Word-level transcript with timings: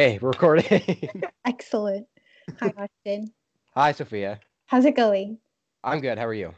Hey, 0.00 0.18
we're 0.18 0.30
recording. 0.30 1.10
Excellent. 1.44 2.06
Hi, 2.58 2.72
Austin. 3.04 3.34
Hi, 3.74 3.92
Sophia. 3.92 4.40
How's 4.64 4.86
it 4.86 4.96
going? 4.96 5.36
I'm 5.84 6.00
good. 6.00 6.16
How 6.16 6.26
are 6.26 6.32
you? 6.32 6.54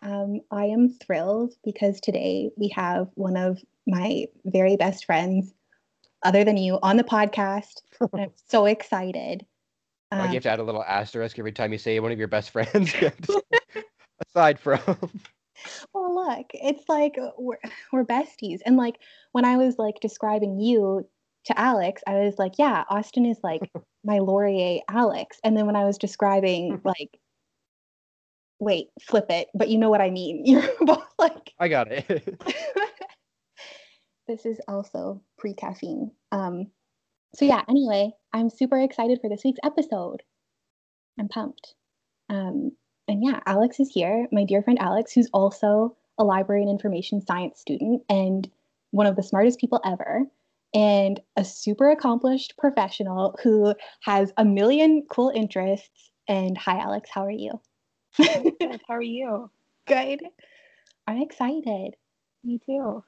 Um, 0.00 0.42
I 0.52 0.66
am 0.66 0.90
thrilled 0.90 1.54
because 1.64 2.00
today 2.00 2.50
we 2.56 2.68
have 2.68 3.08
one 3.14 3.36
of 3.36 3.60
my 3.88 4.26
very 4.44 4.76
best 4.76 5.06
friends, 5.06 5.52
other 6.22 6.44
than 6.44 6.56
you, 6.56 6.78
on 6.84 6.96
the 6.96 7.02
podcast. 7.02 7.80
I'm 8.14 8.30
so 8.48 8.66
excited. 8.66 9.44
Um, 10.12 10.28
you 10.28 10.34
have 10.34 10.44
to 10.44 10.50
add 10.50 10.60
a 10.60 10.62
little 10.62 10.84
asterisk 10.84 11.36
every 11.36 11.50
time 11.50 11.72
you 11.72 11.78
say 11.78 11.98
one 11.98 12.12
of 12.12 12.18
your 12.20 12.28
best 12.28 12.50
friends? 12.50 12.94
Aside 14.28 14.60
from. 14.60 14.78
well, 15.92 16.14
look, 16.14 16.46
it's 16.52 16.88
like 16.88 17.16
we're, 17.36 17.58
we're 17.92 18.04
besties. 18.04 18.60
And 18.64 18.76
like 18.76 19.00
when 19.32 19.44
I 19.44 19.56
was 19.56 19.80
like 19.80 19.98
describing 20.00 20.60
you 20.60 21.08
to 21.46 21.58
Alex, 21.58 22.02
I 22.06 22.14
was 22.20 22.38
like, 22.38 22.54
yeah, 22.58 22.84
Austin 22.88 23.26
is 23.26 23.38
like 23.42 23.70
my 24.04 24.18
Laurier 24.18 24.80
Alex. 24.88 25.38
And 25.44 25.56
then 25.56 25.66
when 25.66 25.76
I 25.76 25.84
was 25.84 25.98
describing, 25.98 26.80
like, 26.84 27.18
wait, 28.58 28.88
flip 29.00 29.26
it, 29.30 29.48
but 29.54 29.68
you 29.68 29.78
know 29.78 29.90
what 29.90 30.00
I 30.00 30.10
mean. 30.10 30.42
You're 30.46 30.68
both 30.80 31.04
like, 31.18 31.52
I 31.58 31.68
got 31.68 31.88
it. 31.90 32.06
this 34.26 34.46
is 34.46 34.60
also 34.68 35.22
pre 35.38 35.54
caffeine. 35.54 36.10
Um, 36.32 36.70
so 37.34 37.44
yeah. 37.44 37.62
Anyway, 37.68 38.12
I'm 38.32 38.48
super 38.48 38.80
excited 38.80 39.20
for 39.20 39.28
this 39.28 39.42
week's 39.44 39.60
episode. 39.64 40.22
I'm 41.18 41.28
pumped. 41.28 41.74
Um, 42.30 42.72
and 43.06 43.22
yeah, 43.22 43.40
Alex 43.46 43.80
is 43.80 43.90
here, 43.92 44.26
my 44.32 44.44
dear 44.44 44.62
friend 44.62 44.78
Alex, 44.80 45.12
who's 45.12 45.28
also 45.32 45.96
a 46.16 46.24
library 46.24 46.62
and 46.62 46.70
information 46.70 47.20
science 47.20 47.60
student 47.60 48.02
and 48.08 48.48
one 48.92 49.06
of 49.06 49.16
the 49.16 49.22
smartest 49.22 49.58
people 49.58 49.80
ever, 49.84 50.22
and 50.74 51.20
a 51.36 51.44
super 51.44 51.90
accomplished 51.90 52.54
professional 52.58 53.38
who 53.42 53.74
has 54.02 54.32
a 54.36 54.44
million 54.44 55.04
cool 55.08 55.30
interests. 55.34 56.10
And 56.28 56.58
hi, 56.58 56.78
Alex, 56.78 57.08
how 57.12 57.24
are 57.24 57.30
you? 57.30 57.60
How 58.18 58.94
are 58.94 59.02
you? 59.02 59.50
Good. 59.86 60.22
I'm 61.06 61.20
excited. 61.20 61.96
Me 62.44 62.60
too. 62.64 63.02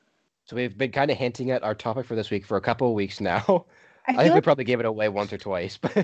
So 0.45 0.57
we've 0.57 0.77
been 0.77 0.93
kind 0.93 1.11
of 1.11 1.17
hinting 1.17 1.51
at 1.51 1.63
our 1.63 1.75
topic 1.75 2.07
for 2.07 2.15
this 2.15 2.31
week 2.31 2.45
for 2.45 2.57
a 2.57 2.61
couple 2.61 2.89
of 2.89 2.95
weeks 2.95 3.21
now. 3.21 3.67
I, 4.09 4.13
I 4.13 4.15
feel 4.15 4.23
think 4.23 4.35
we 4.37 4.41
probably 4.43 4.65
gave 4.65 4.79
it 4.79 4.87
away 4.87 5.09
once 5.09 5.33
or 5.33 5.39
twice, 5.39 5.77
but 5.77 5.97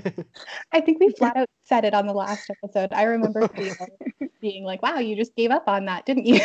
I 0.72 0.80
think 0.80 0.98
we 0.98 1.10
flat 1.18 1.36
out 1.36 1.48
said 1.62 1.84
it 1.84 1.94
on 1.94 2.06
the 2.06 2.12
last 2.12 2.50
episode. 2.50 2.92
I 2.92 3.04
remember 3.04 3.46
being, 3.48 3.74
being 4.40 4.64
like, 4.64 4.82
wow, 4.82 4.98
you 4.98 5.14
just 5.14 5.36
gave 5.36 5.52
up 5.52 5.68
on 5.68 5.84
that, 5.84 6.04
didn't 6.04 6.26
you? 6.26 6.40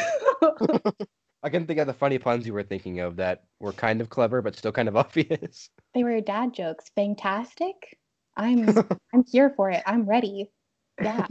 I 1.48 1.50
can 1.50 1.66
think 1.66 1.80
of 1.80 1.88
the 1.88 1.94
funny 1.94 2.20
puns 2.20 2.46
you 2.46 2.52
were 2.54 2.62
thinking 2.62 3.00
of 3.00 3.16
that 3.16 3.46
were 3.62 3.72
kind 3.72 4.02
of 4.02 4.10
clever 4.10 4.42
but 4.42 4.58
still 4.58 4.74
kind 4.74 4.90
of 4.90 4.98
obvious. 5.04 5.70
they 5.94 6.04
were 6.04 6.20
dad 6.20 6.54
jokes. 6.54 6.92
Fantastic. 6.94 7.98
I'm 8.36 8.68
I'm 9.14 9.24
here 9.32 9.54
for 9.56 9.72
it. 9.72 9.82
I'm 9.86 10.06
ready. 10.06 10.52
Yeah. 11.02 11.26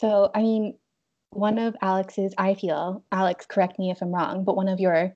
So 0.00 0.30
I 0.34 0.40
mean, 0.40 0.78
one 1.28 1.58
of 1.58 1.76
Alex's, 1.82 2.32
I 2.38 2.54
feel, 2.54 3.04
Alex, 3.12 3.44
correct 3.44 3.78
me 3.78 3.90
if 3.90 4.00
I'm 4.00 4.14
wrong, 4.14 4.44
but 4.44 4.56
one 4.56 4.66
of 4.68 4.80
your 4.80 5.14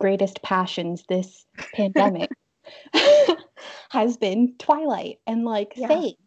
greatest 0.00 0.42
passions 0.42 1.04
this 1.08 1.46
pandemic 1.74 2.30
has 3.90 4.16
been 4.16 4.56
Twilight 4.58 5.20
and 5.24 5.44
like 5.44 5.74
Yeah. 5.76 5.86
Fate. 5.86 6.18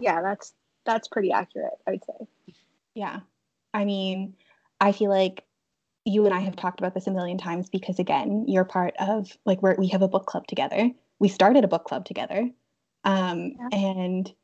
Yeah, 0.00 0.22
that's 0.22 0.54
that's 0.86 1.06
pretty 1.08 1.32
accurate, 1.32 1.74
I'd 1.86 2.02
say. 2.02 2.54
Yeah. 2.94 3.20
I 3.74 3.84
mean, 3.84 4.36
I 4.80 4.92
feel 4.92 5.10
like 5.10 5.44
you 6.10 6.26
and 6.26 6.34
I 6.34 6.40
have 6.40 6.56
talked 6.56 6.80
about 6.80 6.94
this 6.94 7.06
a 7.06 7.10
million 7.10 7.38
times 7.38 7.68
because 7.68 7.98
again, 7.98 8.44
you're 8.48 8.64
part 8.64 8.94
of 8.98 9.36
like 9.46 9.62
where 9.62 9.76
we 9.78 9.88
have 9.88 10.02
a 10.02 10.08
book 10.08 10.26
club 10.26 10.46
together. 10.46 10.90
We 11.18 11.28
started 11.28 11.64
a 11.64 11.68
book 11.68 11.84
club 11.84 12.04
together. 12.04 12.50
Um 13.04 13.52
Yeah. 13.58 13.68
and 13.72 14.34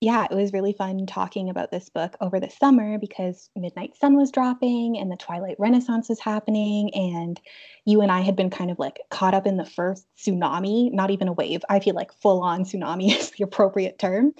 yeah, 0.00 0.26
it 0.30 0.34
was 0.34 0.52
really 0.52 0.72
fun 0.72 1.06
talking 1.06 1.50
about 1.50 1.72
this 1.72 1.88
book 1.88 2.16
over 2.20 2.38
the 2.38 2.50
summer 2.50 2.98
because 2.98 3.50
Midnight 3.56 3.96
Sun 3.96 4.16
was 4.16 4.30
dropping 4.30 4.96
and 4.96 5.10
the 5.10 5.16
Twilight 5.16 5.56
Renaissance 5.58 6.08
was 6.08 6.20
happening 6.20 6.94
and 6.94 7.40
you 7.84 8.00
and 8.00 8.12
I 8.12 8.20
had 8.20 8.36
been 8.36 8.50
kind 8.50 8.70
of 8.70 8.78
like 8.78 9.00
caught 9.10 9.34
up 9.34 9.44
in 9.44 9.56
the 9.56 9.64
first 9.64 10.06
tsunami, 10.16 10.92
not 10.92 11.10
even 11.10 11.26
a 11.26 11.32
wave. 11.32 11.62
I 11.68 11.80
feel 11.80 11.96
like 11.96 12.12
full 12.12 12.42
on 12.42 12.62
tsunami 12.62 13.10
is 13.18 13.30
the 13.32 13.42
appropriate 13.42 13.98
term 13.98 14.34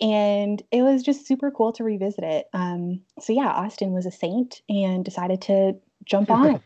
and 0.00 0.62
it 0.70 0.82
was 0.82 1.02
just 1.02 1.26
super 1.26 1.50
cool 1.50 1.72
to 1.72 1.84
revisit 1.84 2.24
it. 2.24 2.46
Um, 2.52 3.00
so 3.20 3.32
yeah, 3.32 3.48
Austin 3.48 3.92
was 3.92 4.06
a 4.06 4.12
saint 4.12 4.62
and 4.68 5.04
decided 5.04 5.42
to 5.42 5.74
jump 6.04 6.30
on. 6.30 6.60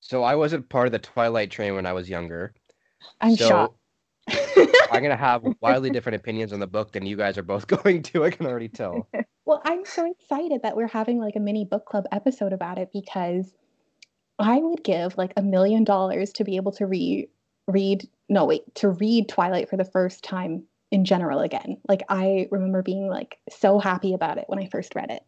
So 0.00 0.22
I 0.22 0.36
wasn't 0.36 0.68
part 0.68 0.86
of 0.86 0.92
the 0.92 0.98
Twilight 0.98 1.50
train 1.50 1.74
when 1.74 1.86
I 1.86 1.92
was 1.92 2.08
younger. 2.08 2.54
I'm 3.20 3.36
so 3.36 3.48
shocked. 3.48 3.78
I'm 4.90 5.02
gonna 5.02 5.16
have 5.16 5.44
wildly 5.60 5.90
different 5.90 6.16
opinions 6.16 6.52
on 6.52 6.60
the 6.60 6.66
book 6.66 6.92
than 6.92 7.06
you 7.06 7.16
guys 7.16 7.38
are 7.38 7.42
both 7.42 7.66
going 7.82 8.02
to. 8.04 8.24
I 8.24 8.30
can 8.30 8.46
already 8.46 8.68
tell. 8.68 9.08
well, 9.44 9.60
I'm 9.64 9.84
so 9.84 10.10
excited 10.10 10.62
that 10.62 10.76
we're 10.76 10.88
having 10.88 11.18
like 11.18 11.36
a 11.36 11.40
mini 11.40 11.64
book 11.64 11.86
club 11.86 12.04
episode 12.12 12.52
about 12.52 12.78
it 12.78 12.90
because 12.92 13.54
I 14.38 14.58
would 14.58 14.84
give 14.84 15.16
like 15.18 15.32
a 15.36 15.42
million 15.42 15.84
dollars 15.84 16.32
to 16.34 16.44
be 16.44 16.56
able 16.56 16.72
to 16.72 16.86
read 16.86 17.28
read 17.66 18.08
no 18.28 18.44
wait 18.44 18.74
to 18.76 18.90
read 18.90 19.28
Twilight 19.28 19.68
for 19.68 19.76
the 19.76 19.84
first 19.84 20.24
time 20.24 20.64
in 20.90 21.04
general 21.04 21.40
again. 21.40 21.78
Like 21.88 22.02
I 22.08 22.48
remember 22.50 22.82
being 22.82 23.08
like 23.08 23.38
so 23.50 23.78
happy 23.78 24.14
about 24.14 24.38
it 24.38 24.44
when 24.48 24.58
I 24.58 24.68
first 24.68 24.94
read 24.94 25.10
it. 25.10 25.22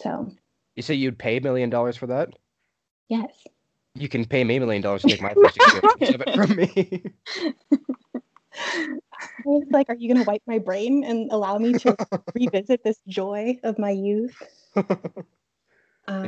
So 0.00 0.32
You 0.76 0.82
say 0.82 0.94
you'd 0.94 1.18
pay 1.18 1.36
a 1.38 1.40
million 1.40 1.70
dollars 1.70 1.96
for 1.96 2.06
that? 2.08 2.30
yes. 3.08 3.32
You 3.96 4.08
can 4.08 4.24
pay 4.24 4.44
me 4.44 4.56
a 4.56 4.60
million 4.60 4.82
dollars 4.82 5.02
to 5.02 5.08
take 5.08 5.20
my 5.20 5.34
first 5.34 5.56
experience 5.56 6.14
of 6.14 6.22
it 6.24 6.34
from 6.36 6.56
me. 6.56 7.02
I 8.54 9.42
was 9.44 9.66
like, 9.70 9.88
are 9.88 9.96
you 9.96 10.08
going 10.08 10.24
to 10.24 10.30
wipe 10.30 10.42
my 10.46 10.58
brain 10.60 11.02
and 11.02 11.30
allow 11.32 11.58
me 11.58 11.72
to 11.72 11.96
revisit 12.34 12.84
this 12.84 13.00
joy 13.08 13.58
of 13.64 13.80
my 13.80 13.90
youth? 13.90 14.40
If 14.76 14.86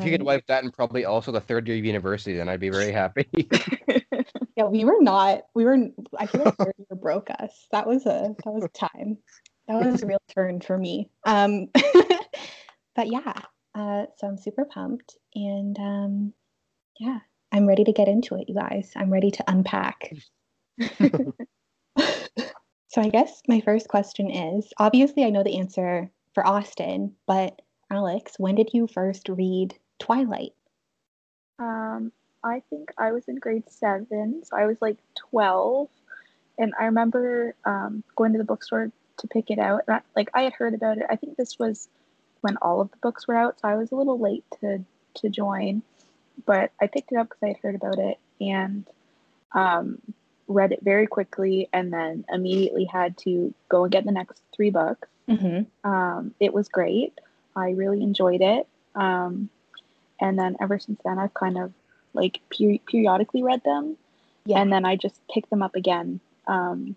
you 0.04 0.10
could 0.10 0.20
Um, 0.22 0.26
wipe 0.26 0.46
that 0.48 0.64
and 0.64 0.72
probably 0.72 1.04
also 1.04 1.30
the 1.30 1.40
third 1.40 1.68
year 1.68 1.78
of 1.78 1.84
university, 1.84 2.36
then 2.36 2.48
I'd 2.48 2.58
be 2.60 2.68
very 2.68 2.90
happy. 2.90 3.28
yeah, 4.56 4.64
we 4.64 4.84
were 4.84 5.00
not. 5.00 5.42
We 5.54 5.64
were. 5.64 5.78
I 6.18 6.26
feel 6.26 6.42
like 6.44 6.56
third 6.56 6.74
year 6.78 6.96
broke 7.00 7.30
us. 7.30 7.66
That 7.70 7.86
was 7.86 8.06
a 8.06 8.34
that 8.44 8.52
was 8.52 8.64
a 8.64 8.68
time. 8.68 9.18
That 9.68 9.84
was 9.84 10.02
a 10.02 10.06
real 10.06 10.22
turn 10.34 10.60
for 10.60 10.76
me. 10.76 11.10
Um, 11.24 11.68
but 12.96 13.06
yeah. 13.06 13.34
Uh, 13.74 14.06
so 14.16 14.26
I'm 14.26 14.36
super 14.36 14.64
pumped, 14.64 15.16
and 15.34 15.76
um, 15.78 16.34
yeah, 17.00 17.20
I'm 17.50 17.66
ready 17.66 17.84
to 17.84 17.92
get 17.92 18.08
into 18.08 18.34
it, 18.36 18.48
you 18.48 18.54
guys. 18.54 18.92
I'm 18.96 19.10
ready 19.10 19.30
to 19.30 19.44
unpack. 19.46 20.12
so 22.88 23.00
I 23.00 23.08
guess 23.08 23.42
my 23.48 23.60
first 23.60 23.88
question 23.88 24.30
is 24.30 24.72
obviously 24.78 25.24
I 25.24 25.30
know 25.30 25.42
the 25.42 25.58
answer 25.58 26.10
for 26.34 26.46
Austin, 26.46 27.14
but 27.26 27.60
Alex, 27.90 28.34
when 28.38 28.54
did 28.54 28.70
you 28.72 28.86
first 28.86 29.28
read 29.28 29.74
Twilight? 29.98 30.52
Um, 31.58 32.12
I 32.42 32.62
think 32.70 32.90
I 32.98 33.12
was 33.12 33.28
in 33.28 33.36
grade 33.36 33.64
seven, 33.70 34.42
so 34.44 34.56
I 34.56 34.66
was 34.66 34.80
like 34.80 34.98
twelve, 35.14 35.88
and 36.58 36.72
I 36.78 36.86
remember 36.86 37.54
um, 37.64 38.02
going 38.16 38.32
to 38.32 38.38
the 38.38 38.44
bookstore 38.44 38.90
to 39.18 39.28
pick 39.28 39.50
it 39.50 39.58
out. 39.58 39.82
And 39.86 39.96
I, 39.96 40.00
like 40.16 40.30
I 40.34 40.42
had 40.42 40.54
heard 40.54 40.74
about 40.74 40.98
it. 40.98 41.04
I 41.08 41.16
think 41.16 41.36
this 41.36 41.58
was 41.58 41.88
when 42.42 42.56
all 42.58 42.80
of 42.80 42.90
the 42.90 42.96
books 42.98 43.26
were 43.26 43.34
out, 43.34 43.58
so 43.60 43.68
I 43.68 43.76
was 43.76 43.90
a 43.90 43.96
little 43.96 44.18
late 44.18 44.44
to 44.60 44.84
to 45.14 45.28
join, 45.28 45.82
but 46.46 46.70
I 46.80 46.86
picked 46.86 47.12
it 47.12 47.16
up 47.16 47.28
because 47.28 47.42
I 47.42 47.48
had 47.48 47.58
heard 47.58 47.74
about 47.74 47.98
it 47.98 48.18
and 48.40 48.86
um, 49.52 50.00
read 50.48 50.72
it 50.72 50.80
very 50.82 51.06
quickly, 51.06 51.68
and 51.72 51.92
then 51.92 52.24
immediately 52.32 52.84
had 52.84 53.16
to 53.18 53.54
go 53.68 53.84
and 53.84 53.92
get 53.92 54.04
the 54.04 54.12
next 54.12 54.42
three 54.54 54.70
books. 54.70 55.08
Mm-hmm. 55.28 55.90
Um, 55.90 56.34
it 56.40 56.52
was 56.52 56.68
great. 56.68 57.18
I 57.56 57.70
really 57.70 58.02
enjoyed 58.02 58.40
it. 58.40 58.66
Um, 58.94 59.50
and 60.20 60.38
then 60.38 60.56
ever 60.60 60.78
since 60.78 61.00
then, 61.04 61.18
I've 61.18 61.34
kind 61.34 61.58
of 61.58 61.72
like 62.14 62.40
per- 62.50 62.78
periodically 62.86 63.42
read 63.42 63.62
them. 63.64 63.96
Yeah. 64.44 64.60
And 64.60 64.72
then 64.72 64.84
I 64.84 64.96
just 64.96 65.20
picked 65.32 65.50
them 65.50 65.62
up 65.62 65.76
again 65.76 66.20
um, 66.46 66.96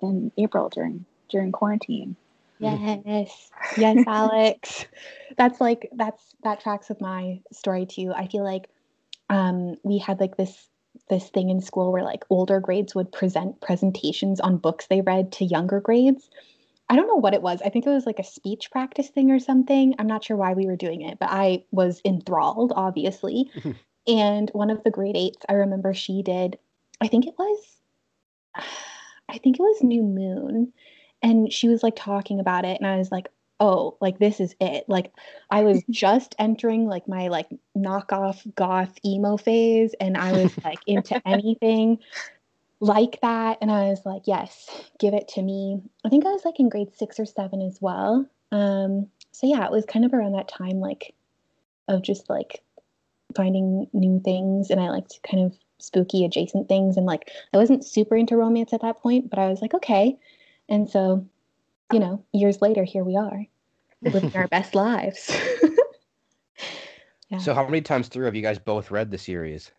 in 0.00 0.32
April 0.36 0.68
during 0.68 1.04
during 1.28 1.52
quarantine. 1.52 2.16
Yes. 2.60 3.50
Yes, 3.76 4.04
Alex. 4.06 4.86
That's 5.36 5.60
like 5.60 5.88
that's 5.92 6.34
that 6.42 6.60
tracks 6.60 6.88
with 6.88 7.00
my 7.00 7.40
story 7.52 7.86
too. 7.86 8.12
I 8.14 8.26
feel 8.26 8.42
like 8.42 8.68
um 9.28 9.76
we 9.84 9.98
had 9.98 10.18
like 10.18 10.36
this 10.36 10.68
this 11.08 11.28
thing 11.28 11.50
in 11.50 11.60
school 11.60 11.92
where 11.92 12.02
like 12.02 12.24
older 12.30 12.58
grades 12.58 12.94
would 12.94 13.12
present 13.12 13.60
presentations 13.60 14.40
on 14.40 14.56
books 14.56 14.86
they 14.86 15.02
read 15.02 15.30
to 15.32 15.44
younger 15.44 15.80
grades. 15.80 16.30
I 16.88 16.96
don't 16.96 17.06
know 17.06 17.20
what 17.20 17.34
it 17.34 17.42
was. 17.42 17.62
I 17.62 17.68
think 17.68 17.86
it 17.86 17.90
was 17.90 18.06
like 18.06 18.18
a 18.18 18.24
speech 18.24 18.72
practice 18.72 19.08
thing 19.08 19.30
or 19.30 19.38
something. 19.38 19.94
I'm 19.98 20.08
not 20.08 20.24
sure 20.24 20.36
why 20.36 20.54
we 20.54 20.66
were 20.66 20.76
doing 20.76 21.02
it, 21.02 21.20
but 21.20 21.28
I 21.30 21.62
was 21.70 22.00
enthralled, 22.04 22.72
obviously. 22.74 23.48
and 24.08 24.50
one 24.52 24.70
of 24.70 24.82
the 24.82 24.90
grade 24.90 25.16
eights, 25.16 25.44
I 25.48 25.52
remember 25.52 25.94
she 25.94 26.22
did, 26.22 26.58
I 27.00 27.06
think 27.06 27.28
it 27.28 27.34
was, 27.38 27.76
I 29.28 29.38
think 29.38 29.60
it 29.60 29.62
was 29.62 29.84
New 29.84 30.02
Moon 30.02 30.72
and 31.22 31.52
she 31.52 31.68
was 31.68 31.82
like 31.82 31.96
talking 31.96 32.40
about 32.40 32.64
it 32.64 32.78
and 32.78 32.86
i 32.86 32.96
was 32.96 33.10
like 33.10 33.28
oh 33.60 33.96
like 34.00 34.18
this 34.18 34.40
is 34.40 34.54
it 34.60 34.84
like 34.88 35.12
i 35.50 35.62
was 35.62 35.82
just 35.90 36.34
entering 36.38 36.86
like 36.86 37.06
my 37.06 37.28
like 37.28 37.48
knockoff 37.76 38.42
goth 38.54 38.92
emo 39.04 39.36
phase 39.36 39.94
and 40.00 40.16
i 40.16 40.32
was 40.32 40.52
like 40.64 40.78
into 40.86 41.20
anything 41.26 41.98
like 42.80 43.20
that. 43.20 43.58
And 43.60 43.70
I 43.70 43.84
was 43.88 44.04
like, 44.04 44.22
yes, 44.24 44.68
give 44.98 45.14
it 45.14 45.28
to 45.28 45.42
me. 45.42 45.80
I 46.04 46.08
think 46.08 46.26
I 46.26 46.30
was 46.32 46.44
like 46.44 46.58
in 46.58 46.68
grade 46.68 46.96
six 46.96 47.20
or 47.20 47.26
seven 47.26 47.60
as 47.60 47.78
well. 47.80 48.26
Um, 48.52 49.06
so 49.32 49.46
yeah, 49.46 49.64
it 49.64 49.70
was 49.70 49.84
kind 49.84 50.04
of 50.04 50.12
around 50.12 50.32
that 50.32 50.48
time, 50.48 50.80
like 50.80 51.14
of 51.88 52.02
just 52.02 52.28
like 52.28 52.62
finding 53.36 53.86
new 53.92 54.20
things. 54.24 54.70
And 54.70 54.80
I 54.80 54.88
liked 54.88 55.20
kind 55.22 55.44
of 55.44 55.56
spooky 55.78 56.24
adjacent 56.24 56.68
things. 56.68 56.96
And 56.96 57.06
like, 57.06 57.30
I 57.52 57.58
wasn't 57.58 57.84
super 57.84 58.16
into 58.16 58.36
romance 58.36 58.72
at 58.72 58.82
that 58.82 58.98
point, 58.98 59.30
but 59.30 59.38
I 59.38 59.48
was 59.48 59.60
like, 59.60 59.74
okay. 59.74 60.18
And 60.70 60.88
so, 60.88 61.26
you 61.92 61.98
know, 61.98 62.24
years 62.32 62.62
later, 62.62 62.84
here 62.84 63.04
we 63.04 63.16
are 63.16 63.44
living 64.02 64.34
our 64.34 64.46
best 64.50 64.74
lives. 64.74 65.30
yeah. 67.28 67.38
So 67.38 67.54
how 67.54 67.64
many 67.64 67.80
times 67.80 68.08
through 68.08 68.24
have 68.24 68.34
you 68.34 68.42
guys 68.42 68.58
both 68.58 68.90
read 68.90 69.10
the 69.10 69.16
series? 69.18 69.70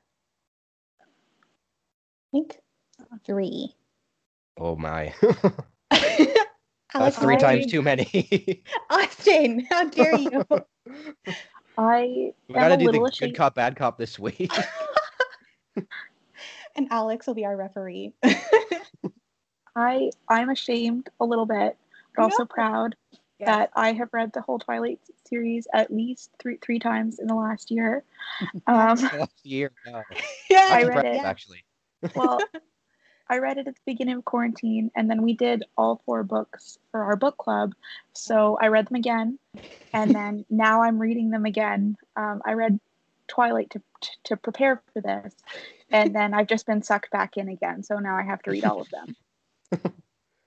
I 1.02 1.04
think 2.32 2.58
three. 3.26 3.76
Oh 4.58 4.76
my. 4.78 5.14
That's 5.92 7.18
three 7.18 7.36
I- 7.36 7.40
times 7.40 7.66
too 7.68 7.82
many. 7.82 8.64
Austin, 8.90 9.68
how 9.70 9.84
dare 9.90 10.16
you? 10.16 10.46
I 11.78 12.32
we 12.48 12.56
am 12.56 12.62
gotta 12.62 12.76
a 12.76 12.78
do 12.78 12.86
the 12.86 12.92
little 13.00 13.10
good 13.20 13.36
cop, 13.36 13.56
bad 13.56 13.76
cop 13.76 13.98
this 13.98 14.18
week. 14.18 14.52
and 16.76 16.88
Alex 16.90 17.28
will 17.28 17.34
be 17.34 17.46
our 17.46 17.58
referee. 17.58 18.14
I 19.76 20.12
I'm 20.28 20.50
ashamed 20.50 21.10
a 21.20 21.26
little 21.26 21.46
bit, 21.46 21.78
but 22.16 22.24
also 22.24 22.44
No. 22.44 22.48
proud 22.48 22.96
that 23.46 23.72
I 23.76 23.94
have 23.94 24.10
read 24.14 24.34
the 24.34 24.42
whole 24.42 24.60
Twilight 24.60 25.00
series 25.28 25.68
at 25.74 25.92
least 25.92 26.32
three 26.40 26.58
three 26.62 26.80
times 26.80 27.20
in 27.20 27.28
the 27.28 27.36
last 27.36 27.72
year. 27.72 28.04
Um, 28.68 28.98
Last 28.98 29.40
year. 29.44 29.72
Wow. 29.86 30.04
yeah, 30.50 30.68
I 30.70 30.84
That's 30.84 30.96
read 30.96 31.06
it. 31.06 31.24
actually. 31.24 31.64
well, 32.16 32.40
I 33.30 33.38
read 33.38 33.58
it 33.58 33.68
at 33.68 33.76
the 33.76 33.82
beginning 33.86 34.16
of 34.16 34.26
quarantine, 34.26 34.92
and 34.96 35.10
then 35.10 35.22
we 35.22 35.34
did 35.34 35.64
all 35.78 36.02
four 36.06 36.24
books 36.24 36.78
for 36.92 37.04
our 37.04 37.16
book 37.16 37.38
club. 37.38 37.74
So 38.14 38.58
I 38.62 38.68
read 38.68 38.88
them 38.88 38.96
again, 38.96 39.38
and 39.94 40.14
then 40.14 40.46
now 40.50 40.82
I'm 40.84 41.00
reading 41.00 41.30
them 41.30 41.46
again. 41.46 41.98
Um, 42.16 42.42
I 42.46 42.54
read 42.54 42.80
Twilight 43.28 43.70
to 43.72 43.82
to 44.26 44.38
prepare 44.38 44.82
for 44.94 45.02
this, 45.02 45.36
and 45.92 46.16
then 46.16 46.34
I've 46.34 46.48
just 46.48 46.66
been 46.66 46.82
sucked 46.82 47.12
back 47.12 47.38
in 47.38 47.48
again. 47.50 47.84
So 47.84 48.00
now 48.00 48.18
I 48.18 48.24
have 48.24 48.42
to 48.44 48.52
read 48.52 48.66
all 48.66 48.82
of 48.82 48.90
them. 48.90 49.16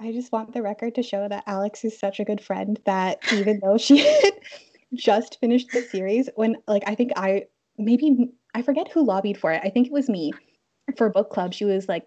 I 0.01 0.13
just 0.13 0.33
want 0.33 0.53
the 0.53 0.63
record 0.63 0.95
to 0.97 1.03
show 1.03 1.29
that 1.29 1.45
Alex 1.47 1.85
is 1.85 1.99
such 1.99 2.21
a 2.21 2.25
good 2.25 2.41
friend 2.41 2.79
that 2.85 3.19
even 3.33 3.61
though 3.63 3.79
she 3.79 3.99
had 4.23 4.33
just 4.93 5.41
finished 5.41 5.71
the 5.73 5.83
series, 5.83 6.29
when 6.37 6.57
like 6.67 6.83
I 6.87 6.95
think 6.95 7.13
I 7.17 7.45
maybe 7.79 8.33
I 8.55 8.63
forget 8.63 8.91
who 8.93 9.05
lobbied 9.05 9.39
for 9.39 9.53
it. 9.53 9.63
I 9.65 9.71
think 9.71 9.87
it 9.87 9.93
was 9.93 10.09
me 10.09 10.33
for 10.97 11.09
book 11.11 11.31
club. 11.31 11.55
She 11.55 11.65
was 11.65 11.89
like, 11.89 12.07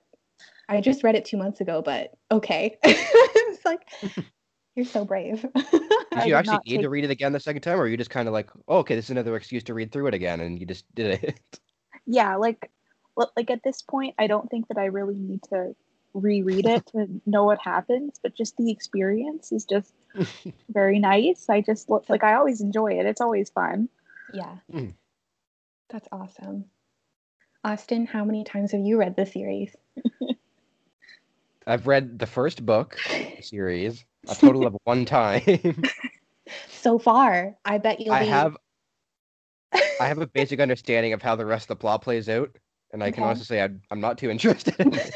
I 0.70 0.82
just 0.82 1.04
read 1.04 1.16
it 1.16 1.26
two 1.26 1.38
months 1.38 1.62
ago, 1.62 1.82
but 1.82 2.12
okay. 2.32 2.78
it's 2.84 3.66
like 3.66 3.88
you're 4.76 4.86
so 4.86 5.06
brave. 5.06 5.46
Did 5.56 6.28
you 6.28 6.36
actually 6.36 6.54
not 6.54 6.68
need 6.68 6.82
to 6.82 6.90
read 6.90 7.04
it 7.06 7.12
again 7.12 7.32
the 7.32 7.40
second 7.40 7.62
time, 7.62 7.80
or 7.80 7.84
are 7.84 7.88
you 7.88 7.98
just 7.98 8.10
kind 8.10 8.28
of 8.28 8.34
like, 8.34 8.50
oh, 8.68 8.80
okay, 8.80 8.96
this 8.96 9.06
is 9.06 9.12
another 9.12 9.36
excuse 9.36 9.64
to 9.64 9.74
read 9.74 9.92
through 9.92 10.08
it 10.08 10.14
again, 10.14 10.42
and 10.42 10.60
you 10.60 10.66
just 10.66 10.84
did 10.94 11.24
it? 11.24 11.40
yeah 12.08 12.36
like 12.38 12.72
like 13.36 13.52
at 13.52 13.62
this 13.64 13.82
point 13.82 14.16
i 14.18 14.26
don't 14.26 14.50
think 14.50 14.68
that 14.70 14.78
i 14.78 14.86
really 14.86 15.20
need 15.20 15.42
to 15.44 15.76
reread 16.18 16.66
it 16.66 16.86
to 16.88 17.08
know 17.26 17.44
what 17.44 17.60
happens 17.60 18.20
but 18.22 18.36
just 18.36 18.58
the 18.58 18.72
experience 18.72 19.52
is 19.52 19.66
just 19.66 19.94
very 20.70 21.00
nice 21.00 21.46
i 21.50 21.62
just 21.62 21.90
look 21.90 22.06
like 22.10 22.24
i 22.24 22.34
always 22.34 22.62
enjoy 22.62 22.92
it 22.92 23.06
it's 23.06 23.22
always 23.22 23.50
fun 23.50 23.90
yeah. 24.34 24.58
Mm. 24.72 24.94
That's 25.90 26.08
awesome. 26.12 26.66
Austin, 27.64 28.06
how 28.06 28.24
many 28.24 28.44
times 28.44 28.72
have 28.72 28.82
you 28.82 28.98
read 28.98 29.16
the 29.16 29.26
series? 29.26 29.76
I've 31.68 31.88
read 31.88 32.20
the 32.20 32.28
first 32.28 32.66
book 32.66 33.00
series 33.42 34.06
a 34.30 34.36
total 34.36 34.66
of 34.66 34.76
one 34.84 35.06
time. 35.06 35.86
So 36.70 36.98
far, 36.98 37.58
I 37.66 37.78
bet 37.78 38.00
you'll 38.00 38.16
I 38.16 38.22
be 38.22 38.28
have 38.28 38.56
I 40.00 40.08
have 40.08 40.20
a 40.20 40.28
basic 40.28 40.62
understanding 40.62 41.12
of 41.12 41.22
how 41.22 41.36
the 41.36 41.46
rest 41.46 41.66
of 41.66 41.68
the 41.68 41.76
plot 41.76 42.02
plays 42.02 42.30
out, 42.30 42.58
and 42.94 43.04
I 43.04 43.12
can 43.12 43.24
Okay. 43.24 43.30
honestly 43.30 43.46
say 43.46 43.62
I'm, 43.62 43.82
I'm 43.92 44.00
not 44.00 44.18
too 44.18 44.30
interested 44.30 44.80
in 44.80 44.94
it. 44.94 45.14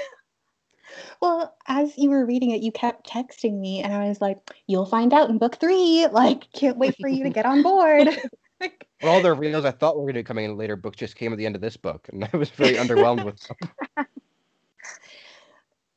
Well, 1.22 1.56
as 1.68 1.96
you 1.98 2.10
were 2.10 2.26
reading 2.26 2.50
it, 2.50 2.62
you 2.62 2.72
kept 2.72 3.08
texting 3.08 3.60
me, 3.60 3.82
and 3.82 3.94
I 3.94 4.10
was 4.10 4.20
like, 4.20 4.38
"You'll 4.68 4.88
find 4.88 5.14
out 5.14 5.30
in 5.30 5.38
book 5.38 5.58
three. 5.58 6.08
Like, 6.12 6.52
can't 6.52 6.78
wait 6.78 6.98
for 7.00 7.08
you 7.08 7.24
to 7.24 7.30
get 7.30 7.46
on 7.46 7.62
board." 7.62 8.10
Like, 8.60 8.88
But 9.00 9.10
all 9.10 9.24
the 9.24 9.34
reveals 9.34 9.66
I 9.66 9.72
thought 9.72 9.96
were 9.96 10.04
going 10.04 10.14
to 10.14 10.20
be 10.20 10.24
coming 10.24 10.46
in 10.46 10.56
later 10.56 10.76
books 10.76 10.96
just 10.98 11.16
came 11.16 11.32
at 11.32 11.40
the 11.40 11.48
end 11.48 11.56
of 11.56 11.64
this 11.64 11.78
book, 11.78 12.08
and 12.14 12.24
I 12.32 12.38
was 12.38 12.52
very 12.52 12.76
underwhelmed 12.76 13.26
with 13.26 13.42
them. 13.42 14.06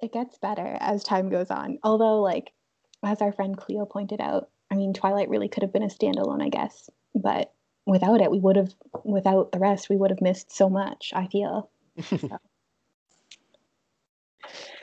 it 0.01 0.15
gets 0.15 0.39
better 0.39 0.79
as 0.81 1.05
time 1.05 1.29
goes 1.29 1.51
on. 1.51 1.79
Although, 1.83 2.23
like, 2.23 2.53
as 3.03 3.21
our 3.21 3.33
friend 3.33 3.55
Cleo 3.55 3.85
pointed 3.85 4.19
out, 4.19 4.49
I 4.71 4.77
mean, 4.77 4.95
Twilight 4.95 5.29
really 5.29 5.49
could 5.49 5.63
have 5.63 5.75
been 5.75 5.83
a 5.83 5.89
standalone, 5.89 6.43
I 6.43 6.49
guess. 6.49 6.89
But 7.15 7.53
without 7.85 8.23
it, 8.23 8.31
we 8.31 8.41
would 8.41 8.57
have, 8.57 8.75
without 9.05 9.53
the 9.53 9.59
rest, 9.59 9.91
we 9.91 9.99
would 9.99 10.11
have 10.11 10.23
missed 10.23 10.51
so 10.51 10.71
much. 10.71 11.13
I 11.15 11.27
feel. 11.27 11.69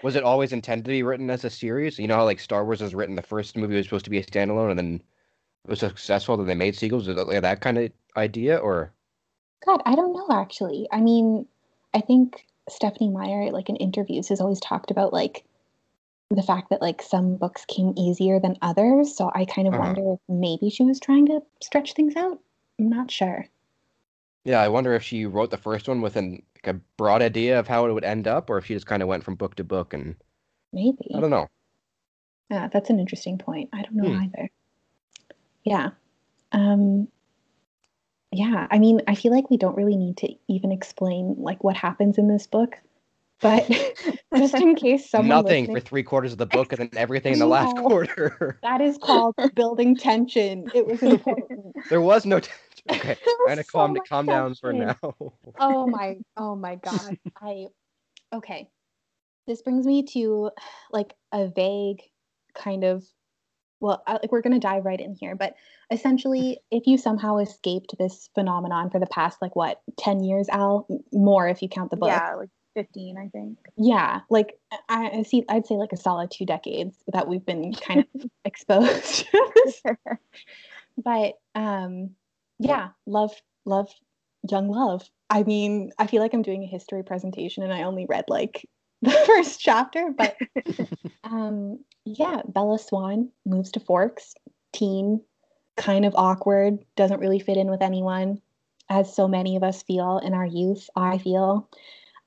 Was 0.02 0.16
it 0.16 0.24
always 0.24 0.54
intended 0.54 0.86
to 0.86 0.92
be 0.92 1.02
written 1.04 1.30
as 1.32 1.44
a 1.44 1.50
series? 1.50 1.98
You 1.98 2.08
know 2.08 2.18
how 2.18 2.26
like 2.26 2.40
Star 2.40 2.64
Wars 2.66 2.82
was 2.82 2.94
written, 2.96 3.16
the 3.16 3.22
first 3.24 3.56
movie 3.58 3.76
was 3.76 3.86
supposed 3.88 4.06
to 4.06 4.12
be 4.12 4.20
a 4.20 4.24
standalone, 4.24 4.70
and 4.72 4.78
then 4.80 4.96
it 5.66 5.70
was 5.70 5.80
successful, 5.82 6.38
then 6.38 6.48
they 6.48 6.56
made 6.56 6.76
sequels. 6.76 7.08
Is 7.08 7.18
it 7.18 7.28
like 7.28 7.42
that 7.42 7.62
kind 7.62 7.78
of 7.80 7.92
idea, 8.18 8.58
or 8.58 8.94
God, 9.66 9.82
I 9.86 9.96
don't 9.96 10.14
know 10.14 10.28
actually. 10.32 10.88
I 10.92 11.02
mean, 11.02 11.48
I 11.94 12.02
think 12.02 12.46
Stephenie 12.70 13.10
Meyer, 13.10 13.52
like 13.52 13.70
in 13.70 13.76
interviews, 13.78 14.28
has 14.30 14.40
always 14.42 14.60
talked 14.60 14.92
about 14.92 15.14
like 15.14 15.46
the 16.32 16.44
fact 16.44 16.70
that 16.72 16.82
like 16.82 17.02
some 17.02 17.38
books 17.38 17.66
came 17.66 17.94
easier 17.98 18.40
than 18.40 18.58
others. 18.62 19.16
So 19.16 19.32
I 19.36 19.46
kind 19.46 19.68
of 19.68 19.74
Uh-huh. 19.74 19.80
wonder 19.80 20.14
if 20.14 20.20
maybe 20.30 20.70
she 20.70 20.84
was 20.84 21.00
trying 21.00 21.28
to 21.28 21.42
stretch 21.62 21.94
things 21.94 22.16
out. 22.16 22.40
I'm 22.80 22.90
not 22.90 23.12
sure. 23.12 23.48
Yeah, 24.44 24.62
I 24.62 24.68
wonder 24.70 24.94
if 24.94 25.04
she 25.04 25.26
wrote 25.26 25.52
the 25.52 25.58
first 25.58 25.88
one 25.88 26.02
with 26.02 26.16
an 26.16 26.42
like 26.64 26.76
a 26.76 26.80
broad 26.98 27.22
idea 27.22 27.60
of 27.60 27.68
how 27.68 27.86
it 27.88 27.94
would 27.94 28.04
end 28.04 28.28
up, 28.28 28.50
or 28.50 28.58
if 28.58 28.66
she 28.66 28.74
just 28.74 28.86
kind 28.86 29.02
of 29.02 29.08
went 29.08 29.24
from 29.24 29.36
book 29.36 29.56
to 29.56 29.64
book, 29.64 29.94
and 29.94 30.16
Maybe. 30.74 31.12
I 31.16 31.20
don't 31.20 31.30
know. 31.32 31.48
Yeah, 32.50 32.68
that's 32.72 32.90
an 32.90 33.00
interesting 33.00 33.38
point. 33.38 33.70
I 33.74 33.82
don't 33.82 33.96
know 33.96 34.10
Hmm. 34.14 34.24
either. 34.24 34.50
Yeah. 35.64 35.90
Um 36.52 37.08
yeah, 38.34 38.68
I 38.72 38.80
mean, 38.80 39.02
I 39.08 39.16
feel 39.16 39.34
like 39.34 39.50
we 39.50 39.58
don't 39.58 39.76
really 39.76 39.98
need 39.98 40.16
to 40.18 40.34
even 40.48 40.72
explain 40.72 41.36
like 41.38 41.64
what 41.64 41.76
happens 41.76 42.18
in 42.18 42.28
this 42.30 42.48
book. 42.48 42.78
But 43.42 43.68
just 44.38 44.54
in 44.54 44.76
case 44.76 45.10
someone 45.10 45.30
Nothing 45.30 45.64
listening- 45.64 45.76
for 45.76 45.80
three 45.82 46.04
quarters 46.04 46.32
of 46.32 46.38
the 46.38 46.46
book, 46.46 46.72
and 46.72 46.80
then 46.80 46.90
everything 46.96 47.34
in 47.34 47.40
the 47.40 47.48
last 47.48 47.76
quarter. 47.78 48.58
That 48.62 48.80
is 48.82 48.98
called 48.98 49.36
building 49.56 49.96
tension. 49.98 50.70
It 50.74 50.86
was 50.88 51.02
important. 51.14 51.76
there 51.90 52.02
was 52.02 52.26
no. 52.26 52.40
T- 52.40 52.52
okay, 52.90 53.18
I'm 53.28 53.48
gonna 53.48 53.64
calm 53.64 53.90
so 53.90 53.94
much 53.94 54.10
calm 54.10 54.26
down 54.26 54.56
for 54.56 54.74
now. 54.74 54.96
Oh 55.60 55.88
my, 55.88 56.18
oh 56.38 56.56
my 56.56 56.76
God. 56.76 57.18
I, 57.42 57.68
okay. 58.34 58.70
This 59.48 59.62
brings 59.62 59.86
me 59.86 60.04
to 60.14 60.52
like 60.92 61.14
a 61.32 61.48
vague 61.48 62.02
kind 62.54 62.84
of, 62.84 63.04
well, 63.80 64.04
I, 64.06 64.14
like 64.14 64.32
we're 64.32 64.42
going 64.42 64.54
to 64.54 64.60
dive 64.60 64.86
right 64.86 65.00
in 65.00 65.16
here, 65.16 65.36
but 65.36 65.56
essentially, 65.90 66.60
if 66.70 66.86
you 66.86 66.98
somehow 66.98 67.38
escaped 67.38 67.96
this 67.98 68.30
phenomenon 68.36 68.92
for 68.92 69.00
the 69.00 69.08
past, 69.08 69.42
like 69.42 69.56
what, 69.56 69.82
10 69.98 70.24
years, 70.24 70.48
Al? 70.50 70.88
More 71.12 71.48
if 71.48 71.62
you 71.62 71.70
count 71.70 71.90
the 71.90 71.98
book. 71.98 72.10
yeah 72.10 72.36
like 72.36 72.50
15 72.76 73.18
i 73.18 73.28
think 73.28 73.58
Yeah, 73.76 74.22
like 74.30 74.58
I, 74.88 75.10
I 75.10 75.24
see, 75.24 75.44
I'd 75.50 75.66
say 75.66 75.76
like 75.76 75.92
a 75.92 75.98
solid 75.98 76.32
two 76.32 76.46
decades 76.46 76.96
that 77.12 77.28
we've 77.28 77.46
been 77.46 77.74
kind 77.74 78.06
of 78.16 78.30
exposed. 78.46 79.28
but 81.04 81.34
um 81.56 82.12
yeah 82.62 82.90
love 83.06 83.34
love 83.66 83.90
young 84.50 84.70
love. 84.70 85.08
I 85.30 85.44
mean 85.44 85.92
i 85.98 86.08
feel 86.08 86.22
like 86.22 86.34
i'm 86.34 86.42
doing 86.42 86.64
a 86.64 86.68
history 86.68 87.04
presentation 87.04 87.64
and 87.64 87.74
i 87.74 87.84
only 87.84 88.06
read 88.08 88.26
like 88.28 88.68
the 89.02 89.12
first 89.26 89.60
chapter 89.60 90.14
but 90.16 90.38
um 91.24 91.80
yeah 92.06 92.42
bella 92.48 92.78
swan 92.78 93.30
moves 93.46 93.72
to 93.72 93.80
forks 93.80 94.36
teen 94.74 95.22
kind 95.78 96.06
of 96.06 96.14
awkward 96.16 96.80
doesn't 96.96 97.20
really 97.20 97.40
fit 97.40 97.58
in 97.58 97.70
with 97.70 97.82
anyone 97.82 98.40
as 98.90 99.14
so 99.14 99.28
many 99.28 99.56
of 99.56 99.64
us 99.64 99.84
feel 99.84 100.20
in 100.20 100.34
our 100.34 100.46
youth 100.46 100.90
i 100.96 101.18
feel. 101.18 101.70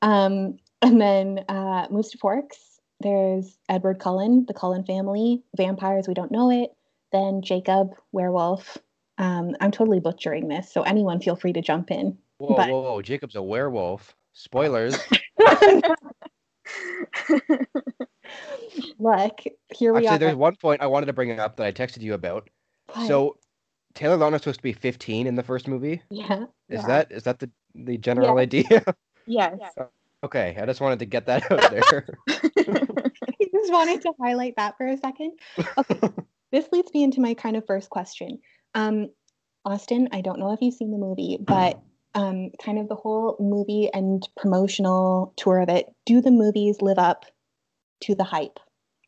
Um 0.03 0.57
and 0.83 1.01
then 1.01 1.45
uh 1.49 1.87
moves 1.91 2.11
to 2.11 2.19
forks. 2.19 2.81
There's 3.01 3.59
edward 3.69 3.99
cullen 3.99 4.45
the 4.47 4.55
cullen 4.55 4.85
family 4.85 5.43
vampires 5.57 6.09
we 6.09 6.15
don't 6.15 6.33
know 6.33 6.51
it. 6.51 6.71
Then 7.13 7.43
Jacob, 7.43 7.95
werewolf. 8.13 8.79
Um, 9.19 9.55
I'm 9.61 9.71
totally 9.71 10.01
butchering 10.01 10.49
this, 10.49 10.73
so 10.73 10.83
anyone 10.83 11.21
feel 11.21 11.37
free 11.37 11.53
to 11.53 11.61
jump 11.63 11.91
in. 11.91 12.19
Whoa, 12.39 12.55
But- 12.57 12.69
whoa, 12.69 12.83
whoa! 12.83 13.03
Jacob's 13.03 13.37
a 13.37 13.43
werewolf. 13.43 14.15
Spoilers. 14.33 14.97
Look, 18.99 19.41
here 19.75 19.93
we 19.93 19.99
Actually, 20.01 20.09
are. 20.15 20.19
there's 20.19 20.35
one 20.35 20.57
point 20.57 20.83
I 20.83 20.87
wanted 20.87 21.07
to 21.07 21.13
bring 21.13 21.39
up 21.39 21.57
that 21.57 21.67
I 21.67 21.73
texted 21.73 22.01
you 22.01 22.15
about. 22.15 22.49
What? 22.93 23.07
So, 23.07 23.37
Taylor 23.95 24.17
Lautner's 24.17 24.41
supposed 24.43 24.59
to 24.59 24.63
be 24.63 24.73
15 24.73 25.27
in 25.27 25.35
the 25.37 25.43
first 25.43 25.69
movie. 25.69 26.03
yeah, 26.11 26.45
Is 26.69 26.81
Yeah. 26.81 26.87
that 26.87 27.13
is 27.13 27.23
that 27.25 27.39
the 27.39 27.51
the 27.75 27.97
general 27.99 28.39
idea? 28.39 28.83
yes 29.27 29.59
Okay, 30.25 30.57
I 30.61 30.65
just 30.67 30.81
wanted 30.81 30.99
to 31.01 31.05
get 31.07 31.27
that 31.27 31.51
out 31.53 31.71
there. 31.71 32.07
I 32.29 33.47
just 33.53 33.73
wanted 33.73 34.01
to 34.03 34.13
highlight 34.21 34.55
that 34.57 34.77
for 34.79 34.87
a 34.87 34.97
second. 34.97 35.33
Okay, 35.77 36.01
this 36.51 36.67
leads 36.73 36.93
me 36.95 37.05
into 37.05 37.21
my 37.21 37.35
kind 37.35 37.57
of 37.57 37.67
first 37.67 37.91
question. 37.91 38.39
Um, 38.75 39.11
Austin, 39.65 40.09
I 40.13 40.21
don't 40.21 40.39
know 40.39 40.53
if 40.53 40.61
you've 40.61 40.75
seen 40.75 40.91
the 40.91 40.99
movie, 40.99 41.39
but 41.41 41.81
um, 42.15 42.51
kind 42.63 42.79
of 42.79 42.89
the 42.89 42.95
whole 42.95 43.37
movie 43.41 43.89
and 43.93 44.27
promotional 44.37 45.33
tour 45.37 45.61
of 45.61 45.69
it, 45.69 45.87
do 46.07 46.21
the 46.21 46.31
movies 46.31 46.83
live 46.83 46.99
up 46.99 47.25
to 48.03 48.15
the 48.15 48.25
hype? 48.25 48.59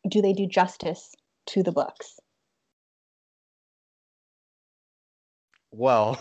Do 0.07 0.21
they 0.21 0.33
do 0.33 0.47
justice 0.47 1.13
to 1.47 1.63
the 1.63 1.71
books? 1.71 2.19
well, 5.71 6.17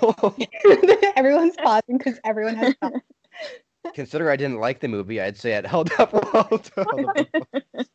Everyone's 1.17 1.57
pausing 1.57 1.97
because 1.97 2.19
everyone 2.25 2.57
has 2.57 2.75
thoughts. 2.75 3.01
considering 3.95 4.31
I 4.31 4.37
didn't 4.37 4.59
like 4.61 4.81
the 4.81 4.89
movie, 4.89 5.19
I'd 5.21 5.39
say 5.39 5.53
it 5.53 5.65
held 5.67 5.91
up 5.99 6.13
well 6.13 6.59
to 6.59 6.85
all 6.85 6.97
the 7.15 7.27
books. 7.53 7.89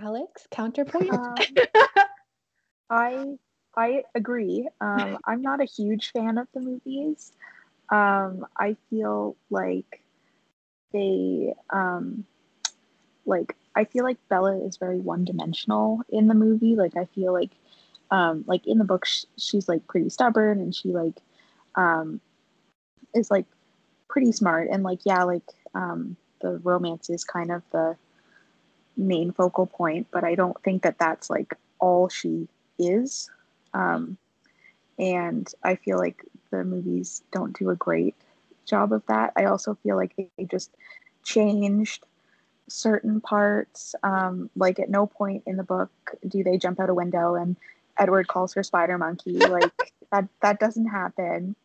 Alex, 0.00 0.46
counterpoint. 0.50 1.10
Um, 1.12 1.34
I 2.92 3.38
I 3.74 4.04
agree. 4.14 4.68
Um, 4.80 5.18
I'm 5.24 5.42
not 5.42 5.60
a 5.60 5.64
huge 5.64 6.12
fan 6.12 6.38
of 6.38 6.46
the 6.54 6.60
movies. 6.60 7.32
Um, 7.88 8.46
I 8.56 8.76
feel 8.90 9.36
like 9.50 10.02
they 10.92 11.54
um, 11.70 12.24
like 13.24 13.56
I 13.74 13.84
feel 13.84 14.04
like 14.04 14.18
Bella 14.28 14.58
is 14.58 14.76
very 14.76 15.00
one 15.00 15.24
dimensional 15.24 16.02
in 16.10 16.28
the 16.28 16.34
movie. 16.34 16.76
Like 16.76 16.96
I 16.96 17.06
feel 17.06 17.32
like 17.32 17.52
um, 18.10 18.44
like 18.46 18.66
in 18.66 18.78
the 18.78 18.84
book 18.84 19.06
sh- 19.06 19.24
she's 19.38 19.68
like 19.68 19.86
pretty 19.86 20.10
stubborn 20.10 20.60
and 20.60 20.74
she 20.74 20.90
like 20.90 21.18
um, 21.76 22.20
is 23.14 23.30
like 23.30 23.46
pretty 24.08 24.32
smart 24.32 24.68
and 24.70 24.82
like 24.82 25.00
yeah 25.06 25.22
like 25.24 25.48
um, 25.74 26.16
the 26.42 26.58
romance 26.58 27.08
is 27.08 27.24
kind 27.24 27.50
of 27.50 27.62
the 27.72 27.96
main 28.98 29.32
focal 29.32 29.64
point, 29.66 30.06
but 30.10 30.24
I 30.24 30.34
don't 30.34 30.60
think 30.62 30.82
that 30.82 30.98
that's 30.98 31.30
like 31.30 31.54
all 31.78 32.10
she 32.10 32.48
is. 32.86 33.30
Um, 33.74 34.16
and 34.98 35.50
I 35.62 35.76
feel 35.76 35.98
like 35.98 36.24
the 36.50 36.64
movies 36.64 37.22
don't 37.32 37.58
do 37.58 37.70
a 37.70 37.76
great 37.76 38.14
job 38.66 38.92
of 38.92 39.02
that. 39.06 39.32
I 39.36 39.44
also 39.44 39.76
feel 39.82 39.96
like 39.96 40.14
they 40.16 40.44
just 40.44 40.70
changed 41.24 42.04
certain 42.68 43.20
parts. 43.20 43.94
Um, 44.02 44.50
like 44.56 44.78
at 44.78 44.90
no 44.90 45.06
point 45.06 45.42
in 45.46 45.56
the 45.56 45.62
book 45.62 45.90
do 46.26 46.44
they 46.44 46.58
jump 46.58 46.80
out 46.80 46.90
a 46.90 46.94
window 46.94 47.34
and 47.34 47.56
Edward 47.98 48.28
calls 48.28 48.54
her 48.54 48.62
spider 48.62 48.98
monkey. 48.98 49.38
Like 49.48 49.92
that 50.10 50.28
that 50.40 50.60
doesn't 50.60 50.86
happen. 50.86 51.56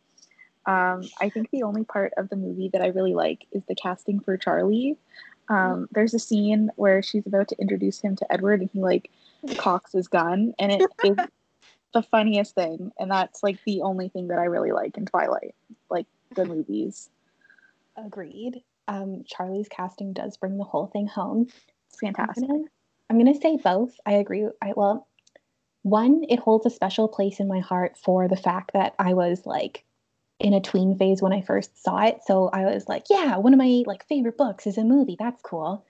Um, 0.66 1.04
I 1.22 1.30
think 1.30 1.50
the 1.50 1.64
only 1.64 1.84
part 1.84 2.14
of 2.18 2.30
the 2.30 2.36
movie 2.36 2.70
that 2.70 2.82
I 2.82 2.88
really 2.88 3.14
like 3.14 3.46
is 3.52 3.64
the 3.68 3.76
casting 3.76 4.20
for 4.20 4.38
Charlie. 4.38 4.98
Um, 5.50 5.88
there's 5.92 6.14
a 6.14 6.20
scene 6.20 6.72
where 6.76 7.02
she's 7.02 7.26
about 7.26 7.48
to 7.50 7.60
introduce 7.60 8.02
him 8.02 8.16
to 8.18 8.32
Edward 8.32 8.62
and 8.62 8.70
he 8.72 8.82
like 8.82 9.10
his 9.94 10.08
gun 10.08 10.54
and 10.60 10.72
it 10.72 10.86
is 11.04 11.18
the 11.94 12.02
funniest 12.04 12.56
thing 12.56 12.92
and 13.00 13.12
that's 13.12 13.44
like 13.44 13.58
the 13.66 13.82
only 13.82 14.10
thing 14.10 14.28
that 14.28 14.40
I 14.40 14.46
really 14.46 14.72
like 14.72 14.98
in 14.98 15.06
Twilight, 15.06 15.56
like 15.90 16.06
the 16.36 16.46
movies. 16.46 17.10
Agreed. 17.96 18.64
Um, 18.88 19.24
Charlie's 19.26 19.68
casting 19.68 20.14
does 20.14 20.38
bring 20.38 20.58
the 20.58 20.64
whole 20.64 20.88
thing 20.88 21.08
home. 21.08 21.48
It's 21.90 21.98
I'm 22.04 22.14
fantastic. 22.14 22.48
gonna, 22.48 22.64
I'm 23.10 23.18
gonna 23.18 23.40
say 23.40 23.58
both. 23.58 23.98
I 24.06 24.14
agree. 24.14 24.48
I 24.62 24.74
well, 24.76 25.08
one, 25.84 26.24
it 26.30 26.40
holds 26.40 26.66
a 26.66 26.70
special 26.70 27.08
place 27.08 27.40
in 27.40 27.48
my 27.48 27.60
heart 27.60 27.98
for 27.98 28.28
the 28.28 28.36
fact 28.36 28.72
that 28.74 28.94
I 29.00 29.14
was 29.14 29.46
like 29.46 29.84
in 30.40 30.54
a 30.54 30.62
tween 30.62 30.98
phase 30.98 31.22
when 31.22 31.34
I 31.34 31.42
first 31.42 31.82
saw 31.82 32.04
it. 32.06 32.20
So 32.26 32.50
I 32.50 32.66
was 32.66 32.88
like, 32.88 33.06
yeah, 33.10 33.38
one 33.38 33.54
of 33.54 33.58
my 33.58 33.84
like 33.86 34.08
favorite 34.08 34.38
books 34.38 34.68
is 34.68 34.78
a 34.78 34.84
movie. 34.84 35.16
That's 35.18 35.42
cool. 35.42 35.86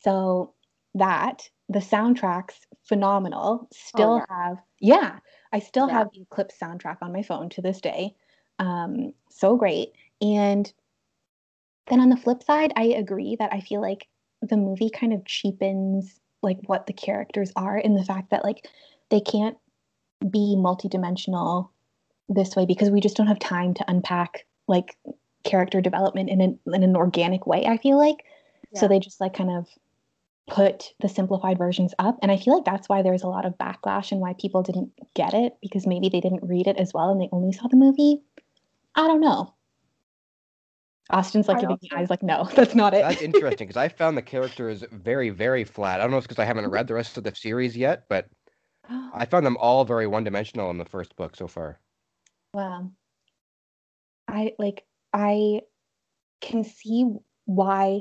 So 0.00 0.52
that 0.94 1.48
the 1.68 1.78
soundtrack's 1.78 2.66
phenomenal. 2.84 3.68
Still 3.72 4.18
yeah. 4.18 4.36
have 4.36 4.58
yeah, 4.80 5.18
I 5.52 5.60
still 5.60 5.88
Yeah. 5.88 5.98
have 5.98 6.10
the 6.12 6.22
Eclipse 6.22 6.56
soundtrack 6.60 6.98
on 7.02 7.12
my 7.12 7.22
phone 7.22 7.48
to 7.50 7.62
this 7.62 7.80
day. 7.80 8.14
Um, 8.58 9.12
so 9.30 9.56
great. 9.56 9.92
And 10.20 10.72
then 11.86 12.00
on 12.00 12.10
the 12.10 12.16
flip 12.16 12.42
side, 12.42 12.72
I 12.76 12.84
agree 12.84 13.36
that 13.36 13.52
I 13.52 13.60
feel 13.60 13.80
like 13.80 14.08
the 14.40 14.56
movie 14.56 14.90
kind 14.90 15.12
of 15.12 15.24
cheapens 15.24 16.20
like 16.42 16.58
what 16.66 16.86
the 16.86 16.92
characters 16.92 17.52
are 17.54 17.78
in 17.78 17.94
the 17.94 18.04
fact 18.04 18.30
that 18.30 18.44
like 18.44 18.68
they 19.10 19.20
can't 19.20 19.56
be 20.28 20.56
multidimensional 20.58 21.68
this 22.28 22.56
way 22.56 22.66
because 22.66 22.90
we 22.90 23.00
just 23.00 23.16
don't 23.16 23.26
have 23.26 23.38
time 23.38 23.74
to 23.74 23.84
unpack 23.88 24.46
like 24.68 24.96
character 25.44 25.80
development 25.80 26.30
in 26.30 26.40
an 26.40 26.58
in 26.72 26.82
an 26.82 26.96
organic 26.96 27.46
way. 27.46 27.66
I 27.66 27.76
feel 27.76 27.98
like 27.98 28.24
so 28.74 28.88
they 28.88 28.98
just 28.98 29.20
like 29.20 29.34
kind 29.34 29.50
of 29.50 29.68
put 30.48 30.92
the 31.00 31.08
simplified 31.08 31.56
versions 31.56 31.94
up 31.98 32.18
and 32.20 32.32
i 32.32 32.36
feel 32.36 32.54
like 32.54 32.64
that's 32.64 32.88
why 32.88 33.02
there's 33.02 33.22
a 33.22 33.28
lot 33.28 33.44
of 33.46 33.56
backlash 33.58 34.10
and 34.10 34.20
why 34.20 34.34
people 34.40 34.62
didn't 34.62 34.90
get 35.14 35.34
it 35.34 35.56
because 35.62 35.86
maybe 35.86 36.08
they 36.08 36.20
didn't 36.20 36.42
read 36.42 36.66
it 36.66 36.76
as 36.76 36.92
well 36.92 37.10
and 37.10 37.20
they 37.20 37.28
only 37.32 37.52
saw 37.52 37.68
the 37.68 37.76
movie 37.76 38.20
i 38.96 39.06
don't 39.06 39.20
know 39.20 39.54
austin's 41.10 41.46
like 41.46 41.60
giving 41.60 41.78
me 41.80 41.88
eyes 41.94 42.10
like 42.10 42.22
no 42.22 42.44
that's 42.54 42.74
not 42.74 42.92
it 42.92 43.02
That's 43.02 43.22
interesting 43.22 43.68
because 43.68 43.76
I 43.76 43.88
found 43.88 44.16
the 44.16 44.22
characters 44.22 44.84
very, 44.92 45.30
very 45.30 45.64
flat. 45.64 46.00
I 46.00 46.04
don't 46.04 46.10
know 46.10 46.16
if 46.16 46.24
it's 46.24 46.28
because 46.28 46.42
I 46.42 46.46
haven't 46.46 46.70
read 46.70 46.86
the 46.86 46.94
rest 46.94 47.18
of 47.18 47.24
the 47.24 47.34
series 47.34 47.76
yet, 47.76 48.04
but 48.08 48.28
I 48.88 49.26
found 49.26 49.44
them 49.44 49.56
all 49.58 49.84
very 49.84 50.06
one-dimensional 50.06 50.70
in 50.70 50.78
the 50.78 50.84
first 50.84 51.14
book 51.16 51.36
so 51.36 51.46
far. 51.46 51.80
Wow. 52.54 52.90
I 54.28 54.52
like 54.58 54.84
I 55.12 55.60
can 56.40 56.64
see 56.64 57.06
why 57.44 58.00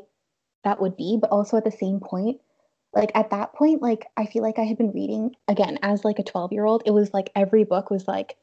that 0.63 0.81
would 0.81 0.95
be, 0.97 1.17
but 1.19 1.31
also 1.31 1.57
at 1.57 1.63
the 1.63 1.71
same 1.71 1.99
point, 1.99 2.39
like 2.93 3.11
at 3.15 3.29
that 3.29 3.53
point, 3.53 3.81
like 3.81 4.07
I 4.17 4.25
feel 4.25 4.43
like 4.43 4.59
I 4.59 4.63
had 4.63 4.77
been 4.77 4.91
reading 4.91 5.35
again 5.47 5.79
as 5.81 6.03
like 6.03 6.19
a 6.19 6.23
12 6.23 6.51
year 6.51 6.65
old. 6.65 6.83
It 6.85 6.91
was 6.91 7.13
like 7.13 7.31
every 7.35 7.63
book 7.63 7.89
was 7.89 8.07
like, 8.07 8.37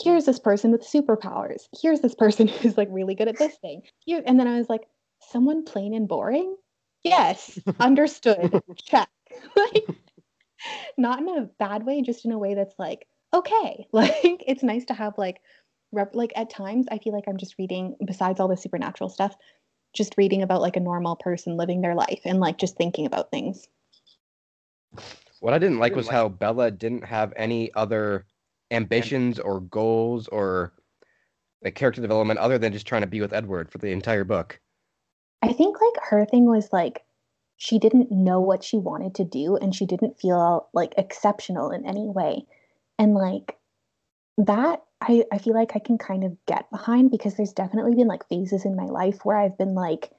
here's 0.00 0.24
this 0.24 0.38
person 0.38 0.72
with 0.72 0.82
superpowers. 0.82 1.68
Here's 1.80 2.00
this 2.00 2.14
person 2.14 2.48
who's 2.48 2.76
like 2.76 2.88
really 2.90 3.14
good 3.14 3.28
at 3.28 3.38
this 3.38 3.56
thing. 3.56 3.82
Here, 4.00 4.22
and 4.26 4.38
then 4.38 4.48
I 4.48 4.58
was 4.58 4.68
like, 4.68 4.82
someone 5.20 5.64
plain 5.64 5.94
and 5.94 6.08
boring? 6.08 6.56
Yes, 7.04 7.58
understood. 7.80 8.60
Check. 8.84 9.08
like 9.56 9.84
not 10.98 11.20
in 11.20 11.28
a 11.28 11.48
bad 11.58 11.84
way, 11.84 12.02
just 12.02 12.24
in 12.24 12.32
a 12.32 12.38
way 12.38 12.54
that's 12.54 12.78
like, 12.78 13.06
okay. 13.32 13.86
Like 13.92 14.42
it's 14.46 14.62
nice 14.62 14.84
to 14.86 14.94
have 14.94 15.16
like 15.18 15.40
rep- 15.92 16.14
like 16.14 16.32
at 16.36 16.50
times 16.50 16.86
I 16.90 16.98
feel 16.98 17.12
like 17.12 17.24
I'm 17.28 17.36
just 17.36 17.58
reading 17.58 17.96
besides 18.04 18.40
all 18.40 18.48
the 18.48 18.56
supernatural 18.56 19.10
stuff, 19.10 19.36
just 19.92 20.14
reading 20.16 20.42
about 20.42 20.60
like 20.60 20.76
a 20.76 20.80
normal 20.80 21.16
person 21.16 21.56
living 21.56 21.80
their 21.80 21.94
life 21.94 22.20
and 22.24 22.40
like 22.40 22.58
just 22.58 22.76
thinking 22.76 23.06
about 23.06 23.30
things. 23.30 23.68
What 25.40 25.54
I 25.54 25.58
didn't 25.58 25.78
like 25.78 25.96
was 25.96 26.08
how 26.08 26.28
Bella 26.28 26.70
didn't 26.70 27.04
have 27.04 27.32
any 27.36 27.72
other 27.74 28.26
ambitions 28.70 29.38
or 29.38 29.60
goals 29.60 30.28
or 30.28 30.72
like 31.62 31.74
character 31.74 32.00
development 32.00 32.38
other 32.38 32.58
than 32.58 32.72
just 32.72 32.86
trying 32.86 33.02
to 33.02 33.06
be 33.06 33.20
with 33.20 33.32
Edward 33.32 33.70
for 33.70 33.78
the 33.78 33.90
entire 33.90 34.24
book. 34.24 34.60
I 35.42 35.52
think 35.52 35.80
like 35.80 36.04
her 36.04 36.24
thing 36.24 36.46
was 36.46 36.72
like 36.72 37.04
she 37.56 37.78
didn't 37.78 38.10
know 38.10 38.40
what 38.40 38.64
she 38.64 38.78
wanted 38.78 39.14
to 39.16 39.24
do 39.24 39.56
and 39.56 39.74
she 39.74 39.86
didn't 39.86 40.18
feel 40.18 40.68
like 40.72 40.94
exceptional 40.96 41.70
in 41.70 41.86
any 41.86 42.08
way. 42.08 42.46
And 42.98 43.14
like 43.14 43.56
that 44.38 44.82
I, 45.02 45.24
I 45.32 45.38
feel 45.38 45.54
like 45.54 45.72
I 45.74 45.80
can 45.80 45.98
kind 45.98 46.22
of 46.24 46.36
get 46.46 46.70
behind 46.70 47.10
because 47.10 47.34
there's 47.34 47.52
definitely 47.52 47.94
been 47.94 48.06
like 48.06 48.28
phases 48.28 48.64
in 48.64 48.76
my 48.76 48.84
life 48.84 49.24
where 49.24 49.36
I've 49.36 49.58
been 49.58 49.74
like, 49.74 50.10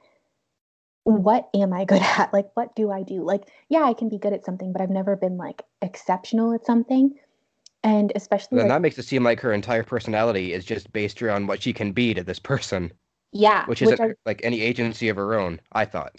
what 1.04 1.48
am 1.54 1.72
I 1.72 1.84
good 1.84 2.02
at? 2.02 2.32
Like, 2.32 2.50
what 2.54 2.76
do 2.76 2.90
I 2.90 3.02
do? 3.02 3.22
Like, 3.22 3.48
yeah, 3.68 3.82
I 3.84 3.94
can 3.94 4.08
be 4.08 4.18
good 4.18 4.32
at 4.32 4.44
something, 4.44 4.72
but 4.72 4.82
I've 4.82 4.90
never 4.90 5.16
been 5.16 5.36
like 5.36 5.62
exceptional 5.80 6.52
at 6.52 6.66
something. 6.66 7.14
And 7.82 8.12
especially 8.14 8.58
Then 8.58 8.68
like, 8.68 8.76
that 8.76 8.82
makes 8.82 8.98
it 8.98 9.04
seem 9.04 9.24
like 9.24 9.40
her 9.40 9.52
entire 9.52 9.82
personality 9.82 10.52
is 10.52 10.64
just 10.64 10.92
based 10.92 11.22
around 11.22 11.46
what 11.46 11.62
she 11.62 11.72
can 11.72 11.92
be 11.92 12.14
to 12.14 12.22
this 12.22 12.38
person, 12.38 12.92
yeah, 13.32 13.66
which 13.66 13.82
isn't 13.82 14.00
I- 14.00 14.14
like 14.26 14.40
any 14.44 14.60
agency 14.60 15.08
of 15.08 15.16
her 15.16 15.34
own. 15.34 15.60
I 15.72 15.84
thought. 15.84 16.16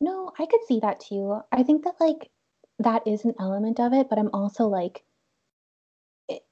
No, 0.00 0.32
I 0.38 0.46
could 0.46 0.64
see 0.66 0.80
that 0.80 1.00
too. 1.00 1.40
I 1.52 1.62
think 1.62 1.84
that 1.84 1.94
like 2.00 2.30
that 2.78 3.06
is 3.06 3.24
an 3.24 3.34
element 3.38 3.78
of 3.80 3.92
it, 3.92 4.08
but 4.08 4.18
I'm 4.18 4.30
also 4.32 4.66
like 4.66 5.04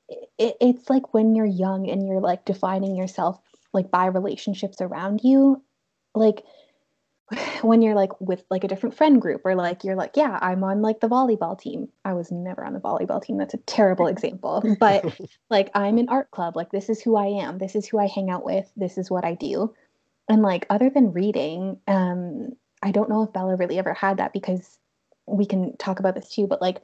it, 0.09 0.31
it, 0.39 0.57
it's 0.61 0.91
like 0.91 1.15
when 1.15 1.35
you're 1.35 1.47
young 1.47 1.89
and 1.89 2.07
you're 2.07 2.21
like 2.21 2.45
defining 2.45 2.97
yourself 2.97 3.41
like 3.73 3.91
by 3.91 4.07
relationships 4.07 4.81
around 4.81 5.21
you, 5.23 5.63
like 6.15 6.45
when 7.63 7.83
you're 7.83 7.95
like 7.95 8.21
with 8.21 8.45
like 8.51 8.65
a 8.65 8.69
different 8.69 8.97
friend 8.97 9.21
group 9.21 9.43
or 9.45 9.55
like 9.55 9.85
you're 9.85 9.97
like, 9.97 10.17
yeah, 10.17 10.39
I'm 10.41 10.65
on 10.65 10.83
like 10.83 11.01
the 11.01 11.09
volleyball 11.09 11.59
team. 11.59 11.89
I 12.05 12.15
was 12.15 12.31
never 12.31 12.65
on 12.65 12.73
the 12.73 12.81
volleyball 12.81 13.23
team. 13.23 13.39
That's 13.39 13.55
a 13.55 13.59
terrible 13.59 14.07
example, 14.15 14.63
but 14.79 15.05
like 15.49 15.71
I'm 15.75 15.99
in 15.99 16.09
art 16.09 16.31
club. 16.31 16.57
Like 16.57 16.71
this 16.71 16.89
is 16.89 17.01
who 17.01 17.17
I 17.17 17.27
am. 17.27 17.59
This 17.59 17.75
is 17.75 17.87
who 17.87 17.99
I 17.99 18.07
hang 18.07 18.31
out 18.31 18.45
with. 18.45 18.71
This 18.77 18.99
is 18.99 19.11
what 19.11 19.25
I 19.25 19.35
do. 19.35 19.75
And 20.29 20.43
like 20.43 20.67
other 20.71 20.91
than 20.91 21.13
reading, 21.13 21.79
um 21.87 22.51
I 22.83 22.93
don't 22.93 23.11
know 23.11 23.23
if 23.23 23.33
Bella 23.33 23.57
really 23.57 23.79
ever 23.79 23.93
had 23.93 24.17
that 24.17 24.33
because 24.33 24.79
we 25.27 25.45
can 25.45 25.77
talk 25.77 26.01
about 26.01 26.15
this 26.15 26.31
too, 26.31 26.47
but 26.47 26.63
like 26.63 26.83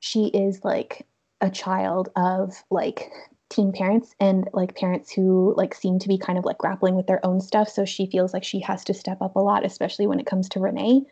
she 0.00 0.26
is 0.26 0.64
like 0.64 1.06
a 1.40 1.50
child 1.50 2.08
of 2.16 2.64
like 2.70 3.10
teen 3.48 3.72
parents 3.72 4.14
and 4.20 4.48
like 4.52 4.76
parents 4.76 5.10
who 5.10 5.54
like 5.56 5.74
seem 5.74 5.98
to 5.98 6.08
be 6.08 6.18
kind 6.18 6.38
of 6.38 6.44
like 6.44 6.58
grappling 6.58 6.94
with 6.94 7.06
their 7.06 7.24
own 7.24 7.40
stuff 7.40 7.68
so 7.68 7.84
she 7.84 8.06
feels 8.06 8.34
like 8.34 8.44
she 8.44 8.60
has 8.60 8.84
to 8.84 8.92
step 8.92 9.22
up 9.22 9.36
a 9.36 9.40
lot 9.40 9.64
especially 9.64 10.06
when 10.06 10.20
it 10.20 10.26
comes 10.26 10.48
to 10.48 10.60
renee 10.60 11.02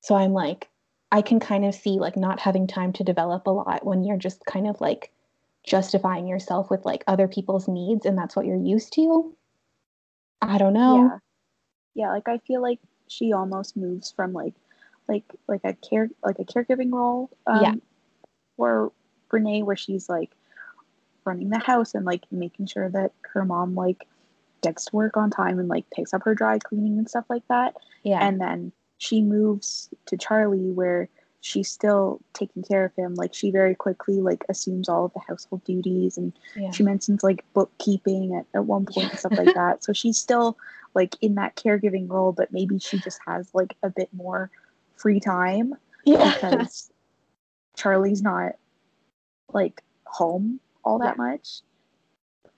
so 0.00 0.16
i'm 0.16 0.32
like 0.32 0.68
i 1.12 1.22
can 1.22 1.38
kind 1.38 1.64
of 1.64 1.74
see 1.74 1.98
like 2.00 2.16
not 2.16 2.40
having 2.40 2.66
time 2.66 2.92
to 2.92 3.04
develop 3.04 3.46
a 3.46 3.50
lot 3.50 3.86
when 3.86 4.02
you're 4.02 4.16
just 4.16 4.44
kind 4.44 4.66
of 4.66 4.80
like 4.80 5.12
justifying 5.62 6.26
yourself 6.26 6.68
with 6.70 6.84
like 6.84 7.04
other 7.06 7.28
people's 7.28 7.68
needs 7.68 8.04
and 8.06 8.18
that's 8.18 8.34
what 8.34 8.46
you're 8.46 8.56
used 8.56 8.92
to 8.92 9.32
i 10.40 10.58
don't 10.58 10.72
know 10.72 11.08
Yeah. 11.10 11.18
Yeah, 11.94 12.08
like 12.08 12.28
I 12.28 12.38
feel 12.38 12.62
like 12.62 12.80
she 13.08 13.32
almost 13.32 13.76
moves 13.76 14.10
from 14.12 14.32
like 14.32 14.54
like 15.08 15.24
like 15.46 15.60
a 15.64 15.74
care 15.74 16.08
like 16.24 16.38
a 16.38 16.44
caregiving 16.44 16.92
role 16.92 17.28
um 17.46 17.62
Yeah. 17.62 17.74
for 18.56 18.92
Renee 19.32 19.62
where 19.62 19.76
she's 19.76 20.08
like 20.08 20.30
running 21.24 21.50
the 21.50 21.58
house 21.58 21.94
and 21.94 22.04
like 22.04 22.24
making 22.30 22.66
sure 22.66 22.88
that 22.90 23.12
her 23.32 23.44
mom 23.44 23.74
like 23.74 24.06
gets 24.62 24.86
to 24.86 24.96
work 24.96 25.16
on 25.16 25.30
time 25.30 25.58
and 25.58 25.68
like 25.68 25.84
picks 25.90 26.14
up 26.14 26.22
her 26.24 26.34
dry 26.34 26.58
cleaning 26.58 26.98
and 26.98 27.08
stuff 27.08 27.24
like 27.28 27.46
that. 27.48 27.74
yeah 28.02 28.18
And 28.20 28.40
then 28.40 28.72
she 28.98 29.20
moves 29.20 29.88
to 30.06 30.16
Charlie 30.16 30.70
where 30.70 31.08
she's 31.40 31.68
still 31.68 32.20
taking 32.34 32.62
care 32.62 32.84
of 32.84 32.94
him. 32.94 33.14
Like 33.14 33.34
she 33.34 33.50
very 33.50 33.74
quickly 33.74 34.20
like 34.20 34.44
assumes 34.48 34.88
all 34.88 35.06
of 35.06 35.12
the 35.12 35.20
household 35.26 35.64
duties 35.64 36.16
and 36.16 36.32
yeah 36.56 36.70
she 36.70 36.82
mentions 36.84 37.24
like 37.24 37.44
bookkeeping 37.52 38.36
at, 38.36 38.46
at 38.54 38.64
one 38.64 38.86
point 38.86 39.10
and 39.10 39.18
stuff 39.18 39.32
like 39.36 39.54
that. 39.54 39.82
So 39.82 39.92
she's 39.92 40.18
still 40.18 40.56
like 40.94 41.16
in 41.20 41.34
that 41.36 41.56
caregiving 41.56 42.08
role, 42.08 42.32
but 42.32 42.52
maybe 42.52 42.78
she 42.78 42.98
just 42.98 43.20
has 43.26 43.48
like 43.54 43.76
a 43.82 43.90
bit 43.90 44.08
more 44.12 44.50
free 44.96 45.18
time 45.18 45.74
yeah 46.04 46.32
because 46.34 46.90
Charlie's 47.76 48.22
not 48.22 48.52
like 49.54 49.82
home 50.04 50.60
all 50.84 50.98
that 50.98 51.16
much. 51.16 51.60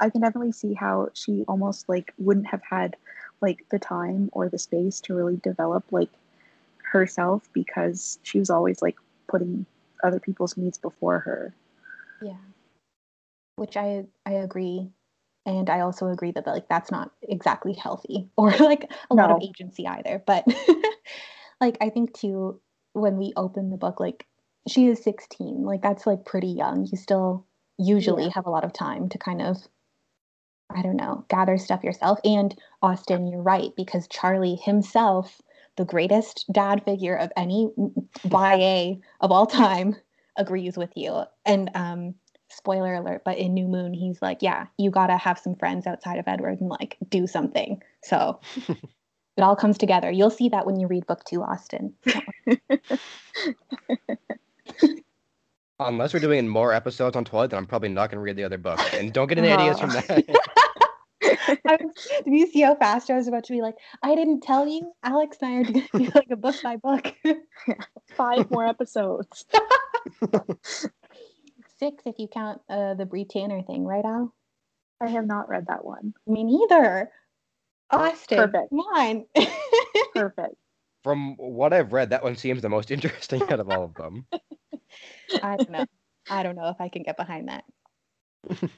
I 0.00 0.10
can 0.10 0.20
definitely 0.20 0.52
see 0.52 0.74
how 0.74 1.08
she 1.14 1.44
almost 1.46 1.88
like 1.88 2.12
wouldn't 2.18 2.46
have 2.48 2.62
had 2.68 2.96
like 3.40 3.64
the 3.70 3.78
time 3.78 4.28
or 4.32 4.48
the 4.48 4.58
space 4.58 5.00
to 5.02 5.14
really 5.14 5.36
develop 5.36 5.84
like 5.90 6.10
herself 6.82 7.48
because 7.52 8.18
she 8.22 8.38
was 8.38 8.50
always 8.50 8.82
like 8.82 8.96
putting 9.28 9.66
other 10.02 10.20
people's 10.20 10.56
needs 10.56 10.78
before 10.78 11.20
her. 11.20 11.54
Yeah. 12.22 12.36
Which 13.56 13.76
I 13.76 14.06
I 14.26 14.32
agree. 14.32 14.90
And 15.46 15.68
I 15.68 15.80
also 15.80 16.08
agree 16.08 16.32
that 16.32 16.46
like 16.46 16.68
that's 16.68 16.90
not 16.90 17.12
exactly 17.22 17.74
healthy 17.74 18.28
or 18.36 18.50
like 18.52 18.90
a 19.10 19.14
lot 19.14 19.30
of 19.30 19.42
agency 19.42 19.86
either. 19.86 20.22
But 20.26 20.46
like 21.60 21.76
I 21.80 21.90
think 21.90 22.14
too 22.14 22.60
when 22.94 23.16
we 23.16 23.32
open 23.36 23.70
the 23.70 23.76
book, 23.76 24.00
like 24.00 24.26
she 24.68 24.87
is 24.88 25.02
16. 25.02 25.62
Like 25.64 25.83
that's 25.83 26.06
like 26.06 26.25
pretty 26.25 26.49
young. 26.49 26.87
You 26.90 26.97
still 26.97 27.47
usually 27.78 28.25
Yeah. 28.25 28.30
have 28.35 28.47
a 28.47 28.50
lot 28.50 28.64
of 28.64 28.73
time 28.73 29.09
to 29.11 29.18
kind 29.18 29.42
of 29.42 29.59
I 30.75 30.83
don't 30.83 30.97
know, 30.97 31.25
gather 31.28 31.56
stuff 31.59 31.85
yourself. 31.85 32.18
And 32.25 32.54
Austin, 32.83 33.26
you're 33.26 33.42
right, 33.42 33.71
because 33.76 34.09
Charlie 34.09 34.56
himself, 34.56 35.40
the 35.76 35.85
greatest 35.85 36.47
dad 36.52 36.83
figure 36.85 37.14
of 37.16 37.30
any 37.37 37.71
YA 38.25 38.94
of 39.21 39.30
all 39.30 39.47
time, 39.47 39.94
agrees 40.37 40.76
with 40.76 40.90
you. 40.97 41.23
And 41.44 41.71
um, 41.75 42.14
spoiler 42.49 42.94
alert, 42.94 43.23
but 43.25 43.38
in 43.38 43.54
New 43.54 43.68
Moon, 43.68 43.94
he's 43.94 44.21
like, 44.21 44.38
yeah, 44.42 44.66
you 44.78 44.90
gotta 44.90 45.16
have 45.16 45.38
some 45.38 45.54
friends 45.54 45.87
outside 45.87 46.18
of 46.18 46.26
Edward 46.26 46.61
and 46.61 46.71
like 46.71 46.97
do 47.09 47.26
something. 47.26 47.80
So 48.02 48.40
it 48.68 49.42
all 49.42 49.56
comes 49.56 49.78
together. 49.78 50.11
You'll 50.11 50.30
see 50.30 50.49
that 50.49 50.66
when 50.66 50.80
you 50.80 50.87
read 50.88 51.06
book 51.06 51.25
two, 51.25 51.42
Austin. 51.42 51.94
Unless 55.80 56.14
we're 56.14 56.20
doing 56.20 56.48
more 56.48 56.72
episodes 56.72 57.16
on 57.16 57.24
Twilight, 57.24 57.50
then 57.50 57.58
I'm 57.58 57.66
probably 57.66 57.88
not 57.88 58.10
going 58.10 58.18
to 58.18 58.22
read 58.22 58.36
the 58.36 58.44
other 58.44 58.58
book. 58.58 58.80
And 58.94 59.12
don't 59.12 59.26
get 59.26 59.38
any 59.38 59.50
ideas 59.50 59.80
from 59.80 59.90
that. 59.90 60.24
I 61.66 61.78
was, 61.80 62.08
did 62.24 62.32
you 62.32 62.46
see 62.46 62.60
how 62.60 62.76
fast 62.76 63.10
I 63.10 63.16
was 63.16 63.26
about 63.26 63.44
to 63.44 63.52
be 63.52 63.60
like, 63.60 63.74
I 64.02 64.14
didn't 64.14 64.42
tell 64.42 64.68
you? 64.68 64.92
Alex 65.02 65.38
and 65.40 65.50
I 65.50 65.54
are 65.56 65.64
going 65.64 65.82
to 65.82 65.98
do 65.98 66.10
like 66.14 66.30
a 66.30 66.37
book 66.37 66.54
by 66.62 66.76
book. 66.76 67.12
Five 68.16 68.50
more 68.50 68.66
episodes. 68.66 69.46
Six 71.78 72.02
if 72.06 72.18
you 72.18 72.28
count 72.28 72.60
uh, 72.68 72.94
the 72.94 73.06
Bree 73.06 73.24
Tanner 73.24 73.62
thing, 73.62 73.84
right, 73.84 74.04
Al? 74.04 74.32
I 75.00 75.08
have 75.08 75.26
not 75.26 75.48
read 75.48 75.66
that 75.66 75.84
one. 75.84 76.14
Me 76.26 76.44
neither. 76.44 77.10
Austin, 77.90 78.38
Perfect. 78.38 78.70
come 78.70 78.78
on. 78.78 79.24
Perfect. 80.14 80.54
From 81.04 81.36
what 81.36 81.74
I've 81.74 81.92
read, 81.92 82.10
that 82.10 82.24
one 82.24 82.34
seems 82.34 82.62
the 82.62 82.68
most 82.68 82.90
interesting 82.90 83.42
out 83.42 83.60
of 83.60 83.70
all 83.70 83.84
of 83.84 83.94
them. 83.94 84.26
I 85.42 85.56
don't 85.56 85.70
know. 85.70 85.86
I 86.28 86.42
don't 86.42 86.56
know 86.56 86.68
if 86.68 86.80
I 86.80 86.88
can 86.88 87.02
get 87.02 87.16
behind 87.16 87.48
that. 87.48 87.64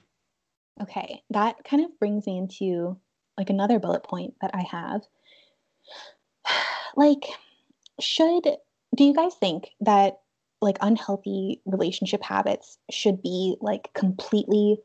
okay, 0.83 1.23
that 1.31 1.57
kind 1.65 1.85
of 1.85 1.99
brings 1.99 2.27
me 2.27 2.37
into 2.37 2.99
like 3.39 3.51
another 3.51 3.79
bullet 3.79 4.03
point 4.03 4.35
that 4.43 4.51
I 4.53 4.63
have. 4.63 5.01
Like, 6.99 7.27
should 8.01 8.45
do 8.95 9.05
you 9.05 9.13
guys 9.13 9.35
think 9.35 9.69
that 9.81 10.21
like 10.63 10.79
unhealthy 10.81 11.61
relationship 11.67 12.23
habits 12.23 12.79
should 12.91 13.23
be 13.23 13.57
like 13.61 13.91
completely 13.95 14.79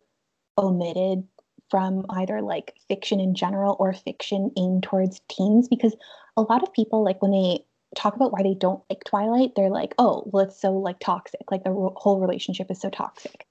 omitted 0.57 1.23
from 1.71 2.05
either 2.09 2.41
like 2.41 2.75
fiction 2.87 3.19
in 3.19 3.33
general 3.33 3.75
or 3.79 3.93
fiction 3.93 4.51
aimed 4.57 4.83
towards 4.83 5.21
teens? 5.29 5.67
Because 5.67 5.95
a 6.37 6.41
lot 6.41 6.61
of 6.61 6.73
people 6.73 7.03
like 7.03 7.21
when 7.21 7.31
they 7.31 7.65
talk 7.95 8.15
about 8.15 8.31
why 8.31 8.43
they 8.43 8.53
don't 8.53 8.83
like 8.89 9.03
Twilight, 9.05 9.53
they're 9.55 9.69
like, 9.69 9.95
"Oh, 9.97 10.23
well, 10.27 10.45
it's 10.45 10.61
so 10.61 10.73
like 10.73 10.99
toxic. 10.99 11.49
Like 11.49 11.63
the 11.63 11.71
ro- 11.71 11.95
whole 11.97 12.19
relationship 12.19 12.69
is 12.69 12.79
so 12.79 12.89
toxic." 12.89 13.47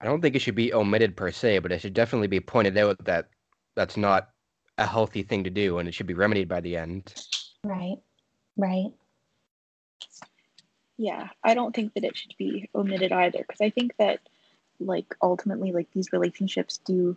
I 0.00 0.06
don't 0.06 0.20
think 0.20 0.34
it 0.34 0.40
should 0.40 0.54
be 0.54 0.72
omitted 0.72 1.16
per 1.16 1.30
se, 1.30 1.58
but 1.60 1.72
it 1.72 1.80
should 1.80 1.94
definitely 1.94 2.28
be 2.28 2.40
pointed 2.40 2.76
out 2.76 3.04
that 3.04 3.28
that's 3.76 3.96
not 3.96 4.30
a 4.78 4.86
healthy 4.86 5.22
thing 5.22 5.44
to 5.44 5.50
do 5.50 5.78
and 5.78 5.88
it 5.88 5.92
should 5.92 6.06
be 6.06 6.14
remedied 6.14 6.48
by 6.48 6.60
the 6.60 6.76
end. 6.76 7.14
Right. 7.62 7.98
Right. 8.56 8.92
Yeah, 10.96 11.28
I 11.44 11.54
don't 11.54 11.74
think 11.74 11.94
that 11.94 12.04
it 12.04 12.16
should 12.16 12.34
be 12.38 12.68
omitted 12.74 13.12
either 13.12 13.38
because 13.38 13.60
I 13.60 13.70
think 13.70 13.92
that 13.98 14.20
like 14.80 15.14
ultimately 15.22 15.72
like 15.72 15.88
these 15.92 16.12
relationships 16.12 16.78
do 16.84 17.16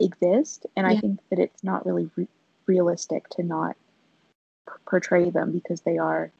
exist 0.00 0.66
and 0.76 0.86
I 0.86 0.96
think 0.98 1.20
that 1.30 1.38
it's 1.38 1.62
not 1.62 1.84
really 1.86 2.10
re- 2.16 2.28
realistic 2.66 3.28
to 3.30 3.42
not 3.42 3.76
p- 4.66 4.72
portray 4.88 5.30
them 5.30 5.52
because 5.52 5.82
they 5.82 5.98
are 5.98 6.30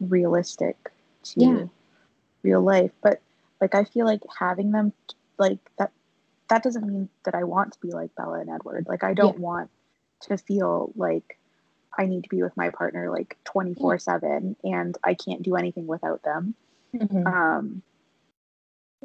realistic 0.00 0.76
to 1.22 1.40
Yeah. 1.40 1.64
real 2.42 2.60
life 2.60 2.92
but 3.02 3.20
like 3.60 3.74
I 3.74 3.84
feel 3.84 4.06
like 4.06 4.22
having 4.38 4.72
them 4.72 4.92
like 5.38 5.58
that 5.78 5.92
that 6.48 6.62
doesn't 6.62 6.86
mean 6.86 7.08
that 7.24 7.34
I 7.34 7.44
want 7.44 7.72
to 7.72 7.80
be 7.80 7.92
like 7.92 8.14
Bella 8.14 8.40
and 8.40 8.50
Edward 8.50 8.86
like 8.88 9.04
I 9.04 9.14
don't 9.14 9.38
want 9.38 9.70
to 10.22 10.36
feel 10.36 10.92
like 10.96 11.38
I 11.96 12.06
need 12.06 12.24
to 12.24 12.28
be 12.30 12.42
with 12.42 12.56
my 12.56 12.70
partner 12.70 13.10
like 13.10 13.36
24 13.44 13.98
7 13.98 14.56
and 14.64 14.98
I 15.04 15.14
can't 15.14 15.42
do 15.42 15.56
anything 15.56 15.86
without 15.86 16.22
them. 16.22 16.54
Mhm. 16.94 17.26
Um, 17.26 17.82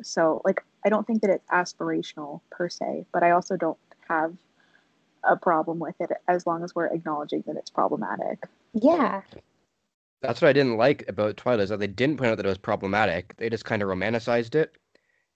so, 0.03 0.41
like, 0.45 0.63
I 0.85 0.89
don't 0.89 1.05
think 1.05 1.21
that 1.21 1.29
it's 1.29 1.47
aspirational 1.49 2.41
per 2.51 2.69
se, 2.69 3.05
but 3.11 3.23
I 3.23 3.31
also 3.31 3.57
don't 3.57 3.77
have 4.07 4.35
a 5.23 5.35
problem 5.35 5.79
with 5.79 5.95
it 5.99 6.11
as 6.27 6.45
long 6.47 6.63
as 6.63 6.73
we're 6.75 6.87
acknowledging 6.87 7.43
that 7.47 7.55
it's 7.57 7.69
problematic. 7.69 8.43
Yeah. 8.73 9.21
That's 10.21 10.41
what 10.41 10.49
I 10.49 10.53
didn't 10.53 10.77
like 10.77 11.07
about 11.07 11.37
Twilight 11.37 11.61
is 11.63 11.69
that 11.69 11.79
they 11.79 11.87
didn't 11.87 12.17
point 12.17 12.31
out 12.31 12.37
that 12.37 12.45
it 12.45 12.49
was 12.49 12.57
problematic. 12.57 13.35
They 13.37 13.49
just 13.49 13.65
kind 13.65 13.81
of 13.81 13.89
romanticized 13.89 14.55
it. 14.55 14.75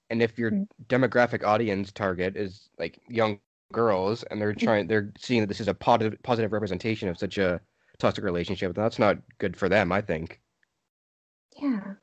And 0.10 0.22
if 0.22 0.38
your 0.38 0.52
Mm. 0.52 0.68
demographic 0.88 1.44
audience 1.44 1.92
target 1.92 2.36
is 2.36 2.70
like 2.78 3.00
young 3.08 3.40
girls 3.72 4.24
and 4.24 4.42
they're 4.42 4.54
trying 4.54 4.88
they're 4.88 5.14
seeing 5.18 5.42
that 5.42 5.48
this 5.48 5.62
is 5.62 5.68
a 5.70 5.74
positive 5.74 6.22
positive 6.24 6.52
representation 6.52 7.08
of 7.08 7.18
such 7.18 7.38
a 7.38 7.62
toxic 8.00 8.24
relationship, 8.24 8.74
then 8.76 8.84
that's 8.84 9.00
not 9.00 9.18
good 9.38 9.56
for 9.56 9.70
them, 9.70 9.92
I 9.92 10.02
think. 10.02 10.42
Yeah. 11.62 11.94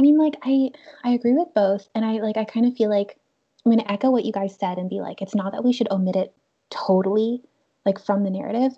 I 0.00 0.02
mean, 0.02 0.16
like 0.16 0.36
I 0.42 0.70
I 1.04 1.10
agree 1.10 1.34
with 1.34 1.48
both, 1.54 1.86
and 1.94 2.06
I 2.06 2.12
like 2.22 2.38
I 2.38 2.44
kind 2.44 2.64
of 2.64 2.74
feel 2.74 2.88
like 2.88 3.18
I'm 3.66 3.70
gonna 3.72 3.84
echo 3.86 4.10
what 4.10 4.24
you 4.24 4.32
guys 4.32 4.56
said 4.58 4.78
and 4.78 4.88
be 4.88 5.02
like, 5.02 5.20
it's 5.20 5.34
not 5.34 5.52
that 5.52 5.62
we 5.62 5.74
should 5.74 5.90
omit 5.90 6.16
it 6.16 6.32
totally, 6.70 7.42
like 7.84 8.02
from 8.02 8.24
the 8.24 8.30
narrative, 8.30 8.72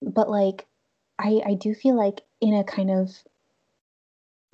but 0.00 0.30
like 0.30 0.64
I 1.18 1.42
I 1.44 1.52
do 1.52 1.74
feel 1.74 1.96
like 1.96 2.22
in 2.40 2.54
a 2.54 2.64
kind 2.64 2.90
of 2.90 3.10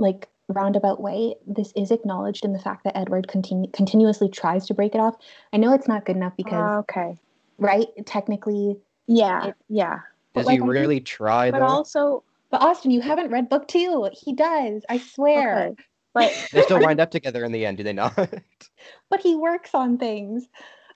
like 0.00 0.28
roundabout 0.48 1.00
way, 1.00 1.36
this 1.46 1.72
is 1.76 1.92
acknowledged 1.92 2.44
in 2.44 2.52
the 2.52 2.58
fact 2.58 2.82
that 2.82 2.96
Edward 2.96 3.28
continu- 3.28 3.72
continuously 3.72 4.28
tries 4.28 4.66
to 4.66 4.74
break 4.74 4.96
it 4.96 5.00
off. 5.00 5.14
I 5.52 5.58
know 5.58 5.72
it's 5.74 5.86
not 5.86 6.06
good 6.06 6.16
enough 6.16 6.36
because 6.36 6.54
oh, 6.74 6.78
okay. 6.80 7.20
right 7.58 7.86
technically, 8.04 8.76
Yeah. 9.06 9.46
It- 9.46 9.54
yeah. 9.68 10.00
But, 10.32 10.40
Does 10.40 10.46
like, 10.46 10.52
he 10.54 10.58
I 10.58 10.62
think- 10.62 10.72
really 10.72 11.00
try 11.00 11.52
But 11.52 11.60
though? 11.60 11.66
also, 11.66 12.24
but 12.50 12.62
Austin, 12.62 12.90
you 12.90 13.00
haven't 13.00 13.30
read 13.30 13.48
book 13.48 13.68
two. 13.68 14.08
He 14.12 14.32
does. 14.32 14.82
I 14.88 14.98
swear. 14.98 15.68
okay. 15.68 15.82
But 16.12 16.32
They 16.52 16.62
still 16.62 16.80
wind 16.82 17.00
up 17.00 17.10
together 17.10 17.44
in 17.44 17.52
the 17.52 17.64
end, 17.66 17.76
do 17.78 17.82
they 17.82 17.92
not? 17.92 18.14
but 19.10 19.20
he 19.20 19.34
works 19.36 19.74
on 19.74 19.98
things. 19.98 20.46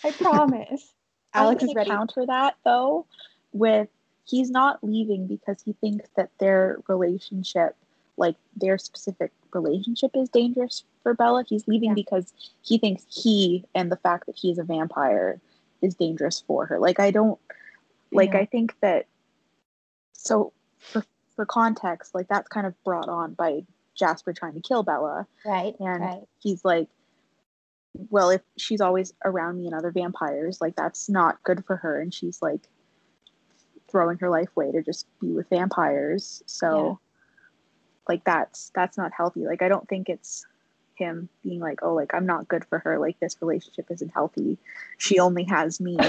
I 0.03 0.11
promise. 0.13 0.93
I'm 1.33 1.45
Alex 1.45 1.63
is 1.63 1.69
gonna 1.69 1.77
ready. 1.79 1.91
counter 1.91 2.27
that 2.27 2.57
though 2.65 3.07
with 3.53 3.89
he's 4.25 4.51
not 4.51 4.83
leaving 4.83 5.27
because 5.27 5.61
he 5.65 5.73
thinks 5.75 6.09
that 6.17 6.31
their 6.39 6.79
relationship 6.89 7.77
like 8.17 8.37
their 8.57 8.79
specific 8.79 9.33
relationship 9.53 10.13
is 10.15 10.29
dangerous 10.29 10.85
for 11.03 11.15
Bella. 11.15 11.45
He's 11.49 11.67
leaving 11.67 11.91
Yeah. 11.91 11.95
because 11.95 12.33
he 12.63 12.79
thinks 12.79 13.05
he 13.09 13.65
and 13.75 13.91
the 13.91 13.97
fact 13.97 14.27
that 14.27 14.37
he's 14.37 14.59
a 14.59 14.65
vampire 14.65 15.41
is 15.83 15.95
dangerous 15.95 16.41
for 16.47 16.67
her. 16.67 16.79
Like 16.79 17.01
I 17.01 17.11
don't 17.11 17.39
like 18.13 18.33
Yeah. 18.35 18.41
I 18.41 18.45
think 18.47 18.75
that 18.81 19.07
so 20.13 20.53
for 20.79 21.05
for 21.35 21.45
context, 21.45 22.15
like 22.15 22.29
that's 22.29 22.49
kind 22.49 22.67
of 22.67 22.81
brought 22.85 23.09
on 23.09 23.35
by 23.35 23.65
Jasper 23.95 24.33
trying 24.33 24.55
to 24.55 24.61
kill 24.61 24.83
Bella. 24.83 25.27
Right. 25.45 25.75
And 25.79 26.01
right. 26.01 26.23
he's 26.41 26.65
like, 26.65 26.89
Well, 28.11 28.31
if 28.31 28.43
she's 28.57 28.81
always 28.81 29.13
around 29.25 29.59
me 29.59 29.67
and 29.67 29.75
other 29.75 29.91
vampires, 29.91 30.61
like 30.61 30.77
that's 30.77 31.09
not 31.09 31.43
good 31.43 31.65
for 31.65 31.77
her. 31.77 32.01
And 32.01 32.13
she's 32.13 32.41
like 32.43 32.69
throwing 33.89 34.19
her 34.19 34.31
life 34.31 34.49
away 34.57 34.73
to 34.73 34.83
just 34.83 35.07
be 35.21 35.31
with 35.33 35.49
vampires. 35.51 36.43
So 36.47 36.99
Yeah. 37.01 38.13
like 38.15 38.25
that's 38.25 38.71
that's 38.75 38.97
not 38.99 39.13
healthy. 39.17 39.47
Like 39.47 39.63
I 39.63 39.69
don't 39.69 39.89
think 39.89 40.09
it's 40.09 40.47
him 40.97 41.29
being 41.43 41.61
like, 41.61 41.81
Oh, 41.83 41.95
like 41.95 42.15
I'm 42.15 42.27
not 42.27 42.49
good 42.49 42.65
for 42.65 42.79
her, 42.81 42.99
like 42.99 43.19
this 43.21 43.37
relationship 43.41 43.91
isn't 43.91 44.13
healthy. 44.13 44.59
She 44.99 45.19
only 45.19 45.45
has 45.45 45.81
me. 45.81 45.99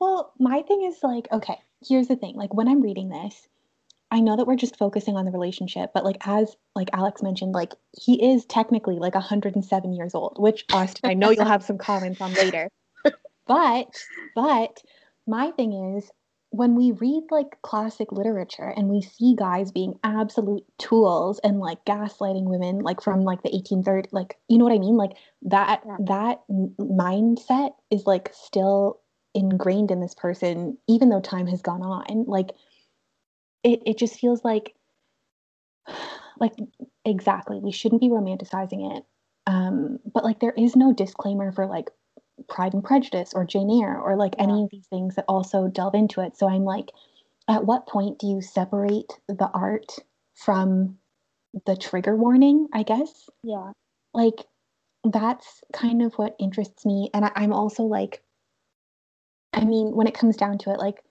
Well, 0.00 0.32
my 0.38 0.62
thing 0.62 0.82
is 0.82 0.98
like, 1.04 1.28
okay, 1.30 1.60
here's 1.86 2.08
the 2.08 2.16
thing. 2.16 2.34
Like 2.34 2.52
when 2.52 2.66
I'm 2.66 2.82
reading 2.82 3.08
this, 3.08 3.48
I 4.14 4.20
know 4.20 4.36
that 4.36 4.46
we're 4.46 4.54
just 4.54 4.78
focusing 4.78 5.16
on 5.16 5.24
the 5.24 5.32
relationship, 5.32 5.90
but 5.92 6.04
like 6.04 6.18
as 6.24 6.54
like 6.76 6.88
Alex 6.92 7.20
mentioned, 7.20 7.52
like 7.52 7.72
he 8.00 8.32
is 8.32 8.44
technically 8.44 9.00
like 9.00 9.16
107 9.16 9.92
years 9.92 10.14
old, 10.14 10.36
which 10.38 10.64
Austin, 10.72 11.10
I 11.10 11.14
know 11.14 11.30
you'll 11.30 11.44
have 11.44 11.64
some 11.64 11.78
comments 11.78 12.20
on 12.20 12.32
later. 12.34 12.68
But 13.46 13.88
but 14.34 14.80
my 15.26 15.50
thing 15.50 15.96
is 15.96 16.10
when 16.48 16.76
we 16.76 16.92
read 16.92 17.24
like 17.30 17.60
classic 17.62 18.12
literature 18.12 18.72
and 18.74 18.88
we 18.88 19.02
see 19.02 19.34
guys 19.36 19.72
being 19.72 19.98
absolute 20.04 20.64
tools 20.78 21.40
and 21.40 21.58
like 21.58 21.84
gaslighting 21.84 22.44
women 22.44 22.78
like 22.78 23.02
from 23.02 23.20
like 23.22 23.42
the 23.42 23.50
1830s 23.50 24.12
like 24.12 24.38
you 24.48 24.56
know 24.56 24.64
what 24.64 24.72
i 24.72 24.78
mean 24.78 24.96
like 24.96 25.18
that 25.42 25.82
Yeah. 25.84 25.96
that 26.00 26.40
mindset 26.48 27.72
is 27.90 28.06
like 28.06 28.30
still 28.32 29.00
ingrained 29.34 29.90
in 29.90 30.00
this 30.00 30.14
person 30.14 30.78
even 30.88 31.10
though 31.10 31.20
time 31.20 31.48
has 31.48 31.60
gone 31.60 31.82
on 31.82 32.24
like 32.26 32.52
it, 33.64 33.82
it 33.86 33.98
just 33.98 34.20
feels 34.20 34.44
like 34.44 34.74
like 36.38 36.52
exactly 37.04 37.58
we 37.58 37.72
shouldn't 37.72 38.00
be 38.00 38.08
romanticizing 38.10 38.96
it. 38.96 39.04
Um 39.46 39.98
but 40.12 40.24
like 40.24 40.40
there 40.40 40.54
is 40.56 40.76
no 40.76 40.92
disclaimer 40.92 41.50
for 41.50 41.66
like 41.66 41.90
pride 42.48 42.74
and 42.74 42.84
prejudice 42.84 43.32
or 43.34 43.44
jane 43.44 43.70
eyre 43.70 43.98
or 43.98 44.16
like 44.16 44.34
any 44.38 44.62
of 44.64 44.70
these 44.70 44.86
things 44.86 45.14
that 45.16 45.24
also 45.28 45.68
delve 45.68 45.94
into 45.94 46.20
it. 46.20 46.36
So 46.36 46.48
i'm 46.48 46.64
like 46.64 46.90
at 47.48 47.64
what 47.64 47.86
point 47.86 48.18
do 48.18 48.26
you 48.26 48.40
separate 48.40 49.12
the 49.28 49.50
art 49.52 49.92
from 50.34 50.98
the 51.66 51.76
trigger 51.76 52.16
warning 52.16 52.68
i 52.72 52.82
guess? 52.82 53.28
Yeah. 53.42 53.72
like 54.12 54.44
that's 55.04 55.60
kind 55.72 56.00
of 56.02 56.14
what 56.14 56.34
interests 56.38 56.86
me. 56.86 57.10
And 57.14 57.24
I, 57.26 57.32
i'm 57.36 57.52
also 57.52 57.84
like 57.84 58.22
i 59.52 59.64
mean 59.64 59.94
when 59.94 60.06
it 60.06 60.14
comes 60.14 60.36
down 60.36 60.58
to 60.58 60.70
it 60.70 60.78
like 60.78 61.02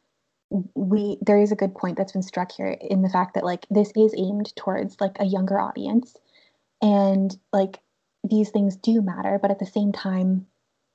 we 0.75 1.17
there 1.21 1.39
is 1.39 1.51
a 1.51 1.55
good 1.55 1.75
point 1.75 1.97
that's 1.97 2.11
been 2.11 2.21
struck 2.21 2.51
here 2.51 2.77
in 2.81 3.01
the 3.01 3.09
fact 3.09 3.33
that 3.33 3.43
like 3.43 3.65
this 3.69 3.91
is 3.95 4.13
aimed 4.17 4.55
towards 4.55 4.99
like 5.01 5.17
a 5.19 5.25
younger 5.25 5.59
audience. 5.59 6.15
And 6.81 7.35
like 7.51 7.79
these 8.29 8.49
things 8.49 8.75
do 8.77 9.01
matter 9.01 9.39
but 9.41 9.51
at 9.51 9.59
the 9.59 9.65
same 9.65 9.91
time 9.91 10.45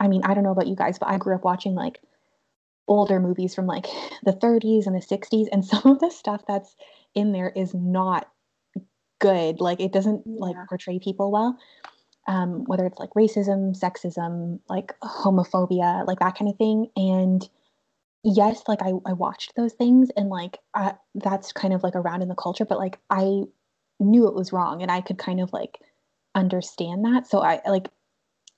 i 0.01 0.09
mean 0.09 0.23
i 0.25 0.33
don't 0.33 0.45
know 0.45 0.51
about 0.51 0.67
you 0.67 0.75
guys 0.75 0.99
but 0.99 1.11
i 1.11 1.19
grew 1.19 1.35
up 1.35 1.45
watching 1.45 1.75
like 1.75 2.01
older 2.89 3.21
movies 3.21 3.55
from 3.55 3.67
like 3.67 3.87
the 4.25 4.33
30s 4.33 4.87
and 4.87 4.95
the 4.95 5.01
60s 5.01 5.47
and 5.53 5.65
some 5.65 5.83
of 5.85 6.01
the 6.01 6.11
stuff 6.11 6.43
that's 6.49 6.75
in 7.15 7.33
there 7.33 7.53
is 7.55 7.75
not 7.75 8.29
good. 9.19 9.61
Like 9.61 9.81
it 9.81 9.93
doesn't 9.93 10.27
like 10.27 10.57
portray 10.69 10.99
people 10.99 11.31
well 11.31 11.59
um, 12.29 12.65
whether 12.67 12.85
it's 12.85 12.99
like 12.99 13.11
racism, 13.17 13.79
sexism, 13.79 14.61
like 14.69 14.95
homophobia, 15.01 16.07
like 16.07 16.21
that 16.21 16.37
kind 16.39 16.51
of 16.51 16.59
thing. 16.59 16.91
And 16.95 17.49
yes, 18.25 18.63
like 18.69 18.83
I, 18.83 18.93
I 19.07 19.13
watched 19.13 19.55
those 19.57 19.73
things 19.73 20.11
and 20.17 20.29
like 20.29 20.59
uh, 20.75 20.93
that's 21.15 21.53
kind 21.53 21.73
of 21.75 21.83
like 21.83 21.95
around 21.95 22.23
in 22.23 22.29
the 22.29 22.35
culture, 22.35 22.65
but 22.65 22.79
like 22.79 22.99
I 23.11 23.43
knew 24.01 24.27
it 24.29 24.35
was 24.35 24.53
wrong 24.53 24.83
and 24.83 24.91
I 24.91 25.01
could 25.01 25.19
kind 25.19 25.41
of 25.41 25.53
like 25.53 25.81
understand 26.35 27.05
that. 27.05 27.27
So 27.27 27.41
I 27.41 27.61
like, 27.67 27.89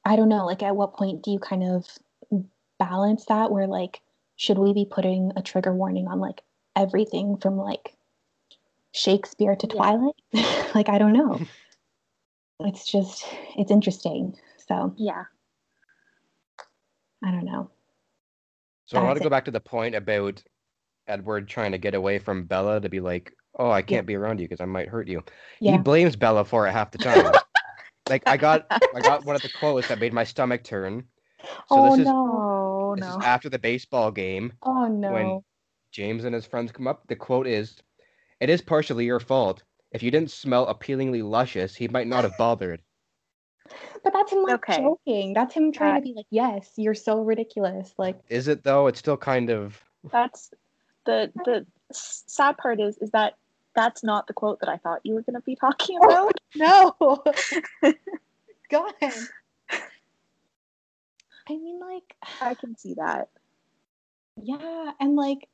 I 0.04 0.16
don't 0.16 0.28
know, 0.28 0.46
like 0.46 0.62
at 0.62 0.76
what 0.76 0.94
point 0.94 1.22
do 1.22 1.30
you 1.30 1.38
kind 1.38 1.62
of 1.64 1.86
balance 2.78 3.26
that 3.26 3.50
where 3.50 3.66
like, 3.66 4.00
should 4.36 4.58
we 4.58 4.72
be 4.72 4.86
putting 4.90 5.32
a 5.36 5.42
trigger 5.42 5.74
warning 5.74 6.08
on 6.08 6.18
like 6.18 6.42
everything 6.76 7.36
from 7.36 7.56
like 7.56 7.94
Shakespeare 8.92 9.54
to 9.56 9.66
Yeah. 9.66 9.72
Twilight? 9.74 10.14
like, 10.74 10.88
I 10.88 10.98
don't 10.98 11.12
know 11.12 11.40
it's 12.60 12.90
just 12.90 13.24
it's 13.56 13.70
interesting 13.70 14.36
so 14.68 14.94
Yeah. 14.96 15.24
i 17.24 17.30
don't 17.30 17.44
know 17.44 17.70
So 18.90 18.98
I 18.98 19.04
want 19.04 19.18
to 19.18 19.22
go 19.22 19.30
back 19.30 19.44
to 19.44 19.52
the 19.52 19.60
point 19.60 19.94
about 19.94 20.42
Edward 21.06 21.48
trying 21.48 21.70
to 21.70 21.78
get 21.78 21.94
away 21.94 22.18
from 22.18 22.46
Bella 22.46 22.80
to 22.80 22.88
be 22.88 22.98
like, 22.98 23.32
"Oh, 23.56 23.70
I 23.70 23.82
can't 23.82 24.04
be 24.04 24.16
around 24.16 24.40
you 24.40 24.48
because 24.48 24.60
I 24.60 24.64
might 24.64 24.88
hurt 24.88 25.06
you." 25.06 25.22
He 25.60 25.78
blames 25.78 26.16
Bella 26.16 26.44
for 26.44 26.66
it 26.66 26.72
half 26.72 26.90
the 26.90 26.98
time. 26.98 27.32
like 28.08 28.24
I 28.26 28.36
got, 28.36 28.66
I 28.70 29.00
got 29.00 29.24
one 29.24 29.36
of 29.36 29.42
the 29.42 29.48
quotes 29.60 29.86
that 29.88 30.00
made 30.00 30.12
my 30.12 30.24
stomach 30.24 30.64
turn. 30.64 31.04
So 31.40 31.56
oh 31.70 31.90
this 31.90 32.00
is 32.00 32.06
no 32.06 32.94
this 32.96 33.06
no. 33.06 33.18
is 33.18 33.24
after 33.24 33.48
the 33.48 33.60
baseball 33.60 34.10
game 34.10 34.52
oh 34.64 34.88
no 34.88 35.12
when 35.12 35.40
James 35.92 36.24
and 36.24 36.34
his 36.34 36.44
friends 36.44 36.72
come 36.72 36.88
up. 36.88 37.06
The 37.06 37.14
quote 37.14 37.46
is, 37.46 37.76
"It 38.40 38.50
is 38.50 38.60
partially 38.60 39.04
your 39.04 39.20
fault. 39.20 39.62
If 39.92 40.02
you 40.02 40.10
didn't 40.10 40.32
smell 40.32 40.66
appealingly 40.66 41.22
luscious, 41.22 41.76
he 41.76 41.86
might 41.86 42.08
not 42.08 42.24
have 42.24 42.36
bothered." 42.36 42.82
But 44.04 44.12
that's 44.12 44.32
him 44.32 44.42
like 44.42 44.54
Okay. 44.68 44.82
joking 44.82 45.32
that's 45.32 45.54
him 45.54 45.72
trying 45.72 45.94
That- 45.94 46.00
to 46.00 46.04
be 46.06 46.14
like 46.14 46.26
yes 46.30 46.70
you're 46.76 46.94
so 46.94 47.20
ridiculous 47.22 47.92
like 47.98 48.18
Is 48.28 48.48
it 48.48 48.62
though? 48.64 48.86
It's 48.86 48.98
still 48.98 49.16
kind 49.16 49.50
of. 49.50 49.82
That's 50.10 50.50
the 51.06 51.30
the 51.44 51.66
sad 51.92 52.56
part 52.58 52.80
is 52.80 52.98
is 52.98 53.10
that 53.10 53.34
that's 53.76 54.02
not 54.02 54.26
the 54.26 54.32
quote 54.32 54.60
that 54.60 54.68
I 54.68 54.76
thought 54.78 55.00
you 55.04 55.14
were 55.14 55.22
going 55.22 55.34
to 55.36 55.40
be 55.42 55.56
talking 55.56 55.98
oh, 56.02 56.06
about. 56.06 56.40
no 56.56 57.22
god 58.70 58.92
i 61.48 61.56
mean 61.56 61.78
like 61.80 62.16
I 62.40 62.54
can 62.54 62.76
see 62.76 62.94
that. 62.94 63.28
yeah 64.42 64.92
and 65.00 65.16
like 65.16 65.48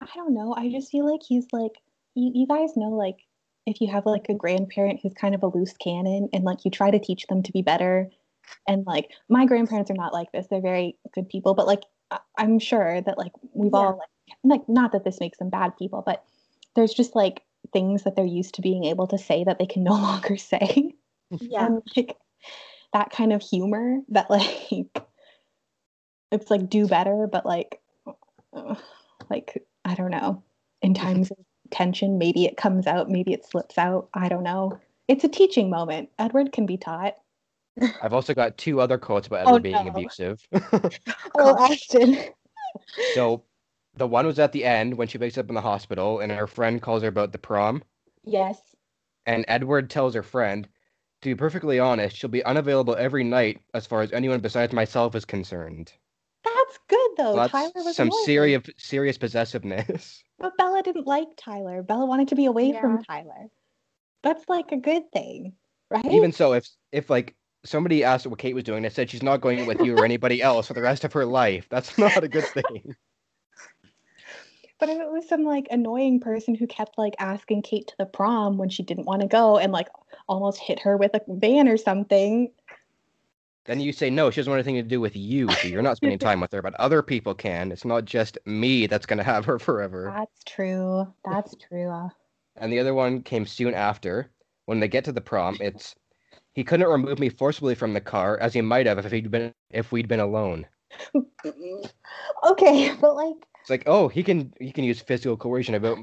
i 0.00 0.08
don't 0.14 0.34
know 0.34 0.54
i 0.56 0.70
just 0.70 0.90
feel 0.90 1.10
like 1.10 1.22
he's 1.26 1.46
like 1.52 1.72
you, 2.14 2.32
you 2.34 2.46
guys 2.46 2.76
know 2.76 2.88
like 2.90 3.18
if 3.70 3.80
you 3.80 3.88
have 3.88 4.04
like 4.04 4.26
a 4.28 4.34
grandparent 4.34 5.00
who's 5.02 5.14
kind 5.14 5.34
of 5.34 5.42
a 5.42 5.46
loose 5.46 5.72
cannon 5.74 6.28
and 6.32 6.44
like 6.44 6.64
you 6.64 6.70
try 6.70 6.90
to 6.90 6.98
teach 6.98 7.26
them 7.28 7.42
to 7.42 7.52
be 7.52 7.62
better 7.62 8.10
and 8.66 8.84
like 8.86 9.10
my 9.28 9.46
grandparents 9.46 9.90
are 9.90 9.94
not 9.94 10.12
like 10.12 10.30
this 10.32 10.46
they're 10.50 10.60
very 10.60 10.96
good 11.14 11.28
people 11.28 11.54
but 11.54 11.66
like 11.66 11.82
I- 12.10 12.18
i'm 12.38 12.58
sure 12.58 13.00
that 13.00 13.16
like 13.16 13.32
we've 13.54 13.72
all 13.72 13.98
like 13.98 14.36
like 14.44 14.68
not 14.68 14.92
that 14.92 15.04
this 15.04 15.20
makes 15.20 15.38
them 15.38 15.50
bad 15.50 15.76
people 15.78 16.02
but 16.04 16.24
there's 16.74 16.92
just 16.92 17.14
like 17.14 17.42
things 17.72 18.02
that 18.04 18.16
they're 18.16 18.24
used 18.24 18.54
to 18.56 18.62
being 18.62 18.84
able 18.84 19.06
to 19.06 19.18
say 19.18 19.44
that 19.44 19.58
they 19.58 19.66
can 19.66 19.84
no 19.84 19.92
longer 19.92 20.36
say. 20.36 20.94
Yeah. 21.40 21.66
and 21.66 21.82
like 21.96 22.16
that 22.92 23.10
kind 23.10 23.32
of 23.32 23.40
humor 23.40 23.98
that 24.08 24.28
like 24.30 24.88
it's 26.32 26.50
like 26.50 26.68
do 26.68 26.88
better 26.88 27.28
but 27.30 27.46
like 27.46 27.80
uh, 28.52 28.74
like 29.28 29.62
i 29.84 29.94
don't 29.94 30.10
know. 30.10 30.42
In 30.82 30.94
times 30.94 31.30
of 31.30 31.36
tension 31.70 32.18
maybe 32.18 32.44
it 32.44 32.56
comes 32.56 32.86
out 32.86 33.10
maybe 33.10 33.32
it 33.32 33.44
slips 33.44 33.78
out 33.78 34.08
i 34.14 34.28
don't 34.28 34.42
know 34.42 34.78
it's 35.08 35.24
a 35.24 35.28
teaching 35.28 35.70
moment 35.70 36.08
edward 36.18 36.52
can 36.52 36.66
be 36.66 36.76
taught 36.76 37.14
I've 38.02 38.12
also 38.12 38.34
got 38.34 38.58
two 38.58 38.80
other 38.80 38.98
quotes 38.98 39.26
about 39.28 39.46
Oh, 39.46 39.56
Edward 39.56 39.62
being 39.62 39.84
no. 39.86 39.92
abusive. 39.92 40.40
oh 41.38 41.54
austin 41.56 42.18
so, 43.14 43.44
the 43.96 44.06
one 44.06 44.26
was 44.26 44.38
at 44.38 44.52
the 44.52 44.64
end 44.64 44.96
when 44.96 45.08
she 45.08 45.18
wakes 45.18 45.38
up 45.38 45.48
in 45.48 45.54
the 45.54 45.60
hospital, 45.60 46.20
and 46.20 46.30
her 46.32 46.46
friend 46.46 46.80
calls 46.82 47.02
her 47.02 47.08
about 47.08 47.32
the 47.32 47.38
prom. 47.38 47.82
yes 48.24 48.60
And 49.26 49.44
Edward 49.48 49.90
tells 49.90 50.14
her 50.14 50.22
friend, 50.22 50.68
to 51.22 51.28
be 51.30 51.34
perfectly 51.34 51.78
honest, 51.78 52.16
she'll 52.16 52.30
be 52.30 52.44
unavailable 52.44 52.96
every 52.96 53.24
night 53.24 53.60
as 53.74 53.86
far 53.86 54.02
as 54.02 54.12
anyone 54.12 54.40
besides 54.40 54.72
myself 54.72 55.14
is 55.14 55.24
concerned. 55.24 55.92
that's 56.44 56.78
good 56.88 57.10
though 57.16 57.34
So 57.34 57.38
Oh, 57.40 57.48
tyler 57.48 57.70
that's 57.74 57.86
was 57.86 57.96
some 57.96 58.10
serious 58.12 58.62
serious 58.78 59.18
possessiveness. 59.18 60.22
But 60.40 60.56
bella 60.56 60.82
didn't 60.82 61.06
like 61.06 61.28
tyler. 61.36 61.82
Bella 61.82 62.06
wanted 62.06 62.28
to 62.28 62.34
be 62.34 62.46
away 62.46 62.72
from 62.72 63.04
tyler. 63.04 63.46
That's 64.22 64.48
like 64.48 64.72
a 64.72 64.76
good 64.76 65.12
thing 65.12 65.54
right? 65.90 66.06
Even 66.06 66.32
so, 66.32 66.54
if 66.54 66.68
if 66.92 67.10
like 67.10 67.34
somebody 67.64 68.02
asked 68.02 68.26
what 68.26 68.38
Kate 68.38 68.54
was 68.54 68.64
doing, 68.64 68.84
and 68.84 68.94
said 68.94 69.10
she's 69.10 69.22
not 69.22 69.40
going 69.40 69.66
with 69.66 69.80
you 69.80 69.96
or 69.96 70.04
anybody 70.04 70.40
else 70.42 70.68
for 70.68 70.74
the 70.74 70.82
rest 70.82 71.04
of 71.04 71.12
her 71.12 71.26
life, 71.26 71.66
that's 71.68 71.98
not 71.98 72.24
a 72.24 72.28
good 72.28 72.46
thing. 72.46 72.94
But 74.78 74.88
if 74.88 74.98
it 74.98 75.10
was 75.10 75.28
some 75.28 75.42
like 75.42 75.66
annoying 75.70 76.20
person 76.20 76.54
who 76.54 76.66
kept 76.66 76.96
like 76.96 77.14
asking 77.18 77.62
Kate 77.62 77.86
to 77.88 77.94
the 77.98 78.06
prom 78.06 78.56
when 78.56 78.70
she 78.70 78.82
didn't 78.82 79.04
want 79.04 79.20
to 79.20 79.28
go 79.28 79.58
and 79.58 79.72
like 79.72 79.88
almost 80.26 80.58
hit 80.58 80.80
her 80.80 80.96
with 80.96 81.12
a 81.12 81.20
van 81.28 81.68
or 81.68 81.76
something, 81.76 82.50
Then 83.70 83.78
you 83.78 83.92
say 83.92 84.10
no, 84.10 84.32
she 84.32 84.40
doesn't 84.40 84.50
want 84.50 84.58
anything 84.58 84.82
to 84.82 84.88
do 84.88 85.00
with 85.00 85.14
you, 85.14 85.48
so 85.48 85.68
you're 85.68 85.80
not 85.80 85.96
spending 85.96 86.18
time 86.18 86.40
with 86.40 86.50
her, 86.50 86.60
but 86.60 86.74
other 86.74 87.02
people 87.02 87.34
can. 87.34 87.70
It's 87.70 87.84
not 87.84 88.04
just 88.04 88.36
me 88.44 88.88
that's 88.88 89.06
gonna 89.06 89.22
have 89.22 89.44
her 89.44 89.60
forever. 89.60 90.12
that's 90.12 90.42
true. 90.42 91.06
That's 91.24 91.54
true. 91.54 92.08
And 92.56 92.72
the 92.72 92.80
other 92.80 92.94
one 92.94 93.22
came 93.22 93.46
soon 93.46 93.74
after 93.74 94.28
when 94.66 94.80
they 94.80 94.88
get 94.88 95.04
to 95.04 95.12
the 95.12 95.20
prom, 95.20 95.56
it's 95.60 95.94
he 96.52 96.64
couldn't 96.64 96.88
remove 96.88 97.20
me 97.20 97.28
forcibly 97.28 97.76
from 97.76 97.94
the 97.94 98.00
car 98.00 98.36
as 98.40 98.54
he 98.54 98.60
might 98.60 98.86
have 98.86 98.98
if 98.98 99.12
he'd 99.12 99.30
been 99.30 99.54
if 99.70 99.92
we'd 99.92 100.08
been 100.08 100.18
alone. 100.18 100.66
okay, 102.50 102.92
but 103.00 103.14
like 103.14 103.36
It's 103.60 103.70
like, 103.70 103.84
oh, 103.86 104.08
he 104.08 104.24
can 104.24 104.52
he 104.58 104.72
can 104.72 104.82
use 104.82 105.00
physical 105.00 105.36
coercion 105.36 105.76
about 105.76 105.98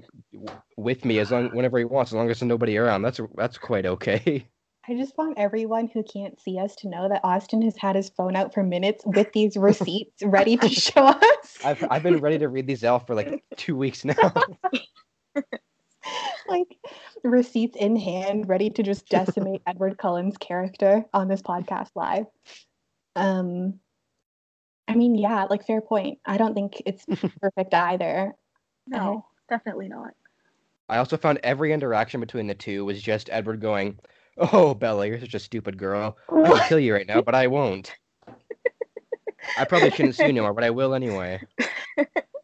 with 0.77 1.03
me 1.03 1.19
as 1.19 1.31
long 1.31 1.49
whenever 1.49 1.79
he 1.79 1.83
wants, 1.83 2.11
as 2.11 2.15
long 2.15 2.29
as 2.29 2.39
there's 2.39 2.47
nobody 2.47 2.77
around. 2.77 3.01
That's 3.01 3.19
that's 3.35 3.57
quite 3.57 3.85
okay. 3.85 4.47
I 4.89 4.93
just 4.95 5.17
want 5.17 5.37
everyone 5.37 5.89
who 5.93 6.01
can't 6.01 6.39
see 6.39 6.57
us 6.57 6.73
to 6.77 6.87
know 6.87 7.09
that 7.09 7.19
Austin 7.23 7.61
has 7.63 7.75
had 7.75 7.97
his 7.97 8.09
phone 8.09 8.37
out 8.37 8.53
for 8.53 8.63
minutes 8.63 9.03
with 9.05 9.33
these 9.33 9.57
receipts 9.57 10.23
ready 10.23 10.55
to 10.57 10.69
show 10.69 11.07
us. 11.07 11.57
I've 11.63 11.83
I've 11.91 12.03
been 12.03 12.19
ready 12.19 12.37
to 12.39 12.47
read 12.47 12.67
these 12.67 12.85
out 12.85 13.05
for 13.05 13.13
like 13.13 13.43
two 13.57 13.75
weeks 13.75 14.05
now. 14.05 14.33
like 16.47 16.77
receipts 17.23 17.75
in 17.75 17.97
hand, 17.97 18.47
ready 18.47 18.69
to 18.69 18.83
just 18.83 19.09
decimate 19.09 19.61
Edward 19.67 19.97
Cullen's 19.97 20.37
character 20.37 21.03
on 21.13 21.27
this 21.27 21.41
podcast 21.41 21.89
live. 21.95 22.25
Um 23.17 23.79
I 24.87 24.95
mean, 24.95 25.15
yeah, 25.15 25.47
like 25.49 25.67
fair 25.67 25.81
point. 25.81 26.19
I 26.25 26.37
don't 26.37 26.53
think 26.53 26.81
it's 26.85 27.03
perfect 27.41 27.73
either. 27.73 28.33
No, 28.87 29.25
definitely 29.49 29.89
not. 29.89 30.13
I 30.87 30.99
also 30.99 31.17
found 31.17 31.41
every 31.43 31.73
interaction 31.73 32.21
between 32.21 32.47
the 32.47 32.55
two 32.55 32.85
was 32.85 33.01
just 33.01 33.29
Edward 33.29 33.59
going, 33.59 33.99
"Oh, 34.37 34.73
Bella, 34.73 35.07
you're 35.07 35.19
such 35.19 35.33
a 35.33 35.39
stupid 35.39 35.77
girl. 35.77 36.17
I 36.29 36.49
could 36.49 36.61
kill 36.63 36.79
you 36.79 36.93
right 36.93 37.07
now, 37.07 37.21
but 37.21 37.35
I 37.35 37.47
won't. 37.47 37.93
I 39.57 39.65
probably 39.65 39.91
shouldn't 39.91 40.15
sue 40.15 40.23
you 40.23 40.29
anymore, 40.29 40.53
but 40.53 40.63
I 40.63 40.69
will 40.69 40.93
anyway. 40.93 41.41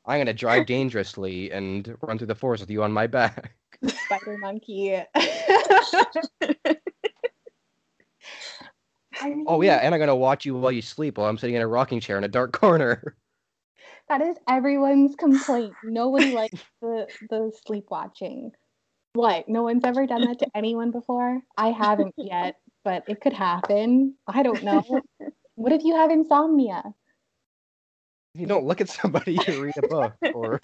I'm 0.06 0.20
gonna 0.20 0.34
drive 0.34 0.66
dangerously 0.66 1.52
and 1.52 1.96
run 2.02 2.18
through 2.18 2.28
the 2.28 2.36
forest 2.36 2.62
with 2.62 2.72
you 2.72 2.84
on 2.84 2.92
my 2.92 3.08
back." 3.08 3.56
Spider 3.86 4.38
monkey. 4.38 5.02
Oh 9.48 9.62
yeah, 9.62 9.78
and 9.78 9.94
I'm 9.94 10.00
gonna 10.00 10.16
watch 10.16 10.46
you 10.46 10.56
while 10.56 10.72
you 10.72 10.82
sleep 10.82 11.18
while 11.18 11.28
I'm 11.28 11.38
sitting 11.38 11.56
in 11.56 11.62
a 11.62 11.68
rocking 11.68 12.00
chair 12.00 12.18
in 12.18 12.24
a 12.24 12.30
dark 12.30 12.52
corner. 12.54 13.16
That 14.10 14.22
is 14.22 14.38
everyone's 14.50 15.16
complaint. 15.16 15.74
Nobody 15.84 16.34
likes 16.34 16.62
the 16.82 17.08
the 17.30 17.52
sleepwatching. 17.68 18.52
What? 19.14 19.48
No 19.48 19.64
one's 19.64 19.84
ever 19.84 20.06
done 20.08 20.26
that 20.26 20.40
to 20.40 20.48
anyone 20.56 20.92
before? 20.92 21.42
I 21.58 21.70
haven't 21.70 22.16
yet, 22.18 22.56
but 22.84 23.04
it 23.08 23.22
could 23.22 23.34
happen. 23.34 24.16
I 24.28 24.44
don't 24.44 24.64
know. 24.64 24.84
What 25.56 25.72
if 25.72 25.84
you 25.84 25.96
have 25.96 26.10
insomnia? 26.10 26.84
You 28.34 28.48
don't 28.48 28.66
look 28.66 28.82
at 28.82 28.90
somebody, 28.90 29.38
you 29.48 29.62
read 29.62 29.78
a 29.78 29.88
book, 29.88 30.16
or 30.34 30.60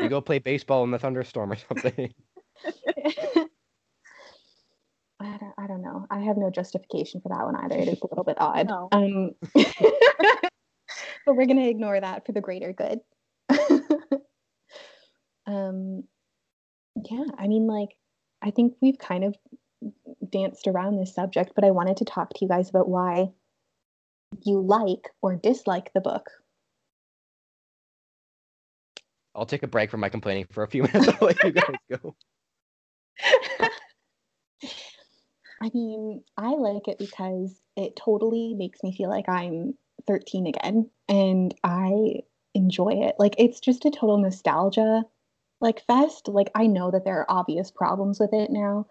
you 0.00 0.08
go 0.10 0.20
play 0.20 0.38
baseball 0.38 0.84
in 0.84 0.90
the 0.90 0.98
thunderstorm 0.98 1.52
or 1.52 1.56
something. 1.56 2.12
I 5.20 5.36
don't, 5.36 5.54
I 5.58 5.66
don't 5.66 5.82
know. 5.82 6.06
I 6.10 6.20
have 6.20 6.36
no 6.36 6.50
justification 6.50 7.20
for 7.20 7.30
that 7.30 7.44
one 7.44 7.56
either. 7.56 7.76
It 7.76 7.88
is 7.88 8.00
a 8.02 8.06
little 8.06 8.24
bit 8.24 8.36
odd. 8.38 8.68
No. 8.68 8.88
Um, 8.92 9.30
but 11.26 11.34
we're 11.34 11.46
gonna 11.46 11.66
ignore 11.66 11.98
that 11.98 12.26
for 12.26 12.32
the 12.32 12.40
greater 12.40 12.72
good. 12.72 13.00
um, 15.46 16.04
yeah, 17.10 17.24
I 17.38 17.46
mean, 17.48 17.66
like, 17.66 17.96
I 18.42 18.50
think 18.50 18.74
we've 18.80 18.98
kind 18.98 19.24
of 19.24 19.36
danced 20.30 20.66
around 20.66 20.96
this 20.96 21.14
subject, 21.14 21.52
but 21.54 21.64
I 21.64 21.70
wanted 21.70 21.98
to 21.98 22.04
talk 22.04 22.30
to 22.30 22.38
you 22.40 22.48
guys 22.48 22.68
about 22.70 22.88
why 22.88 23.30
you 24.44 24.60
like 24.60 25.10
or 25.22 25.36
dislike 25.36 25.92
the 25.94 26.00
book. 26.00 26.30
I'll 29.34 29.46
take 29.46 29.62
a 29.62 29.68
break 29.68 29.90
from 29.90 30.00
my 30.00 30.08
complaining 30.08 30.46
for 30.50 30.62
a 30.62 30.68
few 30.68 30.82
minutes. 30.92 31.08
I'll 31.08 31.26
let 31.26 31.42
you 31.44 31.52
guys 31.52 31.76
go. 31.90 32.14
I 35.60 35.70
mean, 35.74 36.22
I 36.36 36.50
like 36.50 36.86
it 36.86 36.98
because 36.98 37.60
it 37.76 37.96
totally 37.96 38.54
makes 38.54 38.82
me 38.82 38.94
feel 38.94 39.10
like 39.10 39.28
I'm 39.28 39.74
13 40.06 40.46
again 40.46 40.88
and 41.08 41.54
I 41.64 42.22
enjoy 42.54 42.90
it. 42.90 43.16
Like 43.18 43.34
it's 43.38 43.60
just 43.60 43.84
a 43.84 43.90
total 43.90 44.18
nostalgia 44.18 45.02
like 45.60 45.84
fest. 45.86 46.28
Like 46.28 46.50
I 46.54 46.66
know 46.66 46.90
that 46.90 47.04
there 47.04 47.18
are 47.18 47.30
obvious 47.30 47.70
problems 47.70 48.20
with 48.20 48.32
it 48.32 48.50
now, 48.50 48.86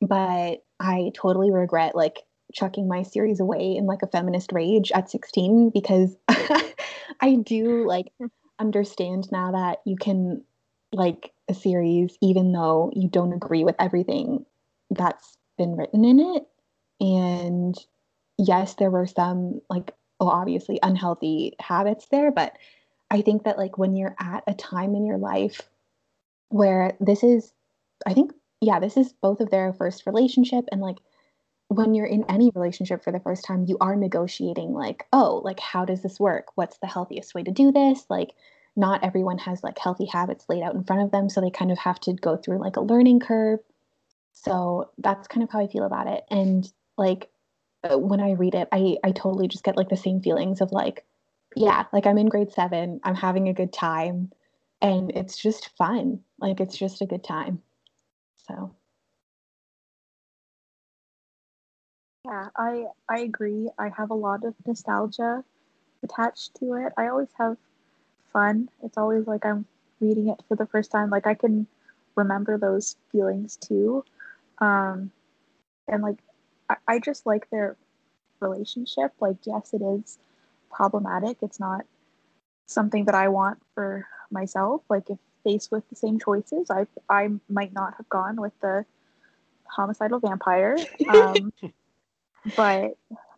but 0.00 0.64
I 0.80 1.12
totally 1.14 1.50
regret 1.50 1.94
like 1.94 2.22
chucking 2.52 2.86
my 2.86 3.02
series 3.02 3.40
away 3.40 3.76
in 3.76 3.86
like 3.86 4.02
a 4.02 4.06
feminist 4.06 4.52
rage 4.52 4.92
at 4.92 5.10
16 5.10 5.70
because 5.70 6.16
I 6.28 7.36
do 7.42 7.86
like 7.86 8.06
understand 8.58 9.30
now 9.32 9.52
that 9.52 9.78
you 9.84 9.96
can 9.96 10.44
like 10.92 11.32
a 11.48 11.54
series 11.54 12.16
even 12.22 12.52
though 12.52 12.92
you 12.94 13.08
don't 13.08 13.32
agree 13.32 13.64
with 13.64 13.74
everything 13.80 14.46
that's 14.90 15.36
been 15.58 15.76
written 15.76 16.04
in 16.04 16.20
it. 16.20 16.44
And 17.00 17.74
yes, 18.38 18.74
there 18.74 18.90
were 18.90 19.06
some 19.06 19.60
like 19.68 19.92
oh, 20.20 20.28
obviously 20.28 20.78
unhealthy 20.82 21.54
habits 21.58 22.06
there, 22.10 22.30
but 22.30 22.56
I 23.10 23.20
think 23.20 23.44
that 23.44 23.58
like 23.58 23.78
when 23.78 23.96
you're 23.96 24.14
at 24.20 24.44
a 24.46 24.54
time 24.54 24.94
in 24.94 25.04
your 25.04 25.18
life 25.18 25.60
where 26.54 26.96
this 27.00 27.24
is 27.24 27.52
I 28.06 28.14
think 28.14 28.32
yeah, 28.60 28.78
this 28.78 28.96
is 28.96 29.12
both 29.12 29.40
of 29.40 29.50
their 29.50 29.72
first 29.72 30.06
relationship 30.06 30.64
and 30.70 30.80
like 30.80 30.98
when 31.66 31.94
you're 31.94 32.06
in 32.06 32.24
any 32.28 32.52
relationship 32.54 33.02
for 33.02 33.10
the 33.10 33.18
first 33.18 33.44
time, 33.44 33.64
you 33.66 33.76
are 33.80 33.96
negotiating 33.96 34.72
like, 34.72 35.04
oh, 35.12 35.40
like 35.44 35.58
how 35.58 35.84
does 35.84 36.02
this 36.02 36.20
work? 36.20 36.46
What's 36.54 36.78
the 36.78 36.86
healthiest 36.86 37.34
way 37.34 37.42
to 37.42 37.50
do 37.50 37.72
this? 37.72 38.04
Like 38.08 38.34
not 38.76 39.02
everyone 39.02 39.38
has 39.38 39.64
like 39.64 39.78
healthy 39.78 40.06
habits 40.06 40.44
laid 40.48 40.62
out 40.62 40.76
in 40.76 40.84
front 40.84 41.02
of 41.02 41.10
them, 41.10 41.28
so 41.28 41.40
they 41.40 41.50
kind 41.50 41.72
of 41.72 41.78
have 41.78 41.98
to 42.00 42.12
go 42.12 42.36
through 42.36 42.60
like 42.60 42.76
a 42.76 42.82
learning 42.82 43.18
curve. 43.18 43.58
So 44.32 44.90
that's 44.98 45.26
kind 45.26 45.42
of 45.42 45.50
how 45.50 45.58
I 45.58 45.66
feel 45.66 45.84
about 45.84 46.06
it. 46.06 46.22
And 46.30 46.70
like 46.96 47.30
uh, 47.82 47.98
when 47.98 48.20
I 48.20 48.32
read 48.32 48.54
it, 48.54 48.68
I 48.70 48.96
I 49.02 49.10
totally 49.10 49.48
just 49.48 49.64
get 49.64 49.76
like 49.76 49.88
the 49.88 49.96
same 49.96 50.20
feelings 50.20 50.60
of 50.60 50.70
like, 50.70 51.04
yeah, 51.56 51.84
like 51.92 52.06
I'm 52.06 52.18
in 52.18 52.28
grade 52.28 52.52
7, 52.52 53.00
I'm 53.02 53.16
having 53.16 53.48
a 53.48 53.54
good 53.54 53.72
time 53.72 54.30
and 54.80 55.10
it's 55.12 55.36
just 55.36 55.76
fun. 55.76 56.20
Like 56.38 56.60
it's 56.60 56.76
just 56.76 57.00
a 57.00 57.06
good 57.06 57.24
time. 57.24 57.62
So 58.48 58.74
Yeah, 62.24 62.48
I 62.56 62.86
I 63.08 63.18
agree. 63.20 63.70
I 63.78 63.90
have 63.90 64.10
a 64.10 64.14
lot 64.14 64.44
of 64.44 64.54
nostalgia 64.66 65.44
attached 66.02 66.54
to 66.56 66.74
it. 66.74 66.92
I 66.96 67.08
always 67.08 67.28
have 67.38 67.56
fun. 68.32 68.70
It's 68.82 68.96
always 68.96 69.26
like 69.26 69.44
I'm 69.44 69.66
reading 70.00 70.28
it 70.28 70.42
for 70.48 70.56
the 70.56 70.66
first 70.66 70.90
time. 70.90 71.10
Like 71.10 71.26
I 71.26 71.34
can 71.34 71.66
remember 72.16 72.58
those 72.58 72.96
feelings 73.12 73.56
too. 73.56 74.04
Um, 74.58 75.10
and 75.88 76.02
like 76.02 76.18
I, 76.70 76.76
I 76.88 76.98
just 76.98 77.26
like 77.26 77.48
their 77.50 77.76
relationship. 78.40 79.12
Like 79.20 79.36
yes, 79.44 79.74
it 79.74 79.82
is 79.82 80.18
problematic. 80.70 81.38
It's 81.42 81.60
not 81.60 81.84
something 82.66 83.04
that 83.04 83.14
I 83.14 83.28
want 83.28 83.60
for 83.74 84.06
myself. 84.30 84.82
Like 84.88 85.10
if 85.10 85.18
faced 85.44 85.70
with 85.70 85.88
the 85.90 85.96
same 85.96 86.18
choices, 86.18 86.70
I 86.70 86.86
I 87.08 87.28
might 87.48 87.72
not 87.72 87.94
have 87.98 88.08
gone 88.08 88.40
with 88.40 88.58
the 88.60 88.84
homicidal 89.66 90.18
vampire. 90.18 90.76
Um, 91.08 91.52
but 92.56 92.96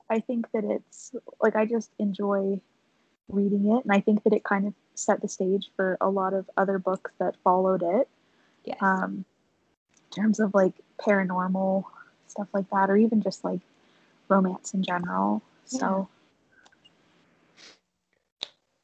I 0.09 0.20
think 0.20 0.51
that 0.53 0.64
it's 0.64 1.14
like 1.40 1.57
I 1.57 1.66
just 1.66 1.90
enjoy 1.99 2.61
reading 3.29 3.72
it, 3.72 3.85
and 3.85 3.92
I 3.92 4.01
think 4.01 4.22
that 4.25 4.33
it 4.33 4.44
kind 4.44 4.66
of 4.66 4.75
set 4.94 5.20
the 5.20 5.29
stage 5.29 5.70
for 5.77 5.99
a 6.01 6.09
lot 6.09 6.33
of 6.33 6.49
other 6.57 6.79
books 6.79 7.11
that 7.18 7.37
followed 7.44 7.83
it. 7.83 8.09
yes. 8.64 8.79
Um, 8.81 9.25
in 10.16 10.22
terms 10.22 10.40
of 10.40 10.55
like 10.55 10.75
paranormal 10.99 11.85
stuff 12.29 12.49
like 12.53 12.70
that, 12.70 12.88
or 12.90 12.96
even 12.96 13.20
just 13.20 13.44
like 13.44 13.61
romance 14.29 14.75
in 14.75 14.83
general. 14.83 15.42
So 15.64 16.09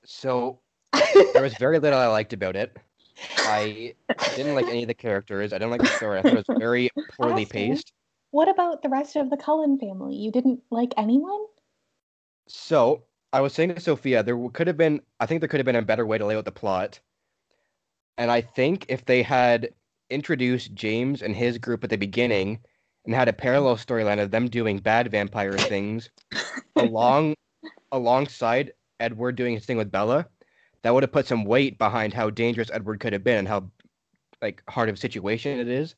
So 0.05 0.59
there 0.93 1.43
was 1.43 1.55
very 1.55 1.79
little 1.79 1.99
I 1.99 2.07
liked 2.07 2.33
about 2.33 2.57
it. 2.57 2.77
I 3.39 3.95
didn't 4.37 4.55
like 4.55 4.67
any 4.67 4.83
of 4.83 4.89
the 4.89 4.95
characters. 4.95 5.53
I 5.53 5.59
didn't 5.59 5.71
like 5.71 5.83
the 5.83 5.87
story. 5.89 6.19
I 6.19 6.23
thought 6.23 6.33
it 6.33 6.47
was 6.49 6.59
very 6.59 6.91
poorly 7.13 7.47
paced. 7.47 7.93
what 8.31 8.49
about 8.49 8.83
the 8.83 8.89
rest 8.89 9.17
of 9.17 9.31
the 9.31 9.37
Cullen 9.37 9.79
family? 9.79 10.15
You 10.15 10.33
didn't 10.33 10.61
like 10.71 10.93
anyone? 10.97 11.45
So 12.49 13.05
I 13.33 13.41
was 13.41 13.53
saying 13.53 13.75
to 13.75 13.81
Sophia, 13.81 14.23
there 14.23 14.39
could 14.51 14.67
have 14.67 14.77
been, 14.77 15.01
I 15.21 15.27
think 15.27 15.41
there 15.41 15.49
could 15.49 15.61
have 15.61 15.67
been 15.67 15.77
a 15.77 15.83
better 15.83 16.07
way 16.07 16.19
to 16.19 16.27
lay 16.27 16.37
out 16.37 16.45
the 16.45 16.53
plot. 16.53 17.01
And 18.19 18.31
I 18.31 18.41
think 18.41 18.87
if 18.89 19.05
they 19.05 19.23
had 19.23 19.71
introduced 20.11 20.75
James 20.75 21.23
and 21.23 21.35
his 21.35 21.59
group 21.59 21.83
at 21.85 21.91
the 21.91 21.97
beginning 21.97 22.61
and 23.05 23.15
had 23.15 23.29
a 23.29 23.33
parallel 23.33 23.77
storyline 23.77 24.21
of 24.21 24.31
them 24.31 24.49
doing 24.49 24.79
bad 24.79 25.11
vampire 25.11 25.53
things 25.53 26.11
along 26.77 27.35
alongside 27.91 28.73
Edward 29.01 29.37
doing 29.37 29.55
his 29.55 29.67
thing 29.67 29.77
with 29.77 29.91
Bella, 29.91 30.27
that 30.83 30.93
would 30.93 31.03
have 31.03 31.13
put 31.13 31.27
some 31.27 31.45
weight 31.45 31.79
behind 31.79 32.13
how 32.13 32.31
dangerous 32.31 32.71
Edward 32.73 33.01
could 33.01 33.13
have 33.13 33.25
been 33.25 33.39
and 33.39 33.49
how 33.49 33.71
like 34.41 34.63
hard 34.69 34.89
of 34.89 34.97
a 34.97 34.99
situation 34.99 35.59
it 35.59 35.69
is. 35.69 35.95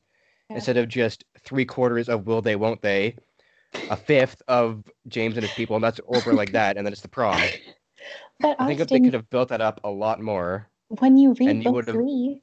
Yeah. 0.49 0.57
Instead 0.57 0.77
of 0.77 0.87
just 0.87 1.23
three 1.43 1.65
quarters 1.65 2.07
of 2.07 2.27
will 2.27 2.41
they, 2.41 2.55
won't 2.55 2.81
they, 2.81 3.15
a 3.89 3.95
fifth 3.97 4.41
of 4.47 4.83
James 5.07 5.35
and 5.37 5.43
his 5.45 5.55
people, 5.55 5.75
and 5.75 5.83
that's 5.83 5.99
over 6.07 6.33
like 6.33 6.51
that, 6.51 6.77
and 6.77 6.85
then 6.85 6.93
it's 6.93 7.01
the 7.01 7.07
prom. 7.07 7.41
But 8.39 8.57
I 8.59 8.67
think 8.67 8.81
if 8.81 8.87
they 8.89 8.99
could 8.99 9.13
have 9.13 9.29
built 9.29 9.49
that 9.49 9.61
up 9.61 9.79
a 9.83 9.89
lot 9.89 10.21
more, 10.21 10.69
when 10.89 11.17
you 11.17 11.33
read 11.39 11.57
you 11.57 11.63
book 11.63 11.73
would've- 11.73 11.91
three, 11.93 12.41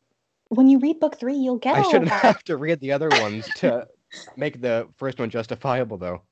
when 0.49 0.69
you 0.69 0.79
read 0.79 0.99
book 1.01 1.19
three, 1.21 1.37
you'll 1.37 1.59
get 1.59 1.77
I 1.77 1.83
shouldn't 1.83 2.09
that. 2.11 2.23
have 2.23 2.43
to 2.45 2.57
read 2.57 2.81
the 2.81 2.93
other 2.93 3.11
ones 3.21 3.47
to 3.57 3.87
make 4.37 4.61
the 4.61 4.89
first 4.97 5.19
one 5.21 5.31
justifiable 5.31 5.99
though. 5.99 6.23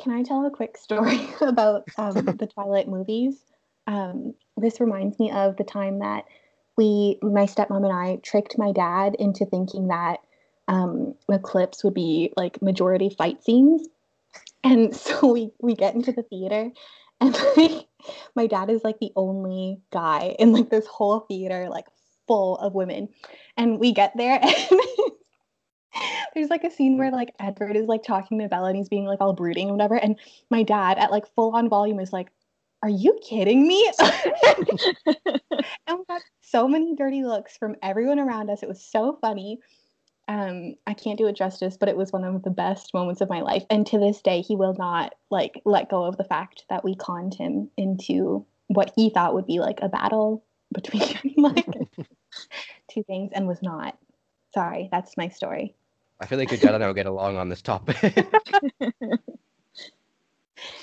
Can 0.00 0.12
I 0.12 0.22
tell 0.22 0.44
a 0.46 0.50
quick 0.50 0.76
story 0.78 1.20
about 1.42 1.84
um, 1.98 2.14
the 2.24 2.48
Twilight 2.52 2.88
movies? 2.88 3.44
Um, 3.86 4.34
this 4.56 4.80
reminds 4.80 5.18
me 5.18 5.30
of 5.30 5.56
the 5.56 5.64
time 5.64 6.00
that 6.00 6.24
we, 6.76 7.18
my 7.22 7.46
stepmom 7.46 7.84
and 7.84 7.92
I, 7.92 8.16
tricked 8.22 8.56
my 8.58 8.72
dad 8.72 9.16
into 9.18 9.44
thinking 9.44 9.88
that 9.88 10.18
um, 10.68 11.14
would 11.28 11.94
be 11.94 12.32
like 12.36 12.62
majority 12.62 13.10
fight 13.10 13.42
scenes, 13.42 13.88
and 14.64 14.94
so 15.06 15.32
we 15.32 15.50
we 15.60 15.74
get 15.74 15.94
into 15.94 16.12
the 16.12 16.22
theater, 16.22 16.70
and 17.20 17.38
like 17.56 17.86
my 18.34 18.46
dad 18.46 18.70
is 18.70 18.84
like 18.84 18.98
the 19.00 19.12
only 19.16 19.80
guy 19.92 20.34
in 20.38 20.52
like 20.52 20.70
this 20.70 20.86
whole 20.86 21.20
theater, 21.20 21.68
like 21.68 21.86
full 22.26 22.56
of 22.58 22.74
women, 22.74 23.08
and 23.56 23.78
we 23.78 23.92
get 23.92 24.16
there 24.16 24.40
and. 24.42 24.80
There's 26.34 26.48
like 26.48 26.64
a 26.64 26.70
scene 26.70 26.96
where 26.96 27.10
like 27.10 27.34
Edward 27.38 27.76
is 27.76 27.86
like 27.86 28.02
talking 28.02 28.38
to 28.38 28.48
Bella 28.48 28.68
and 28.68 28.76
he's 28.78 28.88
being 28.88 29.04
like 29.04 29.20
all 29.20 29.34
brooding 29.34 29.68
and 29.68 29.76
whatever. 29.76 29.96
And 29.96 30.18
my 30.48 30.62
dad 30.62 30.96
at 30.96 31.10
like 31.10 31.26
full 31.34 31.54
on 31.54 31.68
volume 31.68 32.00
is 32.00 32.14
like, 32.14 32.32
Are 32.82 32.88
you 32.88 33.18
kidding 33.22 33.66
me? 33.66 33.90
and 35.06 35.98
we 35.98 36.04
got 36.08 36.22
so 36.40 36.66
many 36.66 36.96
dirty 36.96 37.22
looks 37.22 37.56
from 37.56 37.76
everyone 37.82 38.18
around 38.18 38.50
us. 38.50 38.62
It 38.62 38.68
was 38.68 38.84
so 38.84 39.18
funny. 39.20 39.60
Um, 40.28 40.74
I 40.86 40.94
can't 40.94 41.18
do 41.18 41.26
it 41.26 41.36
justice, 41.36 41.76
but 41.76 41.88
it 41.88 41.96
was 41.96 42.12
one 42.12 42.24
of 42.24 42.42
the 42.42 42.50
best 42.50 42.94
moments 42.94 43.20
of 43.20 43.28
my 43.28 43.40
life. 43.40 43.64
And 43.70 43.86
to 43.88 43.98
this 43.98 44.20
day, 44.20 44.40
he 44.40 44.56
will 44.56 44.74
not 44.78 45.14
like 45.30 45.60
let 45.64 45.90
go 45.90 46.04
of 46.04 46.16
the 46.16 46.24
fact 46.24 46.64
that 46.70 46.84
we 46.84 46.96
conned 46.96 47.34
him 47.34 47.70
into 47.76 48.44
what 48.68 48.92
he 48.96 49.10
thought 49.10 49.34
would 49.34 49.46
be 49.46 49.60
like 49.60 49.80
a 49.82 49.88
battle 49.88 50.44
between 50.72 51.34
like 51.36 51.66
two 52.90 53.02
things 53.04 53.30
and 53.34 53.46
was 53.46 53.62
not. 53.62 53.96
Sorry, 54.54 54.88
that's 54.90 55.16
my 55.16 55.28
story. 55.28 55.74
I 56.20 56.26
feel 56.26 56.38
like 56.38 56.50
your 56.50 56.60
dad 56.60 56.74
and 56.74 56.84
I 56.84 56.86
will 56.86 56.94
get 56.94 57.06
along 57.06 57.36
on 57.36 57.48
this 57.48 57.62
topic. 57.62 58.26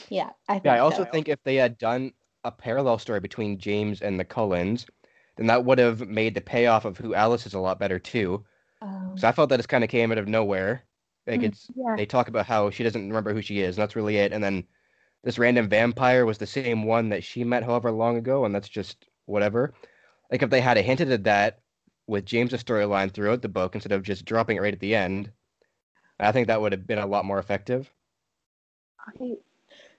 Yeah, 0.09 0.31
I 0.47 0.59
think 0.59 0.63
yeah, 0.63 0.73
I 0.75 0.79
also 0.79 1.05
so. 1.05 1.05
think 1.05 1.27
if 1.29 1.41
they 1.43 1.55
had 1.55 1.77
done 1.77 2.13
a 2.43 2.51
parallel 2.51 2.97
story 2.99 3.19
between 3.19 3.59
James 3.59 4.01
and 4.01 4.19
the 4.19 4.25
Cullens, 4.25 4.85
then 5.37 5.47
that 5.47 5.65
would 5.65 5.79
have 5.79 6.07
made 6.07 6.35
the 6.35 6.41
payoff 6.41 6.85
of 6.85 6.97
who 6.97 7.13
Alice 7.15 7.45
is 7.45 7.53
a 7.53 7.59
lot 7.59 7.79
better 7.79 7.99
too. 7.99 8.45
Um, 8.81 9.17
So 9.17 9.27
I 9.27 9.31
felt 9.33 9.49
that 9.49 9.57
this 9.57 9.67
kind 9.67 9.83
of 9.83 9.89
came 9.91 10.11
out 10.11 10.17
of 10.19 10.27
nowhere. 10.27 10.85
Like 11.27 11.43
Mm, 11.43 11.43
it's 11.43 11.71
Yeah. 11.75 11.97
they 11.97 12.05
talk 12.07 12.27
about 12.29 12.45
how 12.47 12.69
she 12.71 12.83
doesn't 12.83 13.07
remember 13.09 13.33
who 13.33 13.41
she 13.43 13.61
is, 13.61 13.77
and 13.77 13.83
that's 13.83 13.95
really 13.95 14.17
it. 14.17 14.33
And 14.33 14.43
then 14.43 14.67
this 15.23 15.39
random 15.39 15.69
vampire 15.69 16.25
was 16.25 16.37
the 16.39 16.47
same 16.47 16.83
one 16.85 17.09
that 17.09 17.23
she 17.23 17.43
met 17.45 17.63
however 17.63 17.91
long 17.91 18.17
ago, 18.17 18.45
and 18.45 18.55
that's 18.55 18.69
just 18.69 19.07
whatever. 19.27 19.73
Like 20.31 20.43
if 20.43 20.49
they 20.51 20.61
had 20.61 20.77
hinted 20.77 21.11
at 21.11 21.23
that 21.25 21.61
with 22.07 22.25
James's 22.25 22.63
storyline 22.63 23.13
throughout 23.13 23.41
the 23.43 23.49
book 23.49 23.75
instead 23.75 23.91
of 23.93 24.03
just 24.03 24.25
dropping 24.25 24.57
it 24.57 24.61
right 24.61 24.73
at 24.73 24.79
the 24.81 24.95
end, 24.95 25.31
I 26.19 26.31
think 26.33 26.47
that 26.47 26.61
would 26.61 26.71
have 26.73 26.87
been 26.87 26.99
a 26.99 27.07
lot 27.07 27.25
more 27.25 27.39
effective. 27.39 27.93
I 29.07 29.11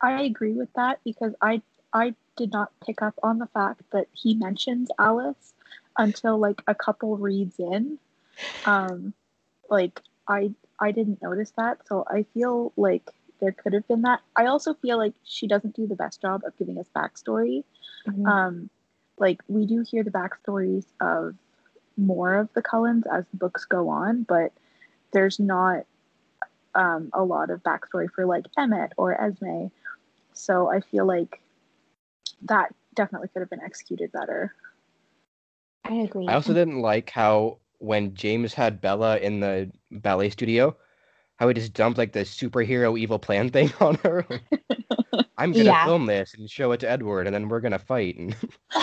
I 0.00 0.22
agree 0.22 0.52
with 0.52 0.72
that 0.74 1.00
because 1.04 1.34
I 1.40 1.62
I 1.92 2.14
did 2.36 2.52
not 2.52 2.72
pick 2.84 3.02
up 3.02 3.14
on 3.22 3.38
the 3.38 3.46
fact 3.48 3.82
that 3.92 4.06
he 4.12 4.34
mentions 4.34 4.90
Alice 4.98 5.52
until 5.98 6.38
like 6.38 6.62
a 6.66 6.74
couple 6.74 7.16
reads 7.16 7.58
in. 7.58 7.98
Um 8.64 9.14
like 9.68 10.00
I 10.28 10.52
I 10.78 10.92
didn't 10.92 11.22
notice 11.22 11.52
that, 11.56 11.86
so 11.86 12.04
I 12.08 12.24
feel 12.34 12.72
like 12.76 13.10
there 13.40 13.52
could 13.52 13.72
have 13.74 13.86
been 13.88 14.02
that. 14.02 14.20
I 14.36 14.46
also 14.46 14.74
feel 14.74 14.98
like 14.98 15.14
she 15.24 15.46
doesn't 15.46 15.74
do 15.76 15.86
the 15.86 15.96
best 15.96 16.20
job 16.20 16.42
of 16.46 16.56
giving 16.58 16.78
us 16.78 16.86
backstory. 16.94 17.64
mhm. 18.06 18.26
Um 18.26 18.70
like 19.18 19.40
we 19.48 19.66
do 19.66 19.82
hear 19.82 20.02
the 20.02 20.10
backstories 20.10 20.86
of 21.00 21.34
more 21.96 22.34
of 22.36 22.48
the 22.54 22.62
Cullens 22.62 23.04
as 23.06 23.24
the 23.30 23.36
books 23.36 23.64
go 23.66 23.88
on, 23.90 24.22
but 24.22 24.52
there's 25.12 25.38
not 25.38 25.84
um, 26.74 27.10
a 27.12 27.22
lot 27.22 27.50
of 27.50 27.62
backstory 27.62 28.08
for 28.10 28.24
like 28.26 28.46
Emmett 28.56 28.92
or 28.96 29.20
Esme. 29.20 29.66
So 30.40 30.70
I 30.70 30.80
feel 30.80 31.04
like 31.04 31.40
that 32.42 32.74
definitely 32.94 33.28
could 33.28 33.40
have 33.40 33.50
been 33.50 33.62
executed 33.62 34.10
better. 34.10 34.54
I 35.84 35.92
agree. 35.94 36.26
I 36.26 36.34
also 36.34 36.54
didn't 36.54 36.80
like 36.80 37.10
how 37.10 37.58
when 37.78 38.14
James 38.14 38.54
had 38.54 38.80
Bella 38.80 39.18
in 39.18 39.40
the 39.40 39.70
ballet 39.90 40.30
studio, 40.30 40.76
how 41.36 41.48
he 41.48 41.54
just 41.54 41.74
dumped 41.74 41.98
like 41.98 42.12
the 42.12 42.20
superhero 42.20 42.98
evil 42.98 43.18
plan 43.18 43.48
thing 43.52 43.70
on 43.80 43.96
her. 43.96 44.24
I'm 45.38 45.52
gonna 45.52 45.64
Yeah. 45.64 45.84
film 45.84 46.06
this 46.06 46.34
and 46.34 46.48
show 46.50 46.72
it 46.72 46.80
to 46.80 46.90
Edward, 46.90 47.26
and 47.26 47.34
then 47.34 47.48
we're 47.48 47.60
gonna 47.60 47.78
fight. 47.78 48.16
And 48.18 48.34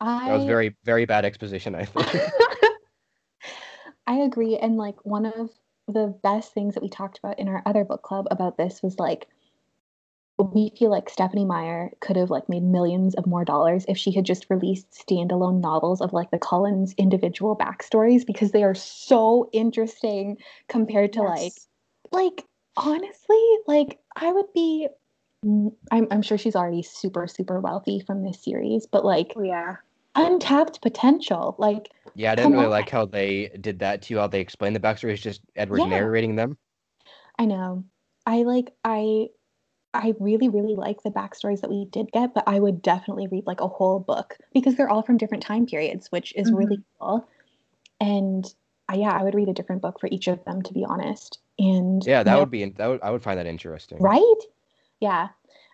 I, 0.00 0.26
that 0.26 0.32
was 0.34 0.44
very, 0.44 0.76
very 0.84 1.04
bad 1.04 1.24
exposition. 1.24 1.74
I 1.74 1.84
think. 1.84 2.08
I 4.06 4.16
agree. 4.16 4.56
And 4.56 4.76
like 4.76 4.96
one 5.04 5.26
of 5.26 5.50
the 5.88 6.14
best 6.22 6.52
things 6.52 6.74
that 6.74 6.82
we 6.82 6.88
talked 6.88 7.18
about 7.18 7.38
in 7.38 7.48
our 7.48 7.62
other 7.66 7.84
book 7.84 8.02
club 8.02 8.26
about 8.30 8.56
this 8.56 8.82
was 8.82 8.98
like 8.98 9.26
we 10.38 10.72
feel 10.76 10.90
like 10.90 11.08
Stephenie 11.08 11.44
Meyer 11.44 11.92
could 12.00 12.16
have 12.16 12.30
like 12.30 12.48
made 12.48 12.64
millions 12.64 13.14
of 13.14 13.26
more 13.26 13.44
dollars 13.44 13.84
if 13.88 13.96
she 13.96 14.10
had 14.12 14.24
just 14.24 14.46
released 14.50 14.90
standalone 14.90 15.60
novels 15.60 16.00
of 16.00 16.12
like 16.12 16.30
the 16.32 16.38
Cullens 16.38 16.92
individual 16.98 17.56
backstories 17.56 18.26
because 18.26 18.50
they 18.50 18.64
are 18.64 18.74
so 18.74 19.48
interesting 19.52 20.36
compared 20.68 21.12
to 21.12 21.22
like 21.22 21.52
Yes. 21.54 21.68
like 22.10 22.44
honestly 22.76 23.56
like 23.66 24.00
I 24.16 24.32
would 24.32 24.52
be 24.52 24.88
I'm, 25.44 26.08
I'm 26.10 26.22
sure 26.22 26.38
she's 26.38 26.56
already 26.56 26.82
super 26.82 27.28
super 27.28 27.60
wealthy 27.60 28.00
from 28.00 28.24
this 28.24 28.42
series 28.42 28.86
but 28.86 29.04
like 29.04 29.34
Oh, 29.36 29.42
yeah. 29.42 29.76
untapped 30.16 30.82
potential 30.82 31.54
like 31.58 31.90
Yeah, 32.16 32.32
I 32.32 32.34
didn't 32.34 32.44
Come 32.44 32.52
really 32.52 32.64
on. 32.66 32.70
like 32.70 32.90
how 32.90 33.06
they 33.06 33.48
did 33.60 33.80
that 33.80 34.02
too. 34.02 34.18
How 34.18 34.26
they 34.28 34.40
explained 34.40 34.76
the 34.76 34.80
backstory. 34.80 35.12
It's 35.12 35.22
just 35.22 35.40
Edward 35.56 35.80
Yeah. 35.80 35.86
narrating 35.86 36.36
them. 36.36 36.56
I 37.38 37.44
know. 37.46 37.84
I 38.26 38.42
like 38.44 38.72
I 38.84 39.28
I 39.92 40.14
really 40.18 40.48
really 40.48 40.74
like 40.74 41.02
the 41.02 41.10
backstories 41.10 41.60
that 41.60 41.70
we 41.70 41.84
did 41.86 42.10
get, 42.12 42.34
but 42.34 42.44
I 42.46 42.58
would 42.60 42.82
definitely 42.82 43.26
read 43.26 43.46
like 43.46 43.60
a 43.60 43.68
whole 43.68 44.00
book 44.00 44.36
because 44.52 44.76
they're 44.76 44.88
all 44.90 45.02
from 45.02 45.16
different 45.18 45.42
time 45.42 45.66
periods, 45.66 46.10
which 46.10 46.32
is 46.36 46.52
really 46.52 46.80
cool. 46.98 47.28
And 48.00 48.44
I, 48.88 48.96
yeah, 48.96 49.12
I 49.12 49.22
would 49.22 49.34
read 49.34 49.48
a 49.48 49.54
different 49.54 49.82
book 49.82 49.98
for 50.00 50.08
each 50.10 50.28
of 50.28 50.44
them 50.44 50.62
to 50.62 50.72
be 50.72 50.84
honest. 50.84 51.38
And 51.58 52.04
Yeah, 52.06 52.22
that 52.22 52.32
no- 52.32 52.40
would 52.40 52.50
be. 52.50 52.64
That 52.70 52.86
would, 52.86 53.02
I 53.02 53.10
would 53.10 53.22
find 53.22 53.38
that 53.38 53.46
interesting. 53.46 53.98
right? 54.00 54.40
Yeah. 55.00 55.28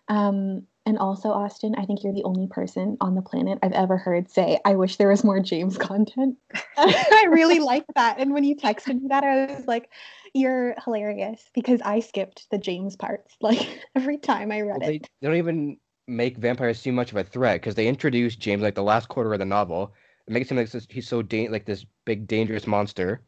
Um 0.07 0.67
and 0.85 0.97
also 0.97 1.29
Austin, 1.29 1.75
I 1.77 1.85
think 1.85 2.03
you're 2.03 2.13
the 2.13 2.23
only 2.23 2.47
person 2.47 2.97
on 3.01 3.15
the 3.15 3.21
planet 3.21 3.59
I've 3.61 3.71
ever 3.71 3.97
heard 3.97 4.29
say, 4.29 4.59
I 4.65 4.75
wish 4.75 4.97
there 4.97 5.09
was 5.09 5.23
more 5.23 5.39
James 5.39 5.77
content. 5.77 6.37
I 6.77 7.27
really 7.29 7.59
like 7.59 7.85
that. 7.95 8.19
And 8.19 8.33
when 8.33 8.43
you 8.43 8.55
texted 8.55 8.99
me 9.01 9.07
that, 9.09 9.23
I 9.23 9.53
was 9.53 9.67
like, 9.67 9.89
you're 10.33 10.75
hilarious 10.83 11.43
because 11.53 11.81
I 11.81 11.99
skipped 11.99 12.49
the 12.49 12.57
James 12.57 12.95
parts 12.95 13.35
like 13.41 13.67
every 13.95 14.17
time 14.17 14.51
I 14.51 14.61
read 14.61 14.81
Well, 14.81 14.89
it. 14.89 15.07
they 15.21 15.27
don't 15.27 15.37
even 15.37 15.77
make 16.07 16.37
vampires 16.37 16.81
too 16.81 16.91
much 16.91 17.11
of 17.11 17.17
a 17.17 17.23
threat 17.23 17.61
because 17.61 17.75
they 17.75 17.87
introduce 17.87 18.35
James 18.35 18.63
like 18.63 18.75
the 18.75 18.83
last 18.83 19.07
quarter 19.07 19.33
of 19.33 19.39
the 19.39 19.45
novel. 19.45 19.93
It 20.27 20.33
makes 20.33 20.49
him 20.49 20.57
like 20.57 20.69
this, 20.71 20.87
he's 20.89 21.07
so 21.07 21.21
da- 21.21 21.49
like 21.49 21.65
this 21.65 21.85
big 22.05 22.27
dangerous 22.27 22.65
monster, 22.65 23.21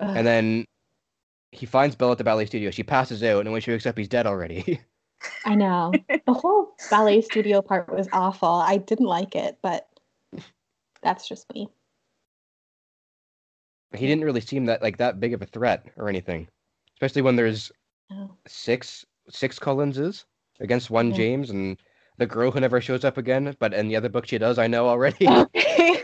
Ugh, 0.00 0.16
and 0.16 0.26
then 0.26 0.64
he 1.52 1.66
finds 1.66 1.96
Bella 1.96 2.12
at 2.12 2.18
the 2.18 2.24
ballet 2.24 2.46
studio. 2.46 2.70
She 2.70 2.82
passes 2.82 3.22
out, 3.22 3.40
and 3.40 3.52
when 3.52 3.60
she 3.60 3.70
wakes 3.70 3.86
up, 3.86 3.98
he's 3.98 4.08
dead 4.08 4.26
already. 4.26 4.80
I 5.44 5.54
know. 5.54 5.92
The 6.08 6.32
whole 6.32 6.74
ballet 6.90 7.20
studio 7.20 7.60
part 7.62 7.88
was 7.92 8.08
awful. 8.12 8.48
I 8.48 8.76
didn't 8.78 9.06
like 9.06 9.34
it, 9.34 9.58
but 9.62 9.88
that's 11.02 11.28
just 11.28 11.52
me. 11.54 11.68
he 13.94 14.06
didn't 14.06 14.24
really 14.24 14.40
seem 14.40 14.66
that 14.66 14.82
like 14.82 14.98
that 14.98 15.18
big 15.18 15.34
of 15.34 15.42
a 15.42 15.46
threat 15.46 15.84
or 15.96 16.08
anything, 16.08 16.46
especially 16.94 17.22
when 17.22 17.36
there's 17.36 17.72
Oh. 18.12 18.30
six 18.46 19.04
six 19.28 19.58
Cullenses 19.58 20.24
against 20.60 20.90
one 20.90 21.10
Yeah. 21.10 21.16
James 21.16 21.50
and 21.50 21.76
the 22.18 22.26
girl 22.26 22.50
who 22.50 22.60
never 22.60 22.80
shows 22.80 23.04
up 23.04 23.18
again. 23.18 23.54
But 23.60 23.72
in 23.72 23.88
the 23.88 23.96
other 23.96 24.08
book, 24.08 24.26
she 24.26 24.36
does. 24.38 24.58
I 24.58 24.66
know 24.66 24.88
already. 24.88 25.26
Okay. 25.54 26.00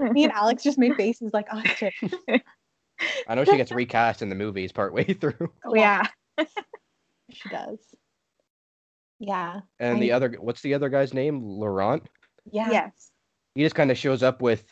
me 0.12 0.24
and 0.24 0.32
Alex 0.32 0.62
just 0.62 0.78
made 0.78 0.96
faces 0.96 1.32
like 1.32 1.46
oh, 1.52 1.58
Austin. 1.58 1.92
I 3.28 3.34
know 3.34 3.44
she 3.44 3.56
gets 3.56 3.70
recast 3.72 4.22
in 4.22 4.28
the 4.28 4.34
movies 4.34 4.72
partway 4.72 5.04
through. 5.14 5.52
Oh, 5.64 5.74
yeah. 5.74 6.04
She 7.30 7.48
does. 7.48 7.78
Yeah. 9.20 9.60
And 9.80 10.00
the 10.02 10.12
other, 10.12 10.36
what's 10.40 10.60
the 10.62 10.74
other 10.74 10.88
guy's 10.88 11.12
name? 11.14 11.42
Laurent. 11.42 12.02
Yeah. 12.50 12.70
Yes. 12.70 13.10
He 13.54 13.62
just 13.62 13.74
kind 13.74 13.90
of 13.90 13.98
shows 13.98 14.22
up 14.22 14.40
with 14.42 14.64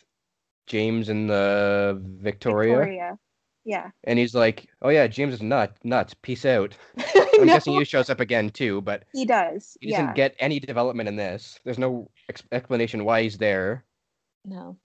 James 0.67 1.09
and 1.09 1.29
the 1.29 2.01
Victoria, 2.03 2.77
Victoria. 2.77 3.19
Yeah. 3.65 3.91
and 4.05 4.17
he's 4.19 4.35
like, 4.35 4.69
"Oh 4.83 4.91
yeah, 4.91 5.09
James 5.09 5.35
is 5.35 5.43
nut 5.43 5.77
nuts. 5.83 6.15
Peace 6.15 6.45
out." 6.45 6.77
I 6.97 7.31
I'm 7.41 7.47
know. 7.47 7.55
guessing 7.55 7.73
he 7.75 7.85
shows 7.85 8.09
up 8.11 8.21
again 8.21 8.51
too, 8.51 8.81
but 8.83 9.05
He 9.13 9.25
does. 9.25 9.77
he 9.81 9.91
doesn't 9.91 10.07
Yeah. 10.07 10.13
get 10.15 10.37
any 10.39 10.61
development 10.61 11.09
in 11.09 11.17
this. 11.17 11.59
There's 11.65 11.79
no 11.79 12.09
ex- 12.29 12.45
explanation 12.53 13.05
why 13.05 13.23
he's 13.23 13.39
there. 13.39 13.85
No. 14.45 14.77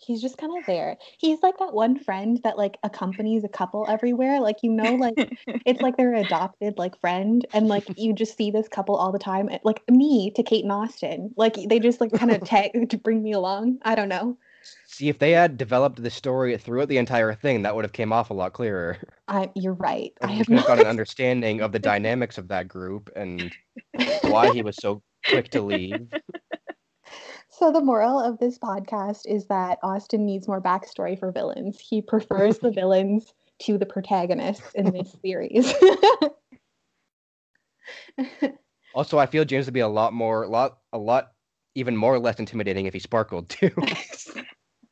He's 0.00 0.20
just 0.22 0.38
kind 0.38 0.56
of 0.58 0.64
there. 0.66 0.96
He's 1.18 1.42
like 1.42 1.58
that 1.58 1.72
one 1.74 1.98
friend 1.98 2.40
that 2.44 2.56
like 2.58 2.78
accompanies 2.82 3.44
a 3.44 3.48
couple 3.48 3.86
everywhere. 3.88 4.40
Like 4.40 4.56
you 4.62 4.70
know, 4.70 4.94
like 4.94 5.14
it's 5.66 5.80
like 5.80 5.96
their 5.96 6.14
adopted 6.26 6.78
like 6.78 6.98
friend, 7.00 7.44
and 7.52 7.68
like 7.68 7.84
you 7.96 8.12
just 8.12 8.36
see 8.36 8.50
this 8.50 8.68
couple 8.68 8.96
all 8.96 9.12
the 9.12 9.18
time. 9.18 9.48
eh, 9.50 9.58
Like 9.62 9.82
me 9.90 10.30
to 10.36 10.42
Kate 10.42 10.64
and 10.64 10.72
Austin. 10.72 11.32
Like 11.36 11.54
they 11.68 11.78
just 11.78 12.00
like 12.00 12.12
kind 12.12 12.30
of 12.32 12.40
tag 12.44 12.88
to 12.90 12.98
bring 12.98 13.22
me 13.22 13.32
along. 13.32 13.78
I 13.82 13.94
don't 13.94 14.08
know. 14.08 14.38
See, 14.86 15.08
if 15.08 15.18
they 15.18 15.30
had 15.32 15.56
developed 15.56 16.02
the 16.02 16.10
story 16.10 16.56
throughout 16.58 16.88
the 16.88 16.98
entire 16.98 17.32
thing, 17.34 17.62
that 17.62 17.74
would 17.74 17.84
have 17.84 17.92
came 17.92 18.12
off 18.12 18.30
a 18.30 18.34
lot 18.34 18.52
clearer. 18.52 18.98
I, 19.28 19.50
you're 19.54 19.72
right. 19.74 20.12
I 20.20 20.32
have 20.32 20.48
not. 20.48 20.66
got 20.66 20.78
an 20.78 20.86
understanding 20.86 21.60
of 21.62 21.72
the 21.72 21.78
dynamics 21.78 22.36
of 22.38 22.48
that 22.48 22.68
group 22.68 23.08
and 23.16 23.50
why 24.22 24.50
he 24.52 24.62
was 24.62 24.76
so 24.76 25.02
quick 25.28 25.50
to 25.50 25.62
leave. 25.62 26.08
So 27.60 27.70
the 27.70 27.82
moral 27.82 28.18
of 28.18 28.38
this 28.38 28.58
podcast 28.58 29.26
is 29.26 29.44
that 29.48 29.78
Austin 29.82 30.24
needs 30.24 30.48
more 30.48 30.62
backstory 30.62 31.18
for 31.18 31.30
villains. 31.30 31.78
He 31.78 32.00
prefers 32.00 32.58
the 32.58 32.70
villains 32.74 33.34
to 33.64 33.76
the 33.76 33.84
protagonists 33.84 34.72
in 34.74 34.90
this 34.92 35.14
series. 35.22 35.72
Also, 38.92 39.18
I 39.18 39.26
feel 39.26 39.44
James 39.44 39.66
would 39.66 39.74
be 39.74 39.80
a 39.80 39.88
lot 39.88 40.12
more, 40.12 40.48
lot, 40.48 40.78
a 40.92 40.98
lot, 40.98 41.30
even 41.76 41.96
more 41.96 42.18
less 42.18 42.40
intimidating 42.40 42.86
if 42.86 42.92
he 42.92 42.98
sparkled 42.98 43.48
too. 43.48 43.70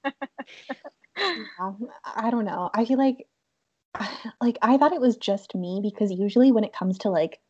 Yeah, 0.05 1.73
I 2.05 2.31
don't 2.31 2.45
know. 2.45 2.71
I 2.73 2.85
feel 2.85 2.97
like 2.97 3.27
like 4.41 4.57
I 4.63 4.77
thought 4.77 4.93
it 4.93 5.01
was 5.01 5.17
just 5.17 5.53
me 5.57 5.81
because 5.83 6.13
usually 6.13 6.53
when 6.53 6.63
it 6.63 6.73
comes 6.73 6.99
to 6.99 7.11
like 7.11 7.41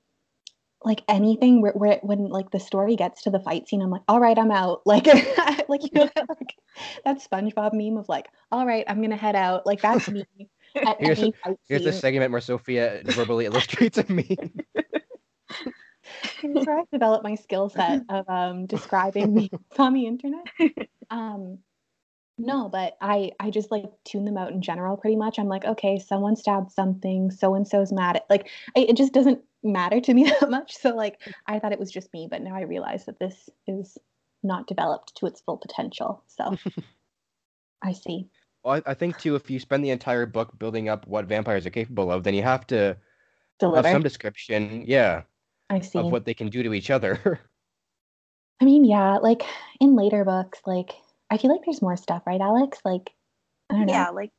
like 0.84 1.02
anything 1.08 1.60
where, 1.60 1.72
where 1.72 1.98
when 2.02 2.28
like 2.28 2.50
the 2.50 2.60
story 2.60 2.96
gets 2.96 3.22
to 3.22 3.30
the 3.30 3.40
fight 3.40 3.68
scene, 3.68 3.82
I'm 3.82 3.90
like, 3.90 4.02
all 4.08 4.20
right, 4.20 4.38
I'm 4.38 4.50
out. 4.50 4.82
Like 4.86 5.06
like 5.68 5.82
you 5.82 5.90
know 5.92 6.08
that, 6.14 6.28
like 6.28 6.56
that 7.04 7.18
SpongeBob 7.18 7.72
meme 7.72 7.98
of 7.98 8.08
like, 8.08 8.28
all 8.52 8.66
right, 8.66 8.84
I'm 8.88 9.02
gonna 9.02 9.16
head 9.16 9.36
out. 9.36 9.66
Like 9.66 9.80
that's 9.80 10.08
me 10.08 10.24
Here's 11.00 11.18
Here's 11.68 11.86
a 11.86 11.92
scene. 11.92 12.00
segment 12.00 12.32
where 12.32 12.40
Sophia 12.40 13.02
verbally 13.04 13.46
illustrates 13.46 13.98
a 13.98 14.04
meme. 14.08 14.52
I'm 16.42 16.64
sure 16.64 16.80
I've 16.80 16.90
developed 16.90 17.24
my 17.24 17.34
skill 17.34 17.68
set 17.68 18.02
of 18.08 18.28
um, 18.28 18.66
describing 18.66 19.34
memes 19.34 19.50
on 19.78 19.92
the 19.92 20.06
internet. 20.06 20.46
Um, 21.10 21.58
no, 22.38 22.68
but 22.68 22.96
I 23.00 23.32
I 23.40 23.50
just 23.50 23.70
like 23.70 23.86
tune 24.04 24.24
them 24.24 24.36
out 24.36 24.52
in 24.52 24.62
general. 24.62 24.96
Pretty 24.96 25.16
much, 25.16 25.38
I'm 25.38 25.48
like, 25.48 25.64
okay, 25.64 25.98
someone 25.98 26.36
stabbed 26.36 26.70
something. 26.70 27.30
So 27.30 27.54
and 27.54 27.66
so's 27.66 27.92
mad 27.92 28.16
at. 28.16 28.26
Like, 28.30 28.48
I, 28.76 28.80
it 28.80 28.96
just 28.96 29.12
doesn't 29.12 29.40
matter 29.62 30.00
to 30.00 30.14
me 30.14 30.24
that 30.40 30.50
much. 30.50 30.76
So 30.76 30.94
like, 30.94 31.20
mm-hmm. 31.20 31.30
I 31.46 31.58
thought 31.58 31.72
it 31.72 31.78
was 31.78 31.90
just 31.90 32.12
me, 32.12 32.28
but 32.30 32.42
now 32.42 32.54
I 32.54 32.62
realize 32.62 33.06
that 33.06 33.18
this 33.18 33.48
is 33.66 33.98
not 34.42 34.66
developed 34.66 35.16
to 35.16 35.26
its 35.26 35.40
full 35.40 35.56
potential. 35.56 36.22
So 36.26 36.56
I 37.82 37.92
see. 37.92 38.28
Well, 38.64 38.80
I, 38.86 38.90
I 38.90 38.94
think 38.94 39.18
too, 39.18 39.34
if 39.34 39.50
you 39.50 39.60
spend 39.60 39.84
the 39.84 39.90
entire 39.90 40.26
book 40.26 40.58
building 40.58 40.88
up 40.88 41.06
what 41.06 41.26
vampires 41.26 41.66
are 41.66 41.70
capable 41.70 42.10
of, 42.10 42.24
then 42.24 42.34
you 42.34 42.42
have 42.42 42.66
to 42.68 42.76
have 42.76 42.96
Deliver. 43.58 43.90
some 43.90 44.02
description, 44.02 44.84
yeah, 44.86 45.22
I 45.70 45.80
see. 45.80 45.98
of 45.98 46.12
what 46.12 46.24
they 46.24 46.34
can 46.34 46.48
do 46.48 46.62
to 46.62 46.74
each 46.74 46.90
other. 46.90 47.40
I 48.60 48.64
mean, 48.64 48.84
yeah, 48.84 49.18
like 49.18 49.42
in 49.80 49.94
later 49.94 50.24
books, 50.24 50.60
like 50.66 50.94
I 51.30 51.38
feel 51.38 51.52
like 51.52 51.60
there's 51.64 51.82
more 51.82 51.96
stuff, 51.96 52.22
right, 52.26 52.40
Alex? 52.40 52.78
Like, 52.84 53.10
I 53.70 53.74
don't 53.74 53.86
know. 53.86 53.92
Yeah, 53.92 54.10
like 54.10 54.32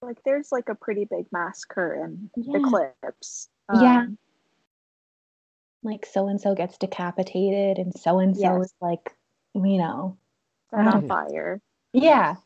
like 0.00 0.18
there's 0.24 0.50
like 0.50 0.68
a 0.68 0.74
pretty 0.74 1.06
big 1.08 1.26
massacre 1.32 2.04
in 2.04 2.30
Yeah. 2.36 2.58
Eclipse. 2.58 3.48
Yeah. 3.72 4.00
Um, 4.00 4.18
Like 5.82 6.06
so 6.06 6.28
and 6.28 6.40
so 6.40 6.54
gets 6.54 6.78
decapitated 6.78 7.78
and 7.78 7.92
so 7.94 8.18
and 8.20 8.36
so 8.36 8.60
is 8.62 8.72
like 8.80 9.12
you 9.54 9.78
know 9.78 10.16
set 10.70 10.80
on 10.86 10.92
don't- 11.00 11.08
fire. 11.08 11.60
yeah. 11.92 12.36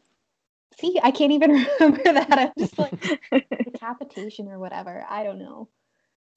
See 0.78 0.98
i 1.02 1.10
can't 1.10 1.32
even 1.32 1.52
remember 1.80 2.02
that. 2.04 2.38
I'm 2.38 2.52
just 2.58 2.78
like 2.78 2.92
decapitation 3.64 4.48
or 4.48 4.58
whatever. 4.58 5.04
I 5.08 5.22
don't 5.24 5.38
know. 5.38 5.68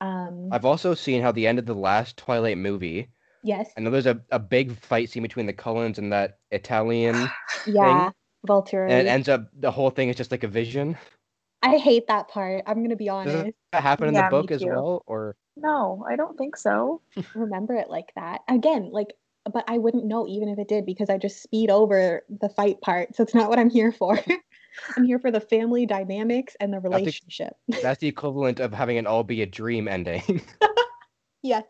Um 0.01 0.49
I've 0.51 0.65
also 0.65 0.93
seen 0.93 1.21
how 1.21 1.31
the 1.31 1.47
end 1.47 1.59
of 1.59 1.65
the 1.65 1.73
last 1.75 2.15
Twilight 2.17 2.57
movie, 2.57 3.09
yes. 3.43 3.69
I 3.75 3.81
know 3.81 3.89
there's 3.91 4.05
a, 4.05 4.21
a 4.31 4.39
big 4.39 4.77
fight 4.79 5.09
scene 5.09 5.23
between 5.23 5.45
the 5.45 5.53
Cullens 5.53 5.97
and 5.97 6.13
that 6.13 6.39
Italian, 6.51 7.29
yeah. 7.67 8.11
Volturi. 8.47 8.89
and 8.89 9.07
it 9.07 9.09
ends 9.09 9.27
up 9.27 9.47
the 9.53 9.71
whole 9.71 9.89
thing 9.89 10.07
is 10.07 10.15
just 10.15 10.31
like 10.31 10.43
a 10.45 10.47
vision. 10.47 10.97
I 11.63 11.77
hate 11.77 12.07
that 12.07 12.27
part 12.27 12.63
i'm 12.67 12.81
gonna 12.83 12.95
be 12.95 13.05
Does 13.05 13.13
honest 13.13 13.57
that 13.71 13.83
happen 13.83 14.07
in 14.07 14.13
Yeah, 14.13 14.29
the 14.29 14.35
book 14.35 14.51
as 14.51 14.63
well, 14.63 15.03
or 15.07 15.35
no, 15.57 16.05
I 16.09 16.15
don't 16.15 16.37
think 16.37 16.55
so. 16.55 17.01
remember 17.35 17.75
it 17.75 17.89
like 17.89 18.13
that 18.15 18.41
again 18.47 18.89
like 18.91 19.13
but 19.51 19.63
i 19.67 19.77
wouldn't 19.77 20.05
know 20.05 20.25
even 20.27 20.47
if 20.47 20.57
it 20.57 20.67
did 20.67 20.85
because 20.85 21.09
i 21.09 21.17
just 21.17 21.41
speed 21.43 21.69
over 21.69 22.23
the 22.29 22.49
fight 22.49 22.79
part 22.81 23.15
so 23.15 23.23
it's 23.23 23.33
not 23.35 23.49
what 23.49 23.59
i'm 23.59 23.69
here 23.69 23.91
for 23.91 24.17
i'm 24.97 25.03
here 25.03 25.19
for 25.19 25.31
the 25.31 25.41
family 25.41 25.85
dynamics 25.85 26.55
and 26.59 26.71
the 26.71 26.79
relationship 26.79 27.53
that's 27.81 27.99
the 27.99 28.07
equivalent 28.07 28.59
of 28.59 28.73
having 28.73 28.97
it 28.97 29.05
all 29.05 29.23
be 29.23 29.41
a 29.41 29.45
dream 29.45 29.87
ending? 29.87 30.41
Yes. 31.41 31.65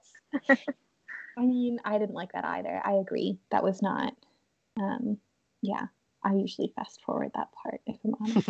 I 1.38 1.46
mean, 1.46 1.80
I 1.86 2.00
didn't 2.00 2.16
like 2.16 2.32
that 2.34 2.44
either. 2.44 2.82
I 2.84 2.94
agree. 2.94 3.38
That 3.52 3.64
was 3.64 3.82
not 3.82 4.14
um 4.80 5.18
yeah. 5.62 5.88
I 6.24 6.34
usually 6.34 6.74
fast 6.76 7.02
forward 7.06 7.32
that 7.36 7.50
part 7.64 7.82
if 7.86 7.98
I'm 8.04 8.16
honest. 8.20 8.50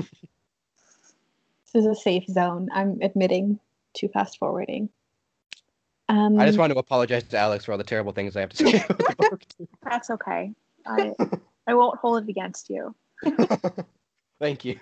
This 1.74 1.84
is 1.84 1.88
a 1.88 1.96
safe 1.96 2.26
zone. 2.28 2.70
I'm 2.74 3.00
admitting 3.02 3.60
to 3.96 4.08
fast 4.10 4.38
forwarding. 4.38 4.90
Um 6.08 6.40
I 6.40 6.46
just 6.46 6.58
want 6.58 6.74
to 6.74 6.80
apologize 6.80 7.24
to 7.24 7.38
Alex 7.38 7.66
for 7.66 7.74
all 7.74 7.78
the 7.78 7.84
terrible 7.84 8.12
things 8.12 8.36
I 8.36 8.42
have 8.42 8.50
to 8.50 8.58
say 8.58 8.84
about 8.90 8.98
the 8.98 9.16
book. 9.18 9.44
That's 9.84 10.10
okay. 10.10 10.54
I 10.86 11.14
I 11.68 11.74
won't 11.76 12.00
hold 12.00 12.24
it 12.24 12.30
against 12.30 12.70
you. 12.70 12.96
Thank 14.40 14.66
you. 14.66 14.80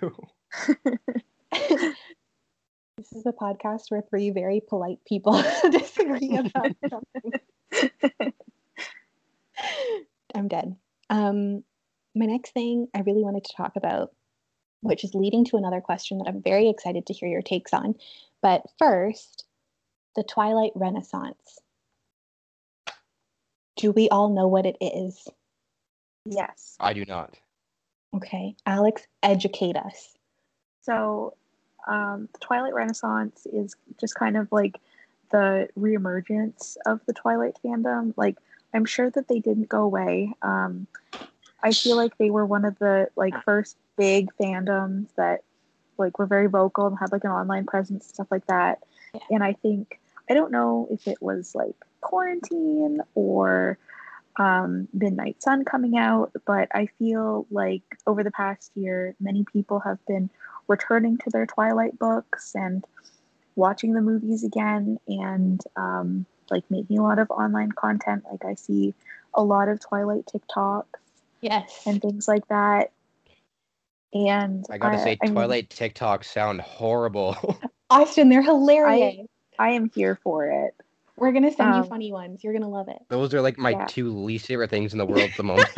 this 2.96 3.12
is 3.12 3.26
a 3.26 3.32
podcast 3.32 3.90
where 3.90 4.02
three 4.02 4.30
very 4.30 4.62
polite 4.66 5.00
people 5.06 5.42
disagree 5.70 6.36
about 6.36 6.74
something. 6.88 7.32
I'm 10.34 10.48
dead. 10.48 10.76
Um, 11.10 11.64
my 12.14 12.26
next 12.26 12.52
thing 12.52 12.88
I 12.94 13.00
really 13.00 13.22
wanted 13.22 13.44
to 13.44 13.56
talk 13.56 13.72
about, 13.76 14.12
which 14.80 15.04
is 15.04 15.14
leading 15.14 15.44
to 15.46 15.56
another 15.56 15.80
question 15.80 16.18
that 16.18 16.28
I'm 16.28 16.42
very 16.42 16.68
excited 16.68 17.06
to 17.06 17.12
hear 17.12 17.28
your 17.28 17.42
takes 17.42 17.72
on. 17.72 17.94
But 18.42 18.62
first, 18.78 19.44
the 20.16 20.22
Twilight 20.22 20.72
Renaissance. 20.74 21.58
Do 23.76 23.92
we 23.92 24.08
all 24.08 24.28
know 24.28 24.48
what 24.48 24.66
it 24.66 24.76
is? 24.80 25.28
Yes. 26.24 26.76
I 26.80 26.92
do 26.92 27.04
not. 27.04 27.36
Okay, 28.16 28.56
Alex, 28.66 29.06
educate 29.22 29.76
us. 29.76 30.16
So, 30.82 31.34
um, 31.86 32.28
the 32.32 32.38
Twilight 32.38 32.74
Renaissance 32.74 33.46
is 33.52 33.76
just 34.00 34.14
kind 34.14 34.36
of 34.36 34.50
like 34.50 34.80
the 35.30 35.68
reemergence 35.78 36.76
of 36.86 37.00
the 37.06 37.12
Twilight 37.12 37.58
fandom. 37.64 38.14
Like, 38.16 38.38
I'm 38.74 38.84
sure 38.84 39.10
that 39.10 39.28
they 39.28 39.40
didn't 39.40 39.68
go 39.68 39.82
away. 39.82 40.32
Um, 40.42 40.86
I 41.62 41.72
feel 41.72 41.96
like 41.96 42.16
they 42.18 42.30
were 42.30 42.46
one 42.46 42.64
of 42.64 42.78
the 42.78 43.08
like 43.16 43.34
first 43.44 43.76
big 43.98 44.30
fandoms 44.40 45.08
that 45.16 45.42
like 45.98 46.18
were 46.18 46.26
very 46.26 46.46
vocal 46.46 46.86
and 46.86 46.98
had 46.98 47.12
like 47.12 47.24
an 47.24 47.30
online 47.30 47.66
presence 47.66 48.06
and 48.06 48.14
stuff 48.14 48.28
like 48.30 48.46
that. 48.46 48.82
Yeah. 49.12 49.20
And 49.30 49.44
I 49.44 49.54
think 49.54 49.98
I 50.30 50.34
don't 50.34 50.52
know 50.52 50.88
if 50.90 51.08
it 51.08 51.20
was 51.20 51.54
like 51.54 51.74
quarantine 52.00 53.00
or 53.14 53.78
um, 54.36 54.86
Midnight 54.92 55.42
Sun 55.42 55.64
coming 55.64 55.98
out, 55.98 56.30
but 56.46 56.68
I 56.72 56.86
feel 56.98 57.46
like 57.50 57.82
over 58.06 58.22
the 58.22 58.30
past 58.30 58.70
year, 58.74 59.14
many 59.20 59.44
people 59.52 59.80
have 59.80 59.98
been 60.06 60.30
returning 60.68 61.18
to 61.18 61.30
their 61.30 61.46
Twilight 61.46 61.98
books 61.98 62.54
and 62.54 62.84
watching 63.56 63.94
the 63.94 64.00
movies 64.00 64.44
again 64.44 65.00
and 65.08 65.60
um, 65.76 66.24
like 66.50 66.70
making 66.70 66.98
a 66.98 67.02
lot 67.02 67.18
of 67.18 67.30
online 67.30 67.72
content. 67.72 68.24
Like 68.30 68.44
I 68.44 68.54
see 68.54 68.94
a 69.34 69.42
lot 69.42 69.68
of 69.68 69.80
Twilight 69.80 70.26
TikToks 70.32 70.84
Yes. 71.40 71.82
and 71.86 72.00
things 72.00 72.28
like 72.28 72.46
that. 72.48 72.92
And 74.12 74.64
I 74.70 74.78
gotta 74.78 74.98
say, 74.98 75.18
I 75.20 75.26
mean, 75.26 75.34
Twilight 75.34 75.68
TikToks 75.70 76.24
sound 76.24 76.60
horrible. 76.60 77.36
Austin, 77.90 78.28
they're 78.28 78.42
hilarious. 78.42 79.26
I 79.58 79.70
am 79.70 79.90
here 79.94 80.18
for 80.22 80.46
it. 80.46 80.74
We're 81.16 81.32
gonna 81.32 81.50
send 81.52 81.74
you 81.74 81.82
um, 81.82 81.88
funny 81.88 82.12
ones. 82.12 82.44
You're 82.44 82.52
gonna 82.52 82.68
love 82.68 82.88
it. 82.88 83.02
Those 83.08 83.34
are 83.34 83.40
like 83.40 83.58
my 83.58 83.72
Yeah. 83.72 83.86
two 83.86 84.10
least 84.10 84.46
favorite 84.46 84.70
things 84.70 84.92
in 84.92 84.98
the 84.98 85.06
world 85.06 85.30
at 85.30 85.36
the 85.36 85.42
moment. 85.42 85.70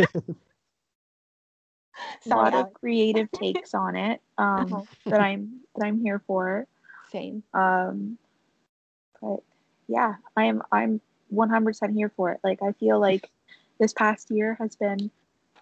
a 2.27 2.29
lot 2.29 2.55
of 2.55 2.73
creative 2.75 3.31
takes 3.33 3.75
on 3.75 3.97
it 3.97 4.21
um, 4.39 4.73
Uh-huh. 4.73 4.83
that 5.07 5.21
I'm 5.21 5.61
that 5.77 5.87
I'm 5.87 6.01
here 6.01 6.21
for. 6.27 6.67
Same. 7.11 7.43
Um, 7.55 8.19
but 9.21 9.41
yeah, 9.89 10.17
I'm 10.37 10.63
I'm 10.71 11.01
100% 11.33 11.95
here 11.95 12.11
for 12.17 12.33
it. 12.33 12.41
Like 12.45 12.63
I 12.63 12.73
feel 12.73 12.99
like 13.01 13.31
this 13.79 13.93
past 13.93 14.31
year 14.31 14.57
has 14.61 14.77
been 14.77 15.11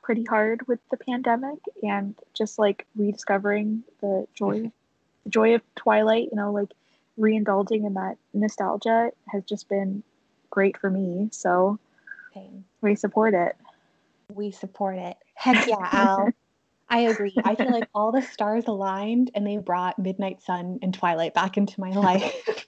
pretty 0.09 0.25
hard 0.25 0.67
with 0.67 0.79
the 0.91 0.97
pandemic 0.97 1.59
and 1.83 2.15
just 2.33 2.59
like 2.59 2.87
rediscovering 2.97 3.83
the 4.01 4.27
joy 4.35 4.73
the 5.25 5.29
joy 5.29 5.55
of 5.55 5.61
Twilight, 5.77 6.31
you 6.33 6.37
know, 6.37 6.51
like 6.51 6.71
reindulging 7.21 7.87
in 7.87 7.93
that 7.93 8.17
nostalgia 8.33 9.11
has 9.29 9.45
just 9.45 9.69
been 9.69 10.03
great 10.49 10.79
for 10.79 10.89
me. 10.89 11.29
So 11.31 11.79
Same. 12.33 12.65
we 12.81 12.95
support 12.95 13.35
it. 13.35 13.55
We 14.33 14.51
support 14.51 14.97
it. 14.97 15.19
Heck 15.35 15.67
yeah, 15.67 15.77
Al. 15.93 16.31
I 16.89 17.01
agree. 17.01 17.35
I 17.45 17.55
feel 17.55 17.71
like 17.71 17.91
all 17.95 18.11
the 18.11 18.23
stars 18.23 18.65
aligned 18.67 19.31
and 19.35 19.47
they 19.47 19.59
brought 19.59 19.99
Midnight 19.99 20.41
Sun 20.41 20.79
and 20.81 20.95
Twilight 20.95 21.35
back 21.35 21.59
into 21.59 21.79
my 21.79 21.91
life. 21.91 22.67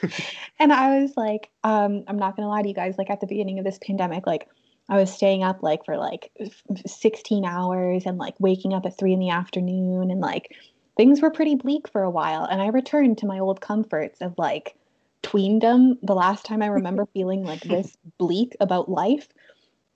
and 0.58 0.72
I 0.72 1.02
was 1.02 1.12
like, 1.14 1.50
um, 1.62 2.04
I'm 2.08 2.18
not 2.18 2.36
gonna 2.36 2.48
lie 2.48 2.62
to 2.62 2.68
you 2.68 2.74
guys, 2.74 2.96
like 2.96 3.10
at 3.10 3.20
the 3.20 3.26
beginning 3.26 3.58
of 3.58 3.66
this 3.66 3.78
pandemic, 3.82 4.26
like 4.26 4.48
I 4.88 4.96
was 4.96 5.12
staying 5.12 5.42
up 5.42 5.62
like 5.62 5.84
for 5.84 5.96
like 5.96 6.32
16 6.86 7.44
hours 7.44 8.04
and 8.06 8.18
like 8.18 8.34
waking 8.38 8.72
up 8.72 8.86
at 8.86 8.96
three 8.96 9.12
in 9.12 9.20
the 9.20 9.30
afternoon 9.30 10.10
and 10.10 10.20
like 10.20 10.56
things 10.96 11.20
were 11.20 11.30
pretty 11.30 11.54
bleak 11.54 11.88
for 11.88 12.02
a 12.02 12.10
while. 12.10 12.44
And 12.44 12.60
I 12.60 12.68
returned 12.68 13.18
to 13.18 13.26
my 13.26 13.38
old 13.38 13.60
comforts 13.60 14.20
of 14.20 14.34
like 14.38 14.74
tweendom. 15.22 15.98
The 16.02 16.14
last 16.14 16.44
time 16.44 16.62
I 16.62 16.66
remember 16.66 17.06
feeling 17.14 17.44
like 17.44 17.60
this 17.60 17.96
bleak 18.18 18.56
about 18.60 18.90
life. 18.90 19.28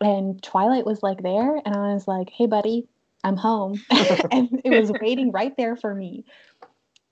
And 0.00 0.42
Twilight 0.42 0.84
was 0.84 1.00
like 1.00 1.22
there, 1.22 1.62
and 1.64 1.76
I 1.76 1.94
was 1.94 2.08
like, 2.08 2.28
hey, 2.30 2.46
buddy, 2.46 2.88
I'm 3.22 3.36
home. 3.36 3.80
and 4.32 4.60
it 4.64 4.70
was 4.70 4.90
waiting 5.00 5.30
right 5.30 5.56
there 5.56 5.76
for 5.76 5.94
me. 5.94 6.24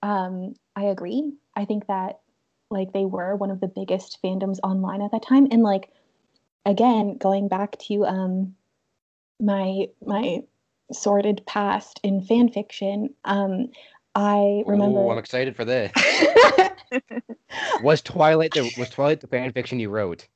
Um, 0.03 0.55
I 0.75 0.85
agree. 0.85 1.31
I 1.55 1.63
think 1.63 1.87
that 1.87 2.19
like 2.69 2.91
they 2.91 3.05
were 3.05 3.35
one 3.35 3.51
of 3.51 3.61
the 3.61 3.67
biggest 3.67 4.19
fandoms 4.23 4.59
online 4.63 5.01
at 5.01 5.11
that 5.11 5.23
time. 5.23 5.47
And 5.51 5.63
like 5.63 5.89
again, 6.65 7.17
going 7.17 7.47
back 7.47 7.77
to 7.79 8.05
um 8.05 8.55
my 9.39 9.87
my 10.05 10.43
sordid 10.91 11.43
past 11.45 11.99
in 12.03 12.21
fan 12.21 12.49
fiction, 12.49 13.13
um, 13.25 13.69
I 14.15 14.63
remember 14.65 15.05
Ooh, 15.05 15.09
I'm 15.09 15.17
excited 15.17 15.55
for 15.55 15.65
this. 15.65 15.91
was 17.83 18.01
Twilight 18.01 18.51
the 18.53 18.71
was 18.77 18.89
Twilight 18.89 19.21
the 19.21 19.27
fan 19.27 19.51
fiction 19.51 19.79
you 19.79 19.89
wrote? 19.89 20.27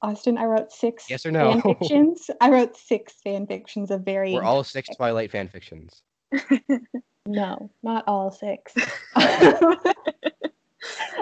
Austin, 0.00 0.36
I 0.36 0.44
wrote 0.46 0.72
six 0.72 1.06
Yes 1.08 1.24
or 1.24 1.30
no? 1.30 1.52
fan 1.52 1.62
fictions. 1.78 2.30
I 2.40 2.50
wrote 2.50 2.76
six 2.76 3.14
fan 3.22 3.46
fictions 3.46 3.90
of 3.90 4.04
very 4.04 4.32
We're 4.32 4.42
all 4.42 4.64
six 4.64 4.88
Twilight 4.96 5.30
fan 5.30 5.48
fictions. 5.48 6.02
no, 7.26 7.70
not 7.82 8.04
all 8.06 8.30
six. 8.30 8.74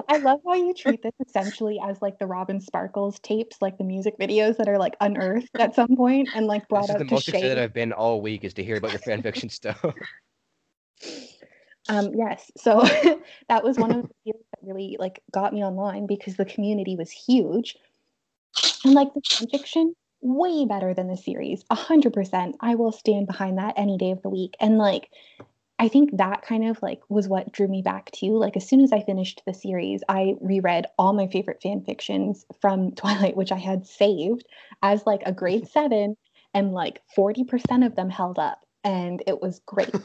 I 0.09 0.17
love 0.19 0.41
how 0.47 0.55
you 0.55 0.75
treat 0.75 1.03
this 1.03 1.13
essentially 1.27 1.81
as 1.83 2.01
like 2.01 2.19
the 2.19 2.27
Robin 2.27 2.61
Sparkles 2.61 3.19
tapes, 3.21 3.61
like 3.61 3.79
the 3.79 3.85
music 3.85 4.19
videos 4.19 4.57
that 4.57 4.69
are 4.69 4.79
like 4.79 4.97
unearthed 5.01 5.51
at 5.55 5.75
some 5.75 5.97
point 5.97 6.31
and 6.35 6.47
like 6.47 6.69
brought 6.69 6.83
This 6.83 6.91
is 6.91 6.95
out 6.95 6.99
the 6.99 7.05
to 7.07 7.15
most 7.15 7.29
excited. 7.29 7.59
I've 7.59 7.75
been 7.75 7.93
all 7.93 8.21
week 8.21 8.45
is 8.45 8.55
to 8.55 8.65
hear 8.65 8.77
about 8.77 8.91
your 8.93 9.01
fan 9.01 9.23
fiction 9.23 9.49
stuff. 9.61 9.85
Um, 11.89 12.13
yes, 12.15 12.51
so 12.57 12.83
that 13.49 13.65
was 13.65 13.77
one 13.77 13.93
of 13.93 14.03
the 14.03 14.15
series 14.25 14.45
that 14.53 14.67
really 14.67 14.97
like 14.99 15.23
got 15.33 15.53
me 15.53 15.65
online 15.65 16.07
because 16.07 16.37
the 16.37 16.45
community 16.45 16.97
was 16.97 17.11
huge, 17.11 17.77
and 18.85 18.95
like 18.95 19.13
the 19.15 19.23
fan 19.29 19.49
fiction, 19.49 19.95
way 20.21 20.65
better 20.67 20.95
than 20.95 21.09
the 21.09 21.17
series, 21.17 21.65
a 21.71 21.75
hundred 21.75 22.13
percent. 22.13 22.57
I 22.61 22.77
will 22.77 22.93
stand 22.93 23.27
behind 23.27 23.59
that 23.59 23.75
any 23.77 23.99
day 23.99 24.11
of 24.13 24.23
the 24.23 24.31
week, 24.31 24.57
and 24.61 24.79
like. 24.79 25.11
I 25.81 25.89
think 25.89 26.19
that 26.19 26.43
kind 26.43 26.69
of 26.69 26.81
like 26.83 27.01
was 27.09 27.27
what 27.27 27.53
drew 27.53 27.67
me 27.67 27.81
back 27.81 28.11
to. 28.17 28.33
Like 28.33 28.55
as 28.55 28.69
soon 28.69 28.83
as 28.83 28.93
I 28.93 29.01
finished 29.01 29.41
the 29.47 29.55
series, 29.55 30.03
I 30.11 30.35
reread 30.43 30.85
all 30.99 31.15
my 31.15 31.27
favorite 31.27 31.63
fan 31.63 31.83
fictions 31.83 32.45
from 32.61 32.93
Twilight, 32.97 33.35
which 33.35 33.51
I 33.51 33.57
had 33.57 33.87
saved 33.87 34.45
as 34.83 35.07
like 35.07 35.23
a 35.25 35.33
grade 35.33 35.69
seven, 35.73 36.19
and 36.53 36.73
like 36.73 37.01
40% 37.17 37.87
of 37.87 37.97
them 37.97 38.11
held 38.11 38.39
up. 38.39 38.61
And 38.85 39.23
it 39.27 39.41
was 39.41 39.61
great. 39.67 39.95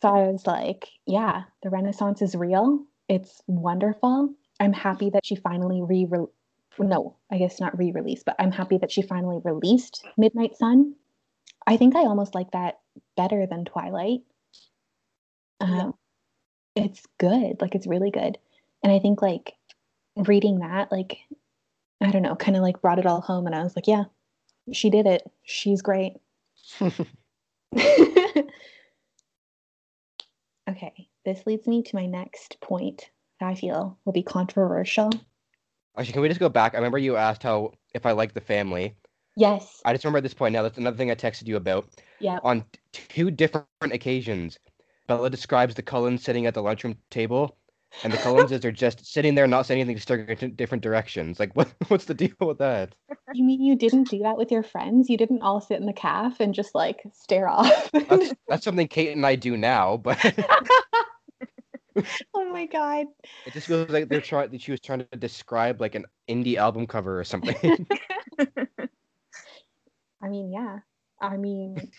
So 0.00 0.08
I 0.08 0.28
was 0.30 0.46
like, 0.46 0.88
yeah, 1.06 1.42
the 1.64 1.70
Renaissance 1.70 2.22
is 2.22 2.36
real. 2.36 2.84
It's 3.08 3.42
wonderful. 3.48 4.32
I'm 4.60 4.72
happy 4.72 5.10
that 5.10 5.26
she 5.26 5.34
finally 5.34 5.82
re 5.82 6.06
no, 6.78 7.16
I 7.32 7.38
guess 7.38 7.58
not 7.58 7.76
re-released, 7.76 8.26
but 8.26 8.36
I'm 8.38 8.52
happy 8.52 8.78
that 8.78 8.92
she 8.92 9.02
finally 9.02 9.40
released 9.42 10.04
Midnight 10.16 10.56
Sun. 10.56 10.94
I 11.66 11.78
think 11.78 11.96
I 11.96 12.02
almost 12.02 12.34
like 12.34 12.52
that 12.52 12.78
better 13.16 13.44
than 13.46 13.64
Twilight. 13.64 14.20
Um, 15.60 15.94
it's 16.74 17.02
good, 17.18 17.60
like 17.60 17.74
it's 17.74 17.86
really 17.86 18.10
good. 18.10 18.38
And 18.82 18.92
I 18.92 18.98
think 18.98 19.22
like 19.22 19.54
reading 20.16 20.58
that, 20.60 20.92
like 20.92 21.18
I 22.00 22.10
don't 22.10 22.22
know, 22.22 22.36
kind 22.36 22.56
of 22.56 22.62
like 22.62 22.82
brought 22.82 22.98
it 22.98 23.06
all 23.06 23.20
home 23.20 23.46
and 23.46 23.54
I 23.54 23.62
was 23.62 23.76
like, 23.76 23.86
yeah, 23.86 24.04
she 24.72 24.90
did 24.90 25.06
it. 25.06 25.22
She's 25.44 25.82
great. 25.82 26.14
okay, 30.68 31.08
this 31.24 31.46
leads 31.46 31.66
me 31.66 31.82
to 31.82 31.96
my 31.96 32.06
next 32.06 32.60
point 32.60 33.10
that 33.40 33.46
I 33.46 33.54
feel 33.54 33.98
will 34.04 34.12
be 34.12 34.22
controversial. 34.22 35.10
Actually, 35.96 36.12
can 36.12 36.22
we 36.22 36.28
just 36.28 36.40
go 36.40 36.48
back? 36.48 36.74
I 36.74 36.78
remember 36.78 36.98
you 36.98 37.16
asked 37.16 37.42
how 37.42 37.72
if 37.94 38.04
I 38.04 38.12
like 38.12 38.34
the 38.34 38.40
family. 38.40 38.94
Yes. 39.36 39.80
I 39.84 39.92
just 39.92 40.04
remember 40.04 40.18
at 40.18 40.22
this 40.22 40.34
point 40.34 40.52
now. 40.52 40.62
That's 40.62 40.78
another 40.78 40.96
thing 40.96 41.10
I 41.10 41.14
texted 41.14 41.46
you 41.46 41.56
about. 41.56 41.88
Yeah. 42.20 42.38
On 42.42 42.64
two 42.92 43.30
different 43.30 43.66
occasions, 43.82 44.58
Bella 45.06 45.30
describes 45.30 45.74
the 45.74 45.82
Cullens 45.82 46.22
sitting 46.22 46.46
at 46.46 46.54
the 46.54 46.62
lunchroom 46.62 46.96
table, 47.10 47.56
and 48.02 48.12
the 48.12 48.18
Cullenses 48.18 48.64
are 48.64 48.72
just 48.72 49.06
sitting 49.06 49.34
there, 49.34 49.46
not 49.46 49.66
saying 49.66 49.80
anything, 49.80 49.98
staring 50.00 50.28
in 50.28 50.54
different 50.54 50.82
directions. 50.82 51.40
Like, 51.40 51.50
what? 51.56 51.72
What's 51.88 52.04
the 52.04 52.14
deal 52.14 52.34
with 52.40 52.58
that? 52.58 52.94
You 53.32 53.44
mean 53.44 53.62
you 53.62 53.76
didn't 53.76 54.08
do 54.10 54.18
that 54.20 54.36
with 54.36 54.50
your 54.50 54.62
friends? 54.62 55.08
You 55.08 55.16
didn't 55.16 55.42
all 55.42 55.60
sit 55.60 55.80
in 55.80 55.86
the 55.86 55.92
calf 55.92 56.40
and 56.40 56.54
just 56.54 56.74
like 56.74 57.02
stare 57.12 57.48
off? 57.48 57.90
That's, 58.08 58.34
that's 58.48 58.64
something 58.64 58.88
Kate 58.88 59.12
and 59.12 59.26
I 59.26 59.36
do 59.36 59.56
now, 59.56 59.96
but 59.96 60.18
oh 62.34 62.52
my 62.52 62.66
god. 62.66 63.06
it 63.46 63.52
just 63.52 63.66
feels 63.66 63.88
like 63.90 64.08
they're 64.08 64.20
trying. 64.20 64.50
That 64.50 64.60
she 64.60 64.70
was 64.70 64.80
trying 64.80 65.00
to 65.00 65.16
describe 65.16 65.80
like 65.80 65.94
an 65.94 66.04
indie 66.28 66.56
album 66.56 66.86
cover 66.86 67.18
or 67.18 67.24
something. 67.24 67.86
I 70.22 70.28
mean, 70.28 70.52
yeah. 70.52 70.78
I 71.20 71.36
mean, 71.36 71.90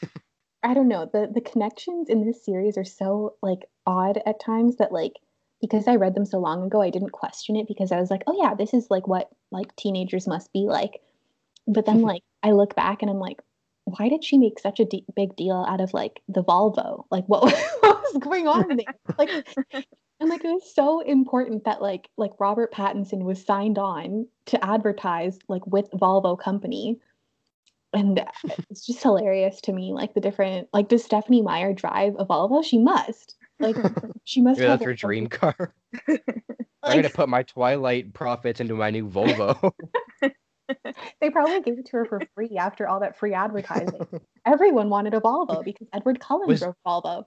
I 0.64 0.74
don't 0.74 0.88
know. 0.88 1.10
The 1.12 1.30
the 1.34 1.42
connections 1.42 2.10
in 2.10 2.26
this 2.26 2.44
series 2.44 2.78
are 2.78 2.86
so 2.86 3.36
like 3.42 3.70
odd 3.86 4.22
at 4.26 4.40
times 4.40 4.78
that 4.78 4.92
like 4.92 5.14
because 5.62 5.88
I 5.88 5.96
read 5.96 6.16
them 6.16 6.26
so 6.26 6.40
long 6.40 6.64
ago, 6.64 6.82
I 6.82 6.90
didn't 6.90 7.12
question 7.12 7.56
it 7.56 7.68
because 7.68 7.92
I 7.92 8.00
was 8.00 8.12
like, 8.12 8.24
oh 8.28 8.36
yeah, 8.42 8.54
this 8.54 8.74
is 8.74 8.88
like 8.90 9.08
what 9.08 9.30
like 9.52 9.76
teenagers 9.76 10.28
must 10.28 10.52
be 10.54 10.66
like. 10.68 11.02
But 11.68 11.86
then 11.86 11.98
mm-hmm. 11.98 12.06
like 12.06 12.24
I 12.44 12.52
look 12.52 12.76
back 12.76 13.02
and 13.02 13.10
I'm 13.10 13.20
like, 13.20 13.42
why 13.86 14.10
did 14.10 14.24
she 14.24 14.38
make 14.38 14.60
such 14.60 14.80
a 14.80 14.86
de- 14.86 15.06
big 15.16 15.36
deal 15.36 15.66
out 15.68 15.82
of 15.82 15.94
like 15.94 16.22
the 16.28 16.44
Volvo? 16.44 17.06
Like 17.10 17.26
what, 17.26 17.44
what 17.80 18.02
was 18.02 18.18
going 18.20 18.48
on 18.48 18.68
there? 18.76 18.96
Like 19.18 19.30
and 20.20 20.30
like 20.30 20.44
it 20.44 20.48
was 20.48 20.74
so 20.74 21.02
important 21.02 21.66
that 21.66 21.82
like 21.82 22.10
like 22.18 22.32
Robert 22.40 22.74
Pattinson 22.74 23.24
was 23.24 23.44
signed 23.44 23.78
on 23.78 24.28
to 24.48 24.64
advertise 24.64 25.38
like 25.48 25.66
with 25.68 25.90
Volvo 25.92 26.40
company. 26.40 27.00
And 27.94 28.20
uh, 28.20 28.26
it's 28.70 28.86
just 28.86 29.02
hilarious 29.02 29.62
to 29.62 29.74
me, 29.74 29.94
like 29.94 30.14
the 30.14 30.20
different 30.22 30.68
like 30.74 30.90
does 30.90 31.04
Stephenie 31.04 31.42
Meyer 31.42 31.74
drive 31.74 32.16
a 32.20 32.26
Volvo? 32.26 32.64
She 32.64 32.78
must. 32.80 33.36
Like 33.60 33.76
she 34.24 34.42
must 34.42 34.60
Maybe 34.60 34.70
have 34.70 34.80
that's 34.80 34.88
her 34.88 34.94
dream 34.94 35.28
car. 35.28 35.74
I'm 36.08 36.22
gonna 36.84 37.10
put 37.10 37.30
my 37.30 37.44
Twilight 37.44 38.14
profits 38.14 38.60
into 38.60 38.76
my 38.76 38.92
new 38.92 39.10
Volvo. 39.10 39.72
they 40.22 41.30
probably 41.30 41.62
gave 41.62 41.80
it 41.80 41.86
to 41.88 41.98
her 41.98 42.06
for 42.06 42.22
free 42.36 42.58
after 42.58 42.88
all 42.88 43.00
that 43.00 43.18
free 43.18 43.34
advertising. 43.34 44.06
Everyone 44.46 44.90
wanted 44.90 45.14
a 45.14 45.20
Volvo 45.20 45.64
because 45.64 45.88
Edward 45.94 46.20
Cullen 46.20 46.48
Was- 46.48 46.62
drove 46.62 46.76
Volvo. 46.86 47.26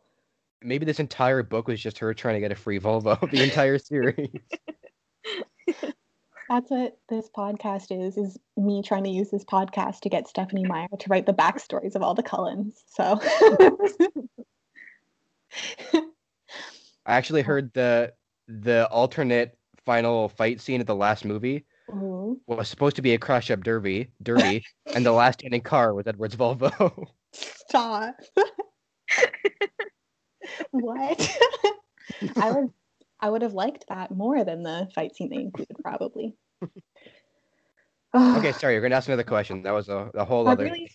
Maybe 0.62 0.84
this 0.84 1.00
entire 1.00 1.42
book 1.42 1.68
was 1.68 1.80
just 1.80 1.98
her 2.00 2.12
trying 2.12 2.34
to 2.34 2.40
get 2.40 2.52
a 2.52 2.54
free 2.54 2.78
Volvo. 2.78 3.18
The 3.30 3.42
entire 3.42 3.78
series. 3.78 4.28
That's 6.50 6.68
what 6.68 6.98
this 7.08 7.30
podcast 7.30 7.96
is, 7.96 8.16
is 8.16 8.36
me 8.56 8.82
trying 8.82 9.04
to 9.04 9.10
use 9.10 9.30
this 9.30 9.44
podcast 9.44 10.00
to 10.00 10.08
get 10.08 10.26
Stephenie 10.26 10.66
Meyer 10.66 10.88
to 10.98 11.08
write 11.08 11.24
the 11.24 11.32
backstories 11.32 11.94
of 11.94 12.02
all 12.02 12.14
the 12.14 12.24
Cullens. 12.24 12.82
So 12.88 13.20
I 17.06 17.06
actually 17.06 17.42
heard 17.42 17.72
the 17.72 18.12
the 18.48 18.88
alternate 18.88 19.56
final 19.86 20.28
fight 20.28 20.60
scene 20.60 20.80
of 20.80 20.88
the 20.88 20.96
last 20.96 21.24
movie 21.24 21.64
Ooh. 21.90 22.40
was 22.48 22.68
supposed 22.68 22.96
to 22.96 23.02
be 23.02 23.14
a 23.14 23.18
crash 23.18 23.52
up 23.52 23.62
derby, 23.62 24.10
derby, 24.20 24.64
and 24.94 25.06
the 25.06 25.12
last 25.12 25.38
standing 25.38 25.60
car 25.60 25.94
was 25.94 26.08
Edward's 26.08 26.34
Volvo. 26.34 27.06
Stop. 27.32 28.16
what? 30.72 31.38
I 32.36 32.50
would 32.50 32.72
I 33.20 33.30
would 33.30 33.42
have 33.42 33.52
liked 33.52 33.84
that 33.88 34.10
more 34.10 34.44
than 34.44 34.62
the 34.62 34.88
fight 34.94 35.14
scene 35.14 35.30
they 35.30 35.42
included, 35.42 35.76
probably. 35.82 36.34
okay, 38.14 38.52
sorry, 38.52 38.74
you're 38.74 38.82
gonna 38.82 38.96
ask 38.96 39.08
another 39.08 39.22
question. 39.22 39.62
That 39.62 39.72
was 39.72 39.88
a, 39.88 40.10
a 40.14 40.24
whole 40.24 40.48
I 40.48 40.52
other. 40.52 40.64
really, 40.64 40.90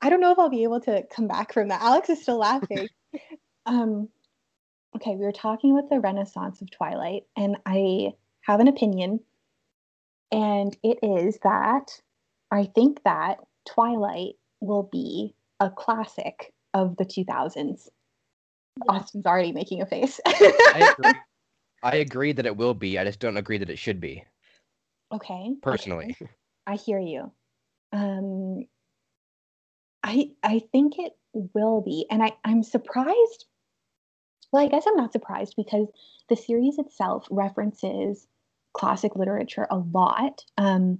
I 0.00 0.08
don't 0.10 0.20
know 0.20 0.32
if 0.32 0.38
I'll 0.38 0.48
be 0.48 0.62
able 0.62 0.80
to 0.82 1.04
come 1.14 1.28
back 1.28 1.52
from 1.52 1.68
that. 1.68 1.82
Alex 1.82 2.08
is 2.08 2.22
still 2.22 2.38
laughing. 2.38 2.88
um, 3.66 4.08
okay, 4.96 5.16
we 5.16 5.24
were 5.24 5.32
talking 5.32 5.72
about 5.76 5.90
the 5.90 6.00
Renaissance 6.00 6.62
of 6.62 6.70
Twilight, 6.70 7.24
and 7.36 7.56
I 7.66 8.12
have 8.42 8.60
an 8.60 8.68
opinion, 8.68 9.20
and 10.32 10.76
it 10.82 10.98
is 11.02 11.38
that 11.42 12.00
I 12.50 12.64
think 12.74 13.02
that 13.04 13.38
Twilight 13.66 14.36
will 14.60 14.84
be 14.84 15.34
a 15.60 15.70
classic 15.70 16.52
of 16.72 16.96
the 16.96 17.04
2000s. 17.04 17.88
Austin's 18.88 19.26
already 19.26 19.52
making 19.52 19.80
a 19.80 19.86
face. 19.86 20.20
I 20.26 20.94
agree. 20.98 21.12
I 21.86 21.96
agree 21.96 22.32
that 22.32 22.46
it 22.46 22.56
will 22.56 22.74
be. 22.74 22.98
I 22.98 23.04
just 23.04 23.20
don't 23.20 23.36
agree 23.36 23.58
that 23.58 23.70
it 23.70 23.78
should 23.78 24.00
be. 24.00 24.24
okay. 25.12 25.54
Personally, 25.62 26.16
okay. 26.20 26.30
I 26.66 26.74
hear 26.76 26.98
you. 26.98 27.30
Um, 27.92 28.66
I 30.02 30.30
I 30.42 30.62
think 30.72 30.98
it 30.98 31.16
will 31.32 31.80
be, 31.80 32.06
and 32.10 32.22
I 32.22 32.32
I'm 32.44 32.62
surprised. 32.62 33.46
Well, 34.52 34.64
I 34.64 34.68
guess 34.68 34.84
I'm 34.86 34.96
not 34.96 35.12
surprised 35.12 35.54
because 35.56 35.88
the 36.28 36.36
series 36.36 36.78
itself 36.78 37.26
references 37.30 38.26
classic 38.72 39.16
literature 39.16 39.66
a 39.70 39.78
lot. 39.78 40.44
Um, 40.58 40.98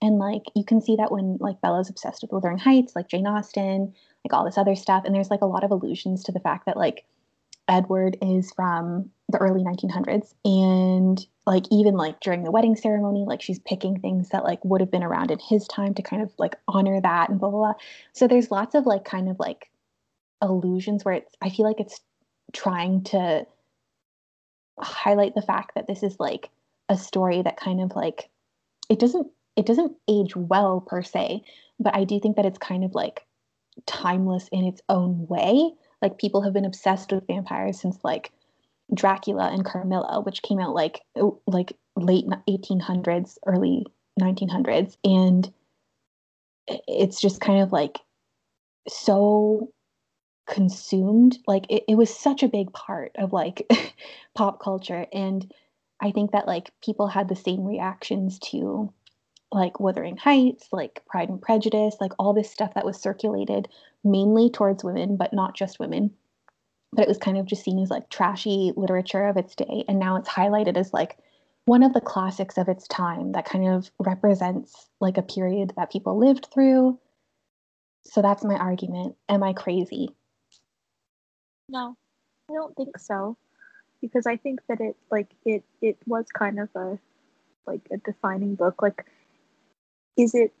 And 0.00 0.18
like 0.18 0.42
you 0.54 0.64
can 0.64 0.80
see 0.80 0.96
that 0.96 1.10
when 1.10 1.38
like 1.40 1.60
Bella's 1.60 1.90
obsessed 1.90 2.22
with 2.22 2.32
Wuthering 2.32 2.58
Heights, 2.58 2.94
like 2.94 3.08
Jane 3.08 3.26
Austen, 3.26 3.92
like 4.24 4.32
all 4.32 4.44
this 4.44 4.58
other 4.58 4.76
stuff. 4.76 5.04
And 5.04 5.14
there's 5.14 5.30
like 5.30 5.42
a 5.42 5.46
lot 5.46 5.64
of 5.64 5.70
allusions 5.72 6.22
to 6.24 6.32
the 6.32 6.40
fact 6.40 6.66
that 6.66 6.76
like 6.76 7.04
Edward 7.68 8.16
is 8.22 8.52
from 8.52 9.10
the 9.28 9.38
early 9.38 9.62
1900s. 9.62 10.34
And 10.44 11.24
like 11.46 11.64
even 11.70 11.94
like 11.94 12.20
during 12.20 12.44
the 12.44 12.50
wedding 12.50 12.76
ceremony, 12.76 13.24
like 13.26 13.42
she's 13.42 13.58
picking 13.58 14.00
things 14.00 14.30
that 14.30 14.44
like 14.44 14.64
would 14.64 14.80
have 14.80 14.90
been 14.90 15.02
around 15.02 15.30
in 15.30 15.38
his 15.38 15.66
time 15.66 15.94
to 15.94 16.02
kind 16.02 16.22
of 16.22 16.32
like 16.38 16.56
honor 16.66 17.00
that 17.00 17.28
and 17.28 17.38
blah 17.38 17.50
blah 17.50 17.58
blah. 17.58 17.74
So 18.12 18.26
there's 18.26 18.50
lots 18.50 18.74
of 18.74 18.86
like 18.86 19.04
kind 19.04 19.28
of 19.28 19.38
like 19.38 19.70
allusions 20.40 21.04
where 21.04 21.14
it's 21.14 21.34
I 21.42 21.50
feel 21.50 21.66
like 21.66 21.80
it's 21.80 22.00
trying 22.52 23.02
to 23.04 23.46
highlight 24.80 25.34
the 25.34 25.42
fact 25.42 25.74
that 25.74 25.86
this 25.86 26.02
is 26.02 26.16
like 26.18 26.50
a 26.88 26.96
story 26.96 27.42
that 27.42 27.58
kind 27.58 27.80
of 27.80 27.94
like 27.94 28.30
it 28.88 28.98
doesn't 28.98 29.26
it 29.56 29.66
doesn't 29.66 29.96
age 30.08 30.36
well 30.36 30.80
per 30.80 31.02
se, 31.02 31.42
but 31.80 31.94
I 31.94 32.04
do 32.04 32.20
think 32.20 32.36
that 32.36 32.46
it's 32.46 32.58
kind 32.58 32.84
of 32.84 32.94
like 32.94 33.26
timeless 33.86 34.48
in 34.52 34.64
its 34.64 34.80
own 34.88 35.26
way. 35.28 35.72
Like 36.00 36.18
people 36.18 36.42
have 36.42 36.52
been 36.52 36.64
obsessed 36.64 37.12
with 37.12 37.26
vampires 37.26 37.80
since 37.80 37.98
like 38.04 38.32
Dracula 38.94 39.50
and 39.52 39.64
Carmilla, 39.64 40.20
which 40.20 40.42
came 40.42 40.60
out 40.60 40.74
like 40.74 41.02
oh, 41.16 41.40
like 41.46 41.76
late 41.96 42.26
1800s, 42.48 43.38
early 43.46 43.86
1900s, 44.20 44.96
and 45.04 45.52
it's 46.66 47.20
just 47.20 47.40
kind 47.40 47.62
of 47.62 47.72
like 47.72 48.00
so 48.88 49.72
consumed. 50.46 51.38
Like 51.46 51.66
it, 51.70 51.84
it 51.88 51.94
was 51.96 52.14
such 52.14 52.42
a 52.42 52.48
big 52.48 52.72
part 52.72 53.12
of 53.16 53.32
like 53.32 53.70
pop 54.34 54.60
culture. 54.60 55.06
And 55.12 55.52
i 56.00 56.10
think 56.10 56.32
that 56.32 56.46
like 56.46 56.70
people 56.82 57.08
had 57.08 57.28
the 57.28 57.36
same 57.36 57.64
reactions 57.64 58.38
to 58.38 58.92
like 59.50 59.80
wuthering 59.80 60.16
heights 60.16 60.68
like 60.72 61.02
pride 61.06 61.28
and 61.28 61.40
prejudice 61.40 61.96
like 62.00 62.12
all 62.18 62.34
this 62.34 62.50
stuff 62.50 62.74
that 62.74 62.84
was 62.84 63.00
circulated 63.00 63.68
mainly 64.04 64.50
towards 64.50 64.84
women 64.84 65.16
but 65.16 65.32
not 65.32 65.56
just 65.56 65.80
women 65.80 66.10
but 66.92 67.02
it 67.02 67.08
was 67.08 67.18
kind 67.18 67.38
of 67.38 67.46
just 67.46 67.64
seen 67.64 67.78
as 67.78 67.90
like 67.90 68.08
trashy 68.08 68.72
literature 68.76 69.26
of 69.26 69.36
its 69.36 69.54
day 69.54 69.84
and 69.88 69.98
now 69.98 70.16
it's 70.16 70.28
highlighted 70.28 70.76
as 70.76 70.92
like 70.92 71.18
one 71.64 71.82
of 71.82 71.92
the 71.92 72.00
classics 72.00 72.56
of 72.56 72.68
its 72.68 72.88
time 72.88 73.32
that 73.32 73.44
kind 73.44 73.68
of 73.68 73.90
represents 73.98 74.88
like 75.00 75.18
a 75.18 75.22
period 75.22 75.72
that 75.76 75.92
people 75.92 76.18
lived 76.18 76.48
through 76.52 76.98
so 78.04 78.22
that's 78.22 78.44
my 78.44 78.54
argument 78.54 79.14
am 79.28 79.42
i 79.42 79.52
crazy 79.52 80.08
No, 81.68 81.96
I 82.50 82.54
don't 82.54 82.74
think 82.76 82.98
so. 82.98 83.36
Because 84.00 84.26
I 84.26 84.36
think 84.36 84.60
that 84.68 84.80
it 84.80 84.96
like 85.10 85.28
it 85.44 85.64
it 85.82 85.98
was 86.06 86.26
kind 86.32 86.60
of 86.60 86.68
a 86.74 86.98
like 87.66 87.86
a 87.92 87.98
defining 87.98 88.54
book. 88.54 88.80
Like 88.80 89.04
is 90.16 90.34
it 90.34 90.52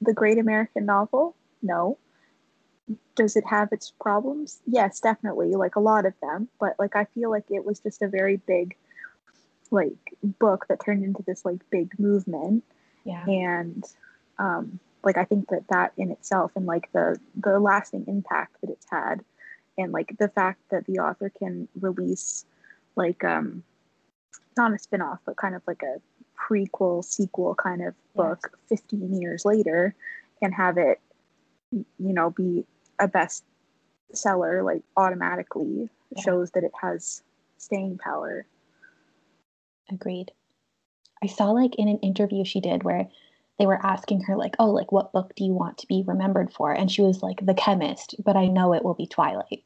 the 0.00 0.12
great 0.12 0.38
American 0.38 0.86
novel? 0.86 1.34
No. 1.62 1.98
Does 3.14 3.36
it 3.36 3.44
have 3.46 3.72
its 3.72 3.92
problems? 4.00 4.60
Yes, 4.66 5.00
definitely, 5.00 5.52
like 5.52 5.76
a 5.76 5.80
lot 5.80 6.06
of 6.06 6.14
them. 6.22 6.48
But 6.60 6.74
like 6.78 6.96
I 6.96 7.04
feel 7.14 7.30
like 7.30 7.44
it 7.50 7.64
was 7.64 7.80
just 7.80 8.02
a 8.02 8.08
very 8.08 8.36
big 8.36 8.76
like 9.70 10.14
book 10.22 10.66
that 10.68 10.80
turned 10.84 11.04
into 11.04 11.22
this 11.26 11.44
like 11.44 11.60
big 11.70 11.98
movement 11.98 12.64
yeah 13.04 13.24
and 13.26 13.84
um 14.38 14.78
like 15.04 15.16
i 15.16 15.24
think 15.24 15.48
that 15.48 15.64
that 15.68 15.92
in 15.96 16.10
itself 16.10 16.52
and 16.56 16.66
like 16.66 16.90
the 16.92 17.18
the 17.36 17.58
lasting 17.58 18.04
impact 18.08 18.56
that 18.60 18.70
it's 18.70 18.86
had 18.90 19.20
and 19.76 19.92
like 19.92 20.16
the 20.18 20.28
fact 20.28 20.60
that 20.70 20.84
the 20.86 20.98
author 20.98 21.30
can 21.30 21.68
release 21.80 22.44
like 22.96 23.22
um 23.24 23.62
not 24.56 24.72
a 24.72 24.78
spin-off 24.78 25.20
but 25.24 25.36
kind 25.36 25.54
of 25.54 25.62
like 25.66 25.82
a 25.82 26.00
prequel 26.38 27.04
sequel 27.04 27.54
kind 27.54 27.82
of 27.84 27.94
book 28.14 28.56
15 28.68 29.20
years 29.20 29.44
later 29.44 29.94
and 30.40 30.54
have 30.54 30.78
it 30.78 31.00
you 31.70 31.86
know 31.98 32.30
be 32.30 32.64
a 32.98 33.08
best 33.08 33.44
seller 34.12 34.62
like 34.62 34.82
automatically 34.96 35.88
Yeah. 36.10 36.22
shows 36.22 36.50
that 36.52 36.64
it 36.64 36.72
has 36.80 37.22
staying 37.58 37.98
power 37.98 38.46
Agreed. 39.90 40.32
I 41.22 41.26
saw 41.26 41.50
like 41.50 41.74
in 41.76 41.88
an 41.88 41.98
interview 41.98 42.44
she 42.44 42.60
did 42.60 42.82
where 42.82 43.08
they 43.58 43.66
were 43.66 43.84
asking 43.84 44.22
her 44.22 44.36
like, 44.36 44.54
"Oh, 44.58 44.70
like 44.70 44.92
what 44.92 45.12
book 45.12 45.34
do 45.34 45.44
you 45.44 45.52
want 45.52 45.78
to 45.78 45.86
be 45.86 46.04
remembered 46.06 46.52
for?" 46.52 46.72
And 46.72 46.90
she 46.90 47.02
was 47.02 47.22
like, 47.22 47.44
"The 47.44 47.54
Chemist," 47.54 48.14
but 48.24 48.36
I 48.36 48.46
know 48.46 48.72
it 48.72 48.84
will 48.84 48.94
be 48.94 49.06
Twilight. 49.06 49.64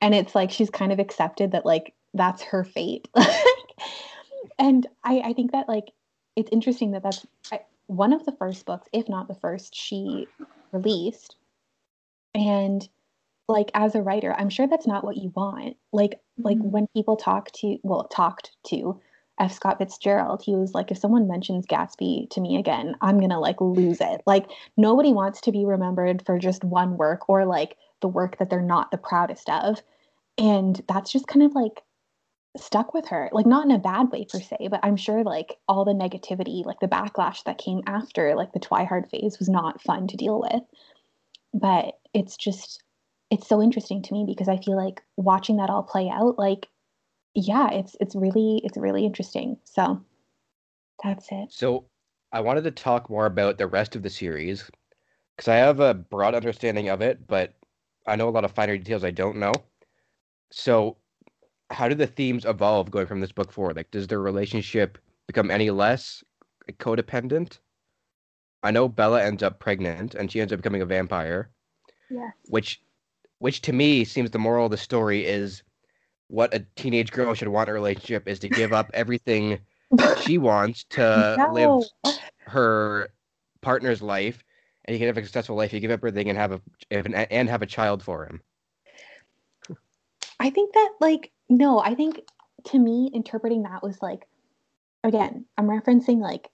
And 0.00 0.14
it's 0.14 0.34
like 0.34 0.50
she's 0.50 0.70
kind 0.70 0.92
of 0.92 0.98
accepted 0.98 1.52
that 1.52 1.66
like 1.66 1.94
that's 2.14 2.42
her 2.42 2.64
fate. 2.64 3.08
and 4.58 4.86
I 5.04 5.20
I 5.20 5.32
think 5.34 5.52
that 5.52 5.68
like 5.68 5.92
it's 6.36 6.50
interesting 6.50 6.92
that 6.92 7.02
that's 7.02 7.26
I, 7.52 7.60
one 7.86 8.12
of 8.12 8.24
the 8.24 8.32
first 8.32 8.64
books, 8.66 8.88
if 8.92 9.08
not 9.08 9.28
the 9.28 9.34
first, 9.34 9.74
she 9.74 10.28
released. 10.72 11.36
And 12.38 12.88
like 13.48 13.70
as 13.74 13.94
a 13.94 14.02
writer, 14.02 14.34
I'm 14.38 14.50
sure 14.50 14.66
that's 14.68 14.86
not 14.86 15.04
what 15.04 15.16
you 15.16 15.32
want. 15.34 15.76
Like 15.92 16.20
like 16.44 16.58
Mhm. 16.58 16.70
when 16.70 16.86
people 16.94 17.16
talk 17.16 17.50
to 17.52 17.78
well 17.82 18.04
talked 18.04 18.52
to 18.68 19.00
F. 19.40 19.52
Scott 19.52 19.78
Fitzgerald, 19.78 20.42
he 20.42 20.54
was 20.56 20.74
like, 20.74 20.90
if 20.90 20.98
someone 20.98 21.28
mentions 21.28 21.66
Gatsby 21.66 22.28
to 22.30 22.40
me 22.40 22.56
again, 22.58 22.96
I'm 23.00 23.20
gonna 23.20 23.40
like 23.40 23.60
lose 23.60 24.00
it. 24.00 24.22
Like 24.26 24.50
nobody 24.76 25.12
wants 25.12 25.40
to 25.42 25.52
be 25.52 25.64
remembered 25.64 26.24
for 26.26 26.38
just 26.38 26.64
one 26.64 26.96
work 26.96 27.28
or 27.28 27.44
like 27.46 27.76
the 28.00 28.08
work 28.08 28.38
that 28.38 28.50
they're 28.50 28.60
not 28.62 28.90
the 28.90 28.98
proudest 28.98 29.48
of. 29.50 29.82
And 30.38 30.80
that's 30.88 31.12
just 31.12 31.26
kind 31.26 31.44
of 31.44 31.54
like 31.54 31.82
stuck 32.56 32.94
with 32.94 33.08
her. 33.08 33.28
Like 33.32 33.46
not 33.46 33.64
in 33.64 33.70
a 33.72 33.78
bad 33.78 34.10
way 34.10 34.24
per 34.24 34.40
se, 34.40 34.68
but 34.70 34.80
I'm 34.82 34.96
sure 34.96 35.22
like 35.24 35.58
all 35.68 35.84
the 35.84 35.92
negativity, 35.92 36.64
like 36.64 36.80
the 36.80 36.88
backlash 36.88 37.44
that 37.44 37.58
came 37.58 37.82
after 37.86 38.34
like 38.34 38.52
the 38.52 38.60
Twihard 38.60 39.08
phase 39.10 39.38
was 39.38 39.48
not 39.48 39.80
fun 39.82 40.06
to 40.08 40.16
deal 40.16 40.40
with. 40.40 40.62
But 41.54 41.98
it's 42.14 42.36
just 42.36 42.82
it's 43.30 43.48
so 43.48 43.62
interesting 43.62 44.02
to 44.02 44.14
me 44.14 44.24
because 44.26 44.48
I 44.48 44.56
feel 44.58 44.76
like 44.76 45.02
watching 45.16 45.56
that 45.58 45.70
all 45.70 45.82
play 45.82 46.08
out, 46.08 46.38
like 46.38 46.68
yeah, 47.34 47.70
it's 47.70 47.96
it's 48.00 48.14
really 48.14 48.60
it's 48.64 48.76
really 48.76 49.04
interesting. 49.04 49.58
So 49.64 50.02
that's 51.02 51.28
it. 51.30 51.52
So 51.52 51.86
I 52.32 52.40
wanted 52.40 52.64
to 52.64 52.70
talk 52.70 53.08
more 53.08 53.26
about 53.26 53.58
the 53.58 53.66
rest 53.66 53.96
of 53.96 54.02
the 54.02 54.10
series 54.10 54.70
because 55.36 55.48
I 55.48 55.56
have 55.56 55.80
a 55.80 55.94
broad 55.94 56.34
understanding 56.34 56.88
of 56.88 57.00
it, 57.00 57.26
but 57.26 57.54
I 58.06 58.16
know 58.16 58.28
a 58.28 58.30
lot 58.30 58.44
of 58.44 58.52
finer 58.52 58.76
details 58.76 59.04
I 59.04 59.10
don't 59.10 59.36
know. 59.36 59.52
So 60.50 60.96
how 61.70 61.88
do 61.88 61.94
the 61.94 62.06
themes 62.06 62.44
evolve 62.44 62.90
going 62.90 63.06
from 63.06 63.20
this 63.20 63.32
book 63.32 63.52
forward? 63.52 63.76
Like, 63.76 63.90
does 63.90 64.06
their 64.06 64.20
relationship 64.20 64.98
become 65.26 65.50
any 65.50 65.70
less 65.70 66.24
codependent? 66.78 67.58
I 68.62 68.70
know 68.70 68.88
Bella 68.88 69.22
ends 69.22 69.42
up 69.42 69.60
pregnant 69.60 70.14
and 70.14 70.30
she 70.30 70.40
ends 70.40 70.52
up 70.52 70.58
becoming 70.58 70.82
a 70.82 70.86
vampire, 70.86 71.50
yes 72.10 72.32
which 72.48 72.80
which 73.38 73.60
to 73.62 73.72
me 73.72 74.04
seems 74.04 74.30
the 74.30 74.38
moral 74.38 74.64
of 74.64 74.70
the 74.70 74.76
story 74.76 75.24
is 75.24 75.62
what 76.28 76.52
a 76.54 76.64
teenage 76.76 77.12
girl 77.12 77.34
should 77.34 77.48
want 77.48 77.68
in 77.68 77.72
a 77.72 77.74
relationship 77.74 78.28
is 78.28 78.38
to 78.40 78.48
give 78.48 78.72
up 78.72 78.90
everything 78.94 79.58
she 80.22 80.38
wants 80.38 80.84
to 80.84 81.36
No. 81.38 81.82
live 82.04 82.12
her 82.40 83.08
partner's 83.60 84.02
life 84.02 84.42
and 84.84 84.94
he 84.94 84.98
can 84.98 85.06
have 85.06 85.18
a 85.18 85.22
successful 85.22 85.56
life. 85.56 85.72
You 85.72 85.80
give 85.80 85.90
up 85.90 86.00
everything 86.00 86.28
and 86.28 86.38
have 86.38 86.52
a 86.52 86.60
and 86.90 87.48
have 87.48 87.62
a 87.62 87.66
child 87.66 88.02
for 88.02 88.24
him. 88.26 88.42
I 90.40 90.50
think 90.50 90.72
that 90.74 90.94
like 91.00 91.30
no, 91.48 91.78
I 91.80 91.94
think 91.94 92.20
to 92.64 92.78
me 92.78 93.10
interpreting 93.12 93.62
that 93.62 93.82
was 93.82 94.00
like 94.02 94.26
again, 95.04 95.44
I'm 95.56 95.66
referencing 95.66 96.18
like 96.18 96.48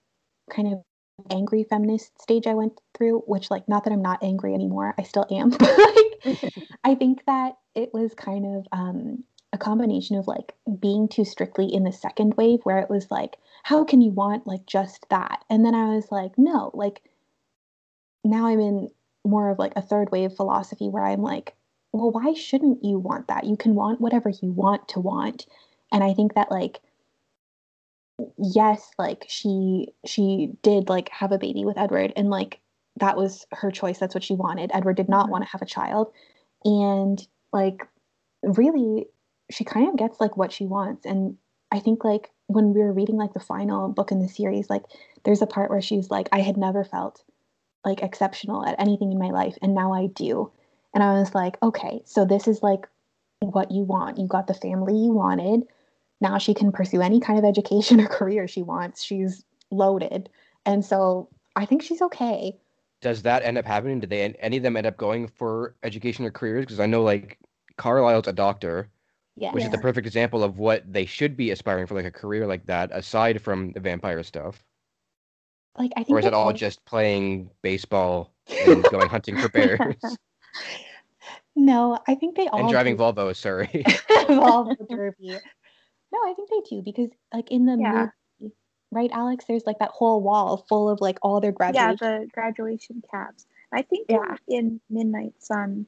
kind 0.51 0.73
of 0.73 0.83
angry 1.31 1.65
feminist 1.65 2.21
stage 2.21 2.47
I 2.47 2.55
went 2.55 2.81
through, 2.95 3.21
which 3.27 3.51
like 3.51 3.69
not 3.69 3.85
that 3.85 3.93
I'm 3.93 4.03
not 4.03 4.23
angry 4.23 4.55
anymore, 4.55 4.95
I 4.99 5.03
still 5.03 5.27
am. 5.31 5.51
like 5.61 6.53
I 6.85 6.95
think 6.95 7.25
that 7.27 7.57
it 7.75 7.93
was 7.93 8.15
kind 8.15 8.57
of 8.57 8.67
um 8.73 9.25
a 9.53 9.59
combination 9.59 10.17
of 10.17 10.27
like 10.27 10.53
being 10.81 11.09
too 11.09 11.25
strictly 11.25 11.73
in 11.73 11.85
the 11.85 11.93
second 11.93 12.35
wave 12.35 12.61
where 12.65 12.79
it 12.79 12.91
was 12.91 13.11
like 13.11 13.37
how 13.63 13.85
can 13.85 14.01
you 14.01 14.11
want 14.11 14.47
like 14.47 14.67
just 14.67 15.07
that? 15.11 15.45
And 15.49 15.65
then 15.65 15.75
I 15.75 15.95
was 15.95 16.11
like 16.11 16.37
no, 16.37 16.71
like 16.75 17.03
now 18.25 18.47
I'm 18.47 18.61
in 18.61 18.91
more 19.25 19.51
of 19.51 19.59
like 19.59 19.73
a 19.77 19.83
third 19.83 20.11
wave 20.11 20.33
philosophy 20.33 20.89
where 20.89 21.05
I'm 21.05 21.23
like 21.23 21.55
well, 21.93 22.11
why 22.11 22.33
shouldn't 22.33 22.83
you 22.83 22.99
want 22.99 23.29
that? 23.29 23.45
You 23.45 23.57
can 23.57 23.77
want 23.77 24.01
whatever 24.01 24.29
you 24.29 24.51
want 24.51 24.89
to 24.89 25.01
want. 25.01 25.47
And 25.93 26.03
I 26.03 26.13
think 26.13 26.35
that 26.35 26.51
like 26.51 26.81
yes, 28.39 28.91
like 28.99 29.25
she 29.29 29.89
she 30.07 30.51
did 30.63 30.89
like 30.89 31.09
have 31.11 31.33
a 31.33 31.39
baby 31.39 31.65
with 31.65 31.79
Edward 31.79 32.13
and 32.17 32.31
like 32.31 32.61
that 33.01 33.17
was 33.17 33.47
her 33.53 33.71
choice. 33.71 33.99
That's 33.99 34.15
what 34.15 34.25
she 34.25 34.35
wanted. 34.35 34.71
Edward 34.73 34.97
did 34.97 35.09
not 35.09 35.29
want 35.29 35.45
to 35.45 35.51
have 35.51 35.63
a 35.63 35.67
child. 35.67 36.13
And 36.65 37.27
like 37.53 37.87
really 38.43 39.07
she 39.51 39.65
kind 39.65 39.89
of 39.89 39.97
gets 39.97 40.21
like 40.21 40.37
what 40.37 40.53
she 40.53 40.67
wants. 40.67 41.05
And 41.05 41.37
I 41.73 41.81
think 41.81 42.05
like 42.05 42.31
when 42.47 42.73
we 42.73 42.81
were 42.81 42.93
reading 42.93 43.17
like 43.17 43.33
the 43.33 43.41
final 43.41 43.89
book 43.89 44.13
in 44.13 44.21
the 44.21 44.29
series, 44.29 44.71
like 44.71 44.83
there's 45.25 45.43
a 45.43 45.47
part 45.47 45.71
where 45.71 45.83
she's 45.83 46.11
like, 46.11 46.29
I 46.33 46.41
had 46.41 46.57
never 46.57 46.85
felt 46.85 47.23
like 47.85 48.03
exceptional 48.03 48.65
at 48.65 48.79
anything 48.79 49.13
in 49.13 49.19
my 49.19 49.31
life 49.31 49.57
and 49.61 49.75
now 49.75 49.93
I 49.93 50.07
do. 50.07 50.51
And 50.95 51.03
I 51.03 51.19
was 51.19 51.35
like, 51.35 51.61
okay, 51.63 52.03
so 52.05 52.25
this 52.25 52.47
is 52.47 52.63
like 52.63 52.87
what 53.41 53.73
you 53.73 53.83
want. 53.83 54.19
You 54.19 54.29
got 54.29 54.47
the 54.47 54.55
family 54.55 54.95
you 54.97 55.13
wanted. 55.13 55.65
Now 56.21 56.39
she 56.39 56.55
can 56.55 56.73
pursue 56.73 57.01
any 57.01 57.21
kind 57.21 57.39
of 57.39 57.45
education 57.45 58.01
or 58.03 58.07
career 58.07 58.49
she 58.49 58.63
wants. 58.63 59.03
She's 59.03 59.45
loaded. 59.71 60.29
And 60.67 60.85
so 60.85 61.29
I 61.57 61.67
think 61.67 61.83
she's 61.83 62.03
okay. 62.03 62.59
Does 63.01 63.23
that 63.23 63.43
end 63.45 63.59
up 63.59 63.67
happening? 63.67 64.01
Did 64.01 64.11
they 64.11 64.23
any 64.41 64.57
of 64.57 64.63
them 64.63 64.77
end 64.77 64.87
up 64.87 64.97
going 64.97 65.29
for 65.29 65.75
education 65.83 66.25
or 66.25 66.31
careers? 66.31 66.65
Because 66.65 66.81
I 66.81 66.87
know 66.87 67.03
like 67.03 67.39
Carlisle's 67.77 68.29
a 68.29 68.33
doctor, 68.33 68.89
Yeah. 69.37 69.53
which 69.53 69.65
is 69.65 69.71
the 69.71 69.79
perfect 69.79 70.07
example 70.07 70.43
of 70.43 70.59
what 70.59 70.91
they 70.91 71.05
should 71.05 71.37
be 71.37 71.51
aspiring 71.51 71.87
for, 71.87 71.95
like 71.95 72.07
a 72.07 72.11
career 72.11 72.47
like 72.47 72.65
that, 72.67 72.91
aside 72.93 73.43
from 73.43 73.73
the 73.73 73.81
vampire 73.81 74.23
stuff. 74.23 74.65
Like 75.79 75.93
I 75.97 76.05
think 76.05 76.17
Or 76.17 76.21
is 76.21 76.25
it 76.25 76.33
all 76.33 76.53
just 76.53 76.85
playing 76.87 77.51
baseball 77.61 78.33
and 78.67 78.83
going 78.85 79.09
hunting 79.09 79.37
for 79.37 79.49
bears 79.49 79.97
No, 81.57 81.99
I 82.09 82.15
think 82.15 82.37
they 82.37 82.49
all 82.49 82.61
and 82.61 82.71
driving 82.71 82.97
do 82.97 83.03
Volvos? 83.03 83.37
Sorry. 83.37 83.69
Volvo 84.29 84.77
Derby. 84.89 85.37
No, 86.15 86.31
I 86.31 86.35
think 86.35 86.49
they 86.49 86.61
do 86.77 86.81
because 86.83 87.11
like 87.33 87.51
in 87.51 87.67
the 87.67 87.77
Yeah. 87.77 88.11
movie, 88.41 88.55
right, 88.93 89.11
Alex? 89.13 89.45
There's 89.47 89.67
like 89.67 89.81
that 89.81 89.91
whole 89.91 90.23
wall 90.23 90.65
full 90.69 90.89
of 90.89 91.01
like 91.01 91.19
all 91.23 91.41
their 91.41 91.51
graduation. 91.53 91.99
yeah, 92.01 92.19
the 92.21 92.27
graduation 92.33 93.03
caps. 93.11 93.47
I 93.73 93.83
think 93.83 94.07
Yeah. 94.09 94.37
in 94.47 94.81
Midnight 94.89 95.35
Sun, 95.43 95.87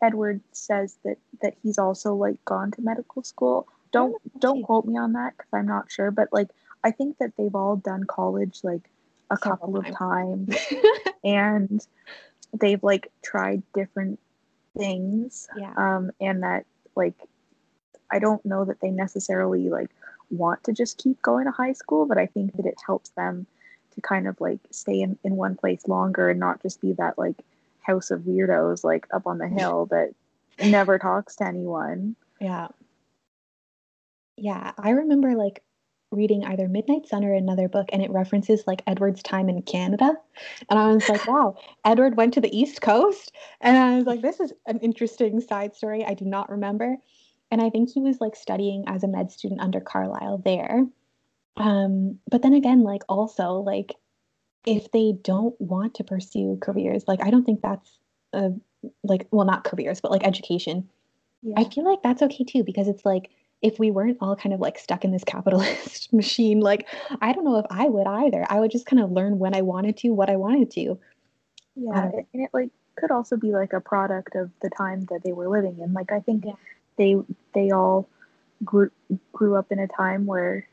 Edward 0.00 0.40
says 0.52 0.96
that 1.04 1.18
that 1.42 1.54
he's 1.62 1.78
also 1.78 2.14
like 2.14 2.42
gone 2.46 2.70
to 2.72 2.80
medical 2.80 3.22
school. 3.22 3.68
Don't 3.92 4.16
don't 4.40 4.62
quote 4.62 4.86
me 4.86 4.96
on 4.96 5.12
that 5.12 5.36
because 5.36 5.50
I'm 5.52 5.66
not 5.66 5.90
sure, 5.92 6.10
but 6.10 6.32
like 6.32 6.48
I 6.82 6.90
think 6.90 7.18
that 7.18 7.36
they've 7.36 7.54
all 7.54 7.76
done 7.76 8.04
college 8.04 8.60
like 8.62 8.88
a 9.30 9.36
couple 9.36 9.76
of 9.76 9.84
times. 9.90 10.56
times 10.56 10.74
and 11.24 11.86
they've 12.58 12.82
like 12.82 13.12
tried 13.22 13.62
different 13.74 14.18
things 14.76 15.48
yeah. 15.56 15.72
um 15.76 16.10
and 16.20 16.42
that 16.44 16.64
like 16.96 17.14
i 18.10 18.18
don't 18.18 18.44
know 18.44 18.64
that 18.64 18.80
they 18.80 18.90
necessarily 18.90 19.68
like 19.68 19.90
want 20.30 20.62
to 20.62 20.72
just 20.72 20.98
keep 20.98 21.20
going 21.22 21.44
to 21.46 21.50
high 21.50 21.72
school 21.72 22.06
but 22.06 22.18
i 22.18 22.26
think 22.26 22.54
that 22.56 22.66
it 22.66 22.76
helps 22.84 23.10
them 23.10 23.46
to 23.94 24.00
kind 24.00 24.28
of 24.28 24.40
like 24.40 24.60
stay 24.70 25.00
in, 25.00 25.18
in 25.24 25.36
one 25.36 25.56
place 25.56 25.88
longer 25.88 26.30
and 26.30 26.38
not 26.38 26.62
just 26.62 26.80
be 26.80 26.92
that 26.92 27.18
like 27.18 27.36
house 27.80 28.10
of 28.10 28.20
weirdos 28.20 28.84
like 28.84 29.06
up 29.12 29.26
on 29.26 29.38
the 29.38 29.48
hill 29.48 29.86
that 29.86 30.10
never 30.64 30.98
talks 30.98 31.36
to 31.36 31.44
anyone 31.44 32.14
Yeah. 32.40 32.68
Yeah, 34.36 34.72
I 34.78 34.90
remember 34.90 35.34
like 35.34 35.62
reading 36.10 36.44
either 36.44 36.66
Midnight 36.66 37.06
Sun 37.06 37.24
or 37.24 37.34
another 37.34 37.68
book, 37.68 37.88
and 37.92 38.02
it 38.02 38.10
references 38.10 38.64
like 38.66 38.82
Edward's 38.86 39.22
time 39.22 39.48
in 39.48 39.62
Canada. 39.62 40.14
And 40.68 40.78
I 40.78 40.92
was 40.92 41.08
like, 41.08 41.26
wow, 41.26 41.56
Edward 41.84 42.16
went 42.16 42.34
to 42.34 42.40
the 42.40 42.56
East 42.56 42.80
Coast. 42.80 43.32
And 43.60 43.76
I 43.76 43.96
was 43.96 44.06
like, 44.06 44.22
this 44.22 44.40
is 44.40 44.52
an 44.66 44.78
interesting 44.78 45.40
side 45.40 45.76
story. 45.76 46.04
I 46.04 46.14
do 46.14 46.24
not 46.24 46.50
remember. 46.50 46.96
And 47.50 47.60
I 47.60 47.70
think 47.70 47.90
he 47.92 48.00
was 48.00 48.20
like 48.20 48.36
studying 48.36 48.84
as 48.86 49.02
a 49.02 49.08
med 49.08 49.32
student 49.32 49.60
under 49.60 49.80
Carlisle 49.80 50.38
there. 50.44 50.86
Um, 51.56 52.18
but 52.30 52.42
then 52.42 52.54
again, 52.54 52.82
like 52.82 53.02
also 53.08 53.54
like 53.54 53.94
if 54.66 54.90
they 54.92 55.12
don't 55.22 55.58
want 55.60 55.94
to 55.96 56.04
pursue 56.04 56.58
careers, 56.60 57.04
like 57.08 57.22
I 57.24 57.30
don't 57.30 57.44
think 57.44 57.60
that's 57.62 57.98
a 58.32 58.52
like 59.02 59.26
well 59.30 59.46
not 59.46 59.64
careers, 59.64 60.00
but 60.00 60.10
like 60.10 60.26
education. 60.26 60.88
yeah 61.42 61.54
I 61.56 61.64
feel 61.64 61.84
like 61.84 62.02
that's 62.02 62.22
okay 62.22 62.44
too 62.44 62.62
because 62.64 62.88
it's 62.88 63.04
like 63.04 63.30
if 63.62 63.78
we 63.78 63.90
weren't 63.90 64.18
all 64.20 64.36
kind 64.36 64.54
of 64.54 64.60
like 64.60 64.78
stuck 64.78 65.04
in 65.04 65.12
this 65.12 65.24
capitalist 65.24 66.12
machine, 66.12 66.60
like 66.60 66.86
I 67.20 67.32
don't 67.32 67.44
know 67.44 67.58
if 67.58 67.66
I 67.70 67.88
would 67.88 68.06
either. 68.06 68.46
I 68.48 68.60
would 68.60 68.70
just 68.70 68.86
kind 68.86 69.02
of 69.02 69.10
learn 69.12 69.38
when 69.38 69.54
I 69.54 69.62
wanted 69.62 69.96
to, 69.98 70.10
what 70.10 70.30
I 70.30 70.36
wanted 70.36 70.70
to. 70.72 70.98
yeah 71.76 72.04
Um, 72.04 72.12
and 72.32 72.44
it 72.44 72.50
like 72.52 72.70
could 72.96 73.10
also 73.10 73.36
be 73.36 73.52
like 73.52 73.72
a 73.72 73.80
product 73.80 74.34
of 74.34 74.50
the 74.62 74.70
time 74.70 75.06
that 75.10 75.22
they 75.24 75.32
were 75.32 75.48
living 75.48 75.78
in 75.80 75.92
like 75.94 76.12
i 76.12 76.20
think 76.20 76.44
Yeah. 76.44 76.52
they 76.98 77.16
they 77.54 77.70
all 77.70 78.08
grew 78.64 78.90
grew 79.32 79.56
up 79.56 79.70
in 79.72 79.78
a 79.78 79.88
time 79.88 80.26
where 80.26 80.66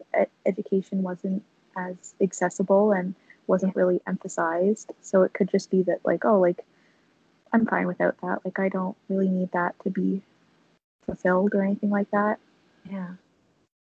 education 0.45 1.03
wasn't 1.03 1.43
as 1.75 2.13
accessible 2.21 2.91
and 2.91 3.15
wasn't 3.47 3.75
really 3.75 4.01
emphasized 4.05 4.91
so 5.01 5.23
it 5.23 5.33
could 5.33 5.49
just 5.49 5.71
be 5.71 5.83
that 5.83 5.99
like 6.03 6.25
oh 6.25 6.39
like 6.39 6.65
i'm 7.53 7.65
fine 7.65 7.87
without 7.87 8.15
that 8.21 8.39
like 8.43 8.59
i 8.59 8.67
don't 8.67 8.97
really 9.07 9.29
need 9.29 9.49
that 9.53 9.73
to 9.81 9.89
be 9.89 10.21
fulfilled 11.05 11.53
or 11.55 11.63
anything 11.63 11.89
like 11.89 12.09
that 12.11 12.39
Yeah. 12.89 13.13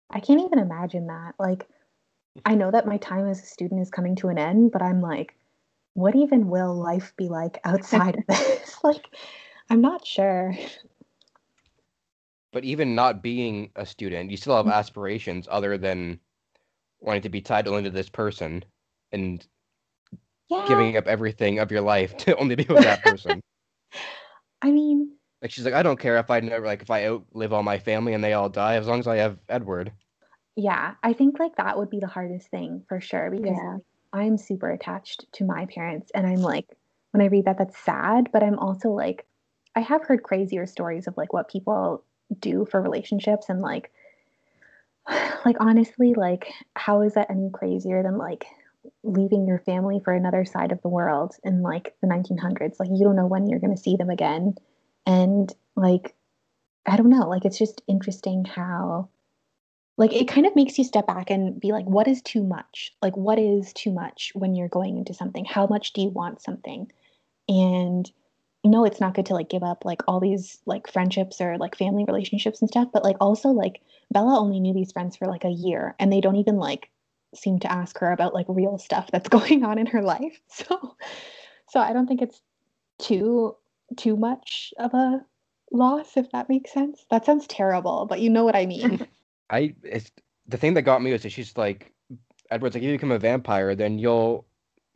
I 0.09 0.19
can't 0.21 0.41
even 0.41 0.59
imagine 0.59 1.07
that. 1.07 1.35
Like 1.37 1.67
I 2.45 2.55
know 2.55 2.71
that 2.71 2.87
my 2.87 2.97
time 2.97 3.27
as 3.27 3.41
a 3.41 3.45
student 3.45 3.81
is 3.81 3.89
coming 3.89 4.15
to 4.17 4.29
an 4.29 4.37
end, 4.37 4.71
but 4.71 4.81
I'm 4.81 5.01
like 5.01 5.35
what 5.95 6.15
even 6.15 6.47
will 6.47 6.75
life 6.75 7.13
be 7.17 7.27
like 7.27 7.59
outside 7.63 8.17
of 8.17 8.25
this? 8.27 8.77
like 8.83 9.09
I'm 9.69 9.81
not 9.81 10.05
sure. 10.05 10.55
But 12.57 12.65
even 12.65 12.95
not 12.95 13.21
being 13.21 13.69
a 13.75 13.85
student, 13.85 14.31
you 14.31 14.37
still 14.37 14.55
have 14.55 14.65
mm. 14.65 14.73
aspirations 14.73 15.47
other 15.47 15.77
than 15.77 16.19
wanting 16.99 17.21
to 17.21 17.29
be 17.29 17.39
tied 17.39 17.67
only 17.67 17.83
to 17.83 17.91
this 17.91 18.09
person 18.09 18.65
and 19.11 19.45
Yeah. 20.49 20.65
giving 20.67 20.97
up 20.97 21.05
everything 21.05 21.59
of 21.59 21.71
your 21.71 21.81
life 21.81 22.17
to 22.25 22.35
only 22.37 22.55
be 22.55 22.65
with 22.67 22.81
that 22.81 23.03
person. 23.03 23.41
I 24.63 24.71
mean, 24.71 25.11
like 25.43 25.51
she's 25.51 25.65
like, 25.65 25.75
I 25.75 25.83
don't 25.83 25.99
care 25.99 26.17
if 26.17 26.31
I 26.31 26.39
never 26.39 26.65
like 26.65 26.81
if 26.81 26.89
I 26.89 27.05
outlive 27.05 27.53
all 27.53 27.61
my 27.61 27.77
family 27.77 28.15
and 28.15 28.23
they 28.23 28.33
all 28.33 28.49
die, 28.49 28.77
as 28.77 28.87
long 28.87 29.01
as 29.01 29.07
I 29.07 29.17
have 29.17 29.37
Edward. 29.47 29.91
yeah, 30.55 30.95
I 31.03 31.13
think 31.13 31.37
like 31.37 31.57
that 31.57 31.77
would 31.77 31.91
be 31.91 31.99
the 31.99 32.07
hardest 32.07 32.49
thing 32.49 32.83
for 32.89 32.99
sure 32.99 33.29
because 33.29 33.55
Yeah. 33.55 33.77
I'm 34.13 34.39
super 34.39 34.71
attached 34.71 35.31
to 35.33 35.45
my 35.45 35.67
parents 35.67 36.09
and 36.15 36.25
I'm 36.25 36.41
like 36.41 36.65
when 37.11 37.21
I 37.21 37.27
read 37.27 37.45
that 37.45 37.59
that's 37.59 37.77
sad, 37.77 38.31
but 38.33 38.41
I'm 38.41 38.57
also 38.57 38.89
like 38.89 39.27
I 39.75 39.81
have 39.81 40.05
heard 40.05 40.23
crazier 40.23 40.65
stories 40.65 41.05
of 41.05 41.15
like 41.17 41.33
what 41.33 41.49
people 41.51 42.03
do 42.39 42.65
for 42.69 42.81
relationships 42.81 43.47
and 43.49 43.61
like 43.61 43.91
like 45.45 45.57
honestly 45.59 46.13
like 46.13 46.51
how 46.75 47.01
is 47.01 47.13
that 47.13 47.29
any 47.29 47.49
crazier 47.51 48.03
than 48.03 48.17
like 48.17 48.45
leaving 49.03 49.47
your 49.47 49.59
family 49.59 49.99
for 50.03 50.13
another 50.13 50.45
side 50.45 50.71
of 50.71 50.81
the 50.81 50.89
world 50.89 51.35
in 51.43 51.61
like 51.61 51.95
the 52.01 52.07
1900s 52.07 52.79
like 52.79 52.89
you 52.91 53.03
don't 53.03 53.15
know 53.15 53.27
when 53.27 53.47
you're 53.47 53.59
going 53.59 53.75
to 53.75 53.81
see 53.81 53.95
them 53.95 54.09
again. 54.09 54.55
And 55.05 55.53
like 55.75 56.15
i 56.85 56.97
don't 56.97 57.09
know. 57.09 57.27
Like 57.27 57.45
it's 57.45 57.57
just 57.57 57.81
interesting 57.87 58.45
how 58.45 59.09
like 59.97 60.13
it 60.13 60.27
kind 60.27 60.45
of 60.45 60.55
makes 60.55 60.77
you 60.77 60.83
step 60.83 61.07
back 61.07 61.29
and 61.29 61.59
be 61.59 61.71
like 61.71 61.85
what 61.85 62.07
is 62.07 62.21
too 62.21 62.43
much? 62.43 62.93
Like 63.01 63.15
what 63.17 63.39
is 63.39 63.73
too 63.73 63.91
much 63.91 64.31
when 64.35 64.55
you're 64.55 64.69
going 64.69 64.97
into 64.97 65.13
something? 65.13 65.45
How 65.45 65.67
much 65.67 65.93
do 65.93 66.01
you 66.01 66.09
want 66.09 66.41
something? 66.41 66.91
And 67.49 68.09
no 68.71 68.85
it's 68.85 68.99
not 68.99 69.13
good 69.13 69.25
to 69.25 69.33
like 69.33 69.49
give 69.49 69.63
up 69.63 69.85
like 69.85 70.01
all 70.07 70.19
these 70.19 70.59
like 70.65 70.91
friendships 70.91 71.41
or 71.41 71.57
like 71.57 71.77
family 71.77 72.05
relationships 72.05 72.61
and 72.61 72.69
stuff 72.69 72.87
but 72.93 73.03
like 73.03 73.17
also 73.19 73.49
like 73.49 73.81
bella 74.11 74.39
only 74.39 74.59
knew 74.59 74.73
these 74.73 74.91
friends 74.91 75.15
for 75.15 75.27
like 75.27 75.43
a 75.43 75.49
year 75.49 75.95
and 75.99 76.11
they 76.11 76.21
don't 76.21 76.35
even 76.37 76.57
like 76.57 76.89
seem 77.35 77.59
to 77.59 77.71
ask 77.71 77.97
her 77.99 78.11
about 78.11 78.33
like 78.33 78.45
real 78.49 78.77
stuff 78.77 79.09
that's 79.11 79.29
going 79.37 79.63
on 79.63 79.77
in 79.77 79.85
her 79.85 80.01
life. 80.01 80.39
So 80.49 80.95
so 81.69 81.79
i 81.81 81.91
don't 81.91 82.07
think 82.07 82.21
it's 82.21 82.41
too 82.97 83.55
too 83.97 84.15
much 84.15 84.73
of 84.79 84.93
a 84.93 85.21
loss 85.71 86.15
if 86.15 86.31
that 86.31 86.49
makes 86.49 86.71
sense. 86.71 87.05
That 87.11 87.25
sounds 87.25 87.45
terrible 87.47 88.05
but 88.05 88.21
you 88.21 88.29
know 88.29 88.45
what 88.45 88.55
i 88.55 88.65
mean. 88.65 89.05
I 89.49 89.75
it's 89.83 90.11
the 90.47 90.57
thing 90.57 90.73
that 90.73 90.81
got 90.81 91.01
me 91.01 91.11
was 91.11 91.23
that 91.23 91.31
she's 91.31 91.55
like 91.57 91.93
Edward's 92.49 92.75
like 92.75 92.83
if 92.83 92.87
you 92.87 92.95
become 92.95 93.11
a 93.11 93.19
vampire, 93.19 93.75
then 93.75 93.99
you'll 93.99 94.46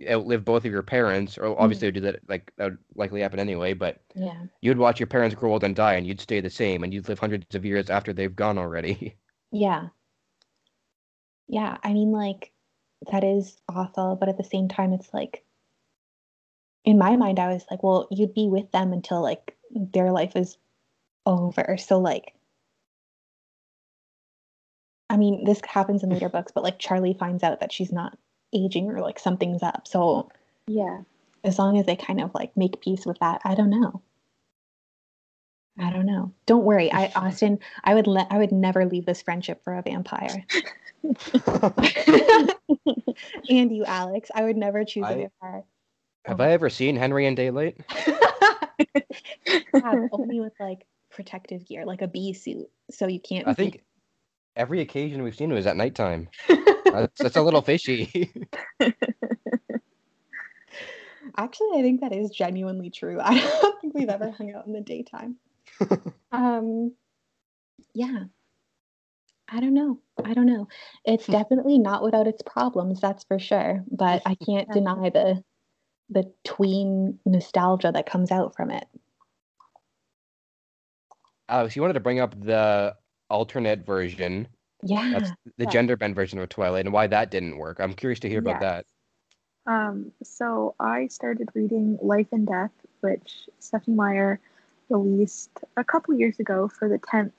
outlive 0.10 0.46
both 0.46 0.66
of 0.66 0.72
your 0.72 0.84
parents, 0.84 1.38
or 1.38 1.60
obviously 1.60 1.88
mm-hmm. 1.88 2.04
would 2.04 2.14
do 2.14 2.20
that 2.20 2.30
like 2.30 2.52
that 2.58 2.66
would 2.66 2.78
likely 2.96 3.22
happen 3.22 3.40
anyway, 3.40 3.74
but 3.74 4.02
yeah 4.16 4.46
you'd 4.62 4.78
watch 4.78 5.00
your 5.00 5.08
parents 5.08 5.36
grow 5.36 5.54
old 5.54 5.64
and 5.64 5.76
die 5.76 5.94
and 5.94 6.08
you'd 6.08 6.22
stay 6.22 6.40
the 6.40 6.50
same 6.50 6.84
and 6.84 6.94
you'd 6.94 7.08
live 7.10 7.20
hundreds 7.20 7.56
of 7.56 7.66
years 7.66 7.90
after 7.90 8.14
they've 8.14 8.36
gone 8.36 8.58
already. 8.58 9.16
Yeah. 9.54 9.88
Yeah, 11.50 11.76
I 11.84 11.92
mean 11.92 12.14
like 12.14 12.54
that 13.12 13.26
is 13.26 13.58
awful, 13.68 14.16
but 14.16 14.30
at 14.30 14.38
the 14.38 14.46
same 14.46 14.70
time 14.70 14.94
it's 14.94 15.14
like 15.14 15.44
in 16.86 16.98
my 16.98 17.18
mind 17.18 17.38
I 17.38 17.52
was 17.52 17.66
like, 17.70 17.84
well, 17.84 18.08
you'd 18.12 18.34
be 18.34 18.48
with 18.48 18.72
them 18.72 18.94
until 18.94 19.22
like 19.22 19.58
their 19.72 20.14
life 20.14 20.38
is 20.38 20.58
over. 21.26 21.76
So 21.78 22.00
like 22.00 22.34
I 25.10 25.18
mean, 25.18 25.44
this 25.44 25.60
happens 25.68 26.04
in 26.04 26.10
later 26.10 26.30
books, 26.38 26.54
but 26.56 26.64
like 26.64 26.80
Charlie 26.80 27.18
finds 27.20 27.44
out 27.44 27.60
that 27.60 27.74
she's 27.74 27.92
not 27.92 28.18
aging 28.54 28.90
or 28.90 29.02
like 29.02 29.20
something's 29.20 29.64
up. 29.64 29.88
So 29.88 30.30
yeah 30.68 31.02
as 31.44 31.58
long 31.58 31.78
as 31.80 31.86
they 31.86 31.96
kind 31.96 32.22
of 32.22 32.34
like 32.36 32.56
make 32.56 32.82
peace 32.82 33.06
with 33.06 33.18
that, 33.20 33.42
I 33.44 33.56
don't 33.56 33.70
know. 33.70 34.02
I 35.80 35.90
don't 35.90 36.06
know. 36.06 36.34
Don't 36.46 36.66
worry, 36.66 36.92
I 36.92 37.12
Austin, 37.16 37.60
I 37.84 37.96
would 37.96 38.06
let 38.08 38.28
I 38.30 38.38
would 38.38 38.52
never 38.52 38.86
leave 38.86 39.06
this 39.06 39.22
friendship 39.22 39.64
for 39.64 39.74
a 39.76 39.82
vampire. 39.82 40.46
and 43.50 43.76
you, 43.76 43.86
Alex, 43.86 44.30
I 44.36 44.44
would 44.44 44.58
never 44.58 44.84
choose 44.86 45.06
a 45.06 45.08
I- 45.08 45.16
vampire. 45.16 45.64
Have 46.26 46.40
I 46.40 46.52
ever 46.52 46.70
seen 46.70 46.96
Henry 46.96 47.26
in 47.26 47.36
daylight? 47.36 47.78
Yeah, 49.74 50.08
only 50.12 50.40
with 50.40 50.54
like 50.60 50.86
protective 51.10 51.66
gear, 51.66 51.86
like 51.86 52.02
a 52.02 52.08
bee 52.08 52.34
suit, 52.34 52.70
so 52.92 53.08
you 53.08 53.20
can't. 53.20 53.48
I 53.48 53.54
be- 53.54 53.64
think 53.64 53.84
every 54.56 54.82
occasion 54.82 55.24
we've 55.24 55.36
seen 55.36 55.52
it 55.52 55.56
was 55.56 55.68
at 55.68 55.78
nighttime. 55.78 56.30
That's, 56.86 57.22
that's 57.22 57.38
a 57.38 57.42
little 57.42 57.62
fishy. 57.62 58.30
Actually, 61.38 61.80
I 61.80 61.82
think 61.82 62.02
that 62.02 62.12
is 62.12 62.30
genuinely 62.32 62.90
true. 62.90 63.18
I 63.22 63.40
don't 63.40 63.80
think 63.80 63.94
we've 63.94 64.10
ever 64.10 64.30
hung 64.32 64.54
out 64.54 64.68
in 64.68 64.74
the 64.74 64.82
daytime. 64.82 65.38
um, 66.34 66.94
yeah, 67.94 68.26
I 69.48 69.62
don't 69.62 69.74
know. 69.74 70.00
I 70.26 70.34
don't 70.34 70.48
know. 70.48 70.68
It's 71.06 71.28
definitely 71.28 71.78
not 71.78 72.04
without 72.04 72.28
its 72.28 72.42
problems, 72.42 73.00
that's 73.00 73.24
for 73.24 73.40
sure. 73.40 73.86
But 73.90 74.22
I 74.26 74.36
can't 74.36 74.70
deny 74.72 75.10
the 75.10 75.42
the 76.10 76.30
tween 76.44 77.20
nostalgia 77.26 77.92
that 77.94 78.06
comes 78.06 78.32
out 78.32 78.54
from 78.54 78.70
it. 78.70 78.86
Alex, 81.48 81.74
you 81.76 81.82
wanted 81.82 81.94
to 81.94 82.02
bring 82.02 82.20
up 82.20 82.38
the 82.38 82.96
alternate 83.32 83.86
version. 83.86 84.48
Yeah. 84.84 85.10
That's 85.14 85.32
the 85.58 85.66
Yeah. 85.66 85.70
gender 85.72 85.96
bent 85.96 86.16
version 86.16 86.40
of 86.40 86.50
Twilight 86.50 86.86
and 86.86 86.94
why 86.94 87.08
that 87.08 87.32
didn't 87.32 87.58
work. 87.58 87.80
I'm 87.80 87.94
curious 87.94 88.20
to 88.22 88.30
hear 88.30 88.40
about 88.40 88.60
that. 88.62 88.86
Um, 89.66 90.12
so 90.24 90.76
I 90.80 91.08
started 91.08 91.50
reading 91.54 91.98
Life 92.02 92.28
and 92.32 92.48
Death, 92.48 92.72
which 93.02 93.48
Stephenie 93.60 93.96
Meyer 93.96 94.40
released 94.90 95.52
a 95.78 95.84
couple 95.84 96.16
years 96.16 96.40
ago 96.40 96.68
for 96.68 96.90
the 96.90 96.98
10th 97.00 97.34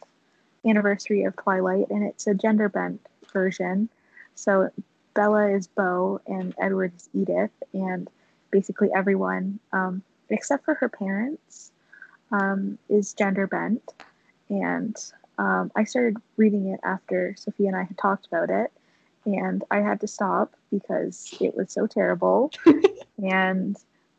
anniversary 0.64 1.24
of 1.24 1.36
Twilight, 1.36 1.90
and 1.90 2.04
it's 2.04 2.26
a 2.26 2.34
gender 2.34 2.68
bent 2.68 3.00
version. 3.32 3.88
So 4.34 4.70
Bella 5.14 5.50
is 5.50 5.66
Bo 5.66 6.20
and 6.26 6.54
Edward 6.60 6.92
is 6.96 7.10
Edith, 7.12 7.50
and 7.74 8.08
basically 8.50 8.90
everyone, 8.94 9.58
um, 9.72 10.02
except 10.30 10.64
for 10.64 10.74
her 10.74 10.88
parents, 10.88 11.72
um, 12.30 12.78
is 12.88 13.12
gender 13.14 13.46
bent. 13.46 13.82
And 14.48 14.96
um, 15.38 15.72
I 15.74 15.84
started 15.84 16.16
reading 16.36 16.68
it 16.68 16.80
after 16.82 17.34
Sophia 17.38 17.68
and 17.68 17.76
I 17.76 17.84
had 17.84 17.98
talked 17.98 18.26
about 18.26 18.50
it, 18.50 18.72
and 19.24 19.64
I 19.70 19.80
had 19.80 20.00
to 20.00 20.06
stop 20.06 20.54
because 20.70 21.34
it 21.40 21.56
was 21.56 21.72
so 21.72 21.86
terrible. 21.86 22.50
and 23.22 23.76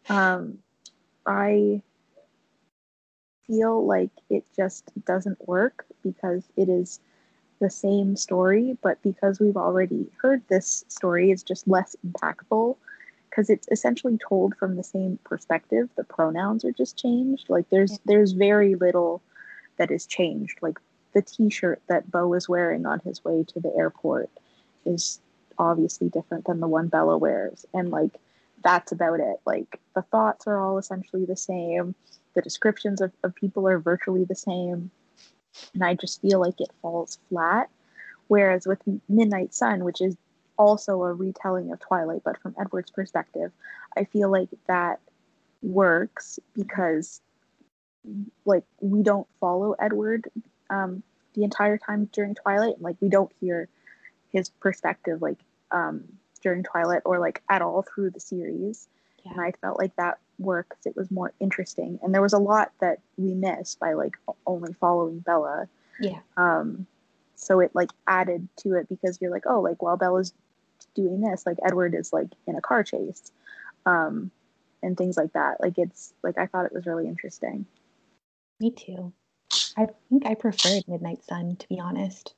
um, 0.09 0.59
I 1.25 1.81
feel 3.47 3.85
like 3.85 4.11
it 4.29 4.45
just 4.55 4.91
doesn't 5.05 5.47
work 5.47 5.85
because 6.03 6.43
it 6.55 6.69
is 6.69 6.99
the 7.59 7.69
same 7.69 8.15
story, 8.15 8.77
but 8.81 9.01
because 9.01 9.39
we've 9.39 9.57
already 9.57 10.11
heard 10.21 10.41
this 10.47 10.83
story, 10.87 11.31
it's 11.31 11.43
just 11.43 11.67
less 11.67 11.95
impactful 12.05 12.75
because 13.29 13.49
it's 13.49 13.67
essentially 13.71 14.17
told 14.17 14.55
from 14.55 14.75
the 14.75 14.83
same 14.83 15.17
perspective. 15.23 15.89
The 15.95 16.03
pronouns 16.03 16.65
are 16.65 16.71
just 16.71 16.97
changed. 16.97 17.49
Like 17.49 17.69
there's 17.69 17.99
there's 18.05 18.33
very 18.33 18.75
little 18.75 19.21
that 19.77 19.91
is 19.91 20.05
changed. 20.05 20.59
Like 20.61 20.77
the 21.13 21.21
T-shirt 21.21 21.81
that 21.87 22.11
Bo 22.11 22.33
is 22.33 22.49
wearing 22.49 22.85
on 22.85 22.99
his 23.03 23.23
way 23.23 23.43
to 23.47 23.59
the 23.59 23.73
airport 23.75 24.29
is 24.85 25.19
obviously 25.57 26.09
different 26.09 26.45
than 26.45 26.59
the 26.59 26.67
one 26.67 26.87
Bella 26.87 27.17
wears, 27.17 27.65
and 27.73 27.89
like 27.89 28.19
that's 28.63 28.91
about 28.91 29.19
it. 29.19 29.37
Like 29.45 29.79
the 29.95 30.01
thoughts 30.03 30.47
are 30.47 30.59
all 30.59 30.77
essentially 30.77 31.25
the 31.25 31.35
same. 31.35 31.95
The 32.33 32.41
descriptions 32.41 33.01
of, 33.01 33.11
of 33.23 33.35
people 33.35 33.67
are 33.67 33.79
virtually 33.79 34.23
the 34.23 34.35
same. 34.35 34.89
And 35.73 35.83
I 35.83 35.93
just 35.93 36.21
feel 36.21 36.39
like 36.39 36.59
it 36.59 36.71
falls 36.81 37.19
flat. 37.29 37.69
Whereas 38.27 38.65
with 38.65 38.81
Midnight 39.07 39.53
Sun, 39.53 39.83
which 39.83 40.01
is 40.01 40.17
also 40.57 41.03
a 41.03 41.13
retelling 41.13 41.71
of 41.71 41.79
Twilight, 41.79 42.21
but 42.23 42.39
from 42.39 42.55
Edward's 42.59 42.89
perspective, 42.89 43.51
I 43.97 44.05
feel 44.05 44.31
like 44.31 44.49
that 44.67 44.99
works 45.61 46.39
because 46.55 47.21
like 48.45 48.63
we 48.81 49.03
don't 49.03 49.27
follow 49.39 49.73
Edward 49.73 50.29
um, 50.73 51.03
the 51.33 51.43
entire 51.43 51.77
time 51.77 52.09
during 52.11 52.35
Twilight, 52.35 52.75
and 52.75 52.83
like 52.83 52.97
we 52.99 53.09
don't 53.09 53.31
hear 53.39 53.69
his 54.31 54.49
perspective 54.49 55.21
like 55.21 55.39
um, 55.71 56.03
during 56.41 56.63
Twilight 56.63 57.03
or 57.05 57.19
like 57.19 57.41
at 57.49 57.61
all 57.61 57.83
through 57.83 58.09
the 58.09 58.19
series. 58.19 58.87
Yeah. 59.23 59.33
And 59.33 59.41
I 59.41 59.53
felt 59.61 59.79
like 59.79 59.95
that 59.95 60.17
worked. 60.37 60.85
It 60.85 60.95
was 60.95 61.09
more 61.11 61.31
interesting, 61.39 61.99
and 62.01 62.13
there 62.13 62.21
was 62.21 62.33
a 62.33 62.39
lot 62.39 62.71
that 62.81 62.99
we 63.17 63.33
missed 63.33 63.79
by 63.79 63.93
like 63.93 64.15
only 64.45 64.73
following 64.73 65.19
Bella. 65.19 65.67
Yeah. 65.99 66.19
Um, 66.37 66.87
so 67.35 67.59
it 67.59 67.71
like 67.73 67.91
added 68.07 68.47
to 68.57 68.75
it 68.75 68.89
because 68.89 69.19
you're 69.21 69.31
like, 69.31 69.45
oh, 69.45 69.61
like 69.61 69.81
while 69.81 69.97
Bella's 69.97 70.33
doing 70.95 71.21
this, 71.21 71.45
like 71.45 71.57
Edward 71.65 71.95
is 71.95 72.11
like 72.11 72.29
in 72.47 72.55
a 72.55 72.61
car 72.61 72.83
chase, 72.83 73.31
um, 73.85 74.31
and 74.81 74.97
things 74.97 75.17
like 75.17 75.33
that. 75.33 75.61
Like 75.61 75.77
it's 75.77 76.13
like 76.23 76.37
I 76.37 76.47
thought 76.47 76.65
it 76.65 76.73
was 76.73 76.85
really 76.85 77.07
interesting. 77.07 77.65
Me 78.59 78.71
too. 78.71 79.13
I 79.77 79.87
think 80.09 80.25
I 80.25 80.35
preferred 80.35 80.83
Midnight 80.87 81.23
Sun, 81.23 81.57
to 81.57 81.67
be 81.67 81.79
honest. 81.79 82.35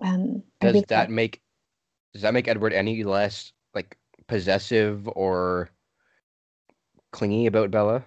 Um, 0.00 0.42
Does 0.60 0.74
really 0.74 0.84
that 0.88 1.10
make 1.10 1.40
does 2.12 2.22
that 2.22 2.34
make 2.34 2.48
Edward 2.48 2.72
any 2.72 3.04
less 3.04 3.52
like 3.74 3.96
possessive 4.26 5.08
or 5.08 5.70
clingy 7.12 7.46
about 7.46 7.70
Bella? 7.70 8.04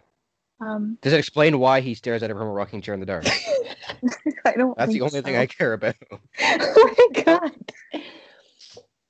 Um, 0.60 0.97
Does 1.01 1.14
it 1.14 1.20
explain 1.20 1.60
why 1.60 1.82
he 1.82 1.93
stares 1.95 2.24
at 2.24 2.30
her 2.30 2.36
from 2.36 2.47
a 2.47 2.51
rocking 2.51 2.82
chair 2.82 2.93
in 2.93 2.99
the 2.99 3.06
dark? 3.06 3.26
I 4.45 4.53
don't. 4.53 4.78
That's 4.78 4.93
the 4.93 5.01
only 5.01 5.22
thing. 5.22 5.36
I 5.36 5.45
care 5.45 5.74
about. 5.74 5.95
oh 6.41 7.10
my 7.14 7.24
god. 7.24 7.51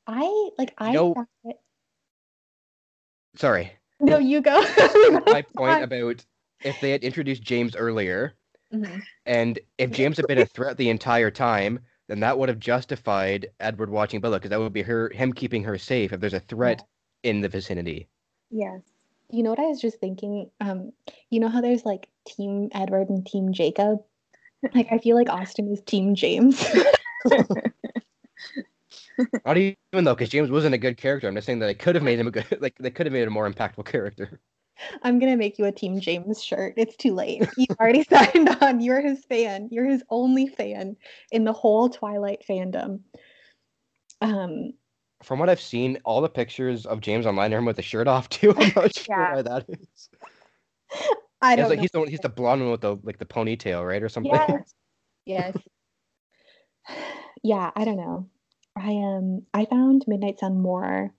I 0.07 0.49
like 0.57 0.73
I 0.77 0.95
it- 1.45 1.57
Sorry. 3.35 3.73
No, 3.99 4.17
you 4.17 4.41
go. 4.41 4.61
My 5.25 5.43
point 5.55 5.83
about 5.83 6.25
if 6.63 6.79
they 6.81 6.91
had 6.91 7.03
introduced 7.03 7.41
James 7.43 7.75
earlier, 7.75 8.33
Mhm. 8.73 9.01
and 9.25 9.59
if 9.77 9.91
James 9.91 10.17
had 10.17 10.27
been 10.27 10.39
a 10.39 10.45
threat 10.45 10.77
the 10.77 10.89
entire 10.89 11.31
time, 11.31 11.79
then 12.07 12.19
that 12.19 12.37
would 12.37 12.49
have 12.49 12.59
justified 12.59 13.49
Edward 13.59 13.89
watching 13.89 14.19
Bella 14.21 14.37
because 14.37 14.49
that 14.49 14.59
would 14.59 14.73
be 14.73 14.81
her 14.83 15.09
him 15.09 15.33
keeping 15.33 15.63
her 15.63 15.77
safe 15.77 16.13
if 16.13 16.19
there's 16.19 16.33
a 16.33 16.39
threat 16.39 16.83
in 17.23 17.41
the 17.41 17.49
vicinity. 17.49 18.07
Yes. 18.51 18.81
You 19.31 19.41
know 19.43 19.49
what 19.49 19.59
I 19.59 19.67
was 19.67 19.81
just 19.81 19.99
thinking? 19.99 20.49
Um, 20.61 20.93
you 21.31 21.39
know 21.39 21.49
how 21.49 21.61
there's 21.61 21.85
like 21.85 22.07
Team 22.27 22.69
Edward 22.73 23.09
and 23.09 23.25
Team 23.25 23.53
Jacob? 23.53 24.03
Like 24.73 24.91
I 24.91 24.99
feel 24.99 25.15
like 25.15 25.29
Austin 25.29 25.71
is 25.71 25.81
Team 25.81 26.15
James. 26.15 26.63
Not 29.45 29.57
even 29.57 29.75
though, 29.91 30.13
because 30.13 30.29
James 30.29 30.51
wasn't 30.51 30.75
a 30.75 30.79
good 30.79 30.97
character. 30.97 31.27
I'm 31.27 31.35
just 31.35 31.45
saying 31.45 31.59
that 31.59 31.67
they 31.67 31.73
could 31.73 31.95
have 31.95 32.03
made 32.03 32.19
him 32.19 32.27
a 32.27 32.31
good, 32.31 32.45
like 32.61 32.75
they 32.79 32.91
could 32.91 33.05
have 33.05 33.13
made 33.13 33.23
him 33.23 33.29
a 33.29 33.31
more 33.31 33.49
impactful 33.49 33.85
character. 33.85 34.39
I'm 35.03 35.19
gonna 35.19 35.37
make 35.37 35.57
you 35.57 35.65
a 35.65 35.71
Team 35.71 35.99
James 35.99 36.43
shirt. 36.43 36.73
It's 36.77 36.95
too 36.95 37.13
late. 37.13 37.47
You've 37.57 37.77
already 37.79 38.03
signed 38.09 38.49
on. 38.61 38.81
You're 38.81 39.01
his 39.01 39.23
fan. 39.25 39.69
You're 39.71 39.85
his 39.85 40.03
only 40.09 40.47
fan 40.47 40.97
in 41.31 41.43
the 41.45 41.53
whole 41.53 41.89
Twilight 41.89 42.43
fandom. 42.49 42.99
Um, 44.21 44.71
From 45.23 45.39
what 45.39 45.49
I've 45.49 45.61
seen, 45.61 45.99
all 46.05 46.21
the 46.21 46.29
pictures 46.29 46.85
of 46.85 47.01
James 47.01 47.25
online 47.25 47.53
are 47.53 47.57
him 47.59 47.65
with 47.65 47.75
the 47.77 47.81
shirt 47.81 48.07
off 48.07 48.29
too. 48.29 48.53
I'm 48.57 48.71
not 48.75 48.95
sure 48.97 49.05
Yeah. 49.09 49.33
why 49.35 49.41
that 49.43 49.65
is. 49.69 50.09
I 51.41 51.55
don't 51.55 51.69
like 51.69 51.77
know. 51.77 51.81
he's 51.81 51.91
the 51.91 51.99
one- 51.99 52.07
he's 52.09 52.19
the 52.19 52.29
blonde 52.29 52.61
one 52.61 52.71
with 52.71 52.81
the 52.81 52.97
like 53.03 53.19
the 53.19 53.25
ponytail, 53.25 53.85
right, 53.85 54.01
or 54.03 54.09
something. 54.09 54.31
Yes. 54.33 54.73
yes. 55.25 55.57
Yeah, 57.43 57.69
I 57.75 57.85
don't 57.85 57.97
know. 57.97 58.27
I 58.75 58.89
um 58.93 59.43
I 59.53 59.65
found 59.65 60.03
Midnight 60.07 60.39
Sun 60.39 60.59
more 60.59 61.13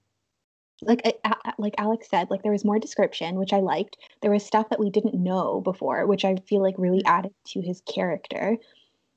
like 0.83 1.03
I- 1.25 1.53
like 1.59 1.75
Alex 1.79 2.09
said, 2.11 2.31
like 2.31 2.43
there 2.43 2.53
was 2.53 2.65
more 2.65 2.79
description, 2.79 3.37
which 3.37 3.53
I 3.53 3.61
liked. 3.61 3.97
There 4.21 4.31
was 4.31 4.45
stuff 4.45 4.69
that 4.71 4.81
we 4.81 4.91
didn't 4.91 5.15
know 5.15 5.61
before, 5.61 6.07
which 6.07 6.25
I 6.25 6.37
feel 6.49 6.61
like 6.63 6.75
really 6.79 7.05
added 7.05 7.33
to 7.49 7.61
his 7.61 7.81
character. 7.83 8.57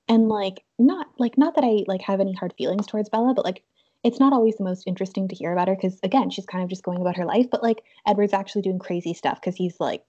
And 0.08 0.30
like 0.30 0.64
not 0.80 1.08
like 1.20 1.38
not 1.38 1.56
that 1.56 1.64
I 1.64 1.84
like 1.88 2.02
have 2.02 2.20
any 2.20 2.34
hard 2.34 2.54
feelings 2.58 2.88
towards 2.88 3.10
Bella, 3.10 3.34
but 3.34 3.46
like 3.46 3.64
it's 4.04 4.20
not 4.20 4.34
always 4.34 4.56
the 4.56 4.64
most 4.64 4.88
interesting 4.88 5.28
to 5.28 5.36
hear 5.36 5.52
about 5.52 5.68
her 5.68 5.76
because 5.76 6.00
again, 6.04 6.30
she's 6.30 6.46
kind 6.46 6.64
of 6.64 6.70
just 6.70 6.84
going 6.84 7.02
about 7.02 7.18
her 7.18 7.26
life. 7.26 7.48
But 7.52 7.64
like 7.64 7.84
Edward's 8.08 8.34
actually 8.34 8.62
doing 8.64 8.80
crazy 8.80 9.14
stuff 9.14 9.40
because 9.42 9.56
he's 9.56 9.80
like 9.80 10.04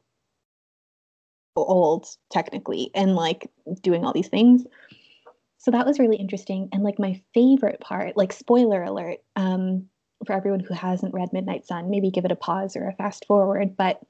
old 1.56 2.06
technically 2.30 2.90
and 2.94 3.14
like 3.14 3.50
doing 3.82 4.04
all 4.04 4.12
these 4.12 4.28
things. 4.28 4.64
So 5.58 5.70
that 5.72 5.86
was 5.86 5.98
really 5.98 6.16
interesting. 6.16 6.70
And 6.72 6.82
like 6.82 6.98
my 6.98 7.20
favorite 7.34 7.80
part, 7.80 8.16
like 8.16 8.32
spoiler 8.32 8.82
alert, 8.82 9.18
um, 9.36 9.89
for 10.26 10.34
everyone 10.34 10.60
who 10.60 10.74
hasn't 10.74 11.14
read 11.14 11.32
Midnight 11.32 11.66
Sun, 11.66 11.90
maybe 11.90 12.10
give 12.10 12.24
it 12.24 12.32
a 12.32 12.36
pause 12.36 12.76
or 12.76 12.88
a 12.88 12.94
fast 12.94 13.24
forward. 13.26 13.76
But 13.76 14.00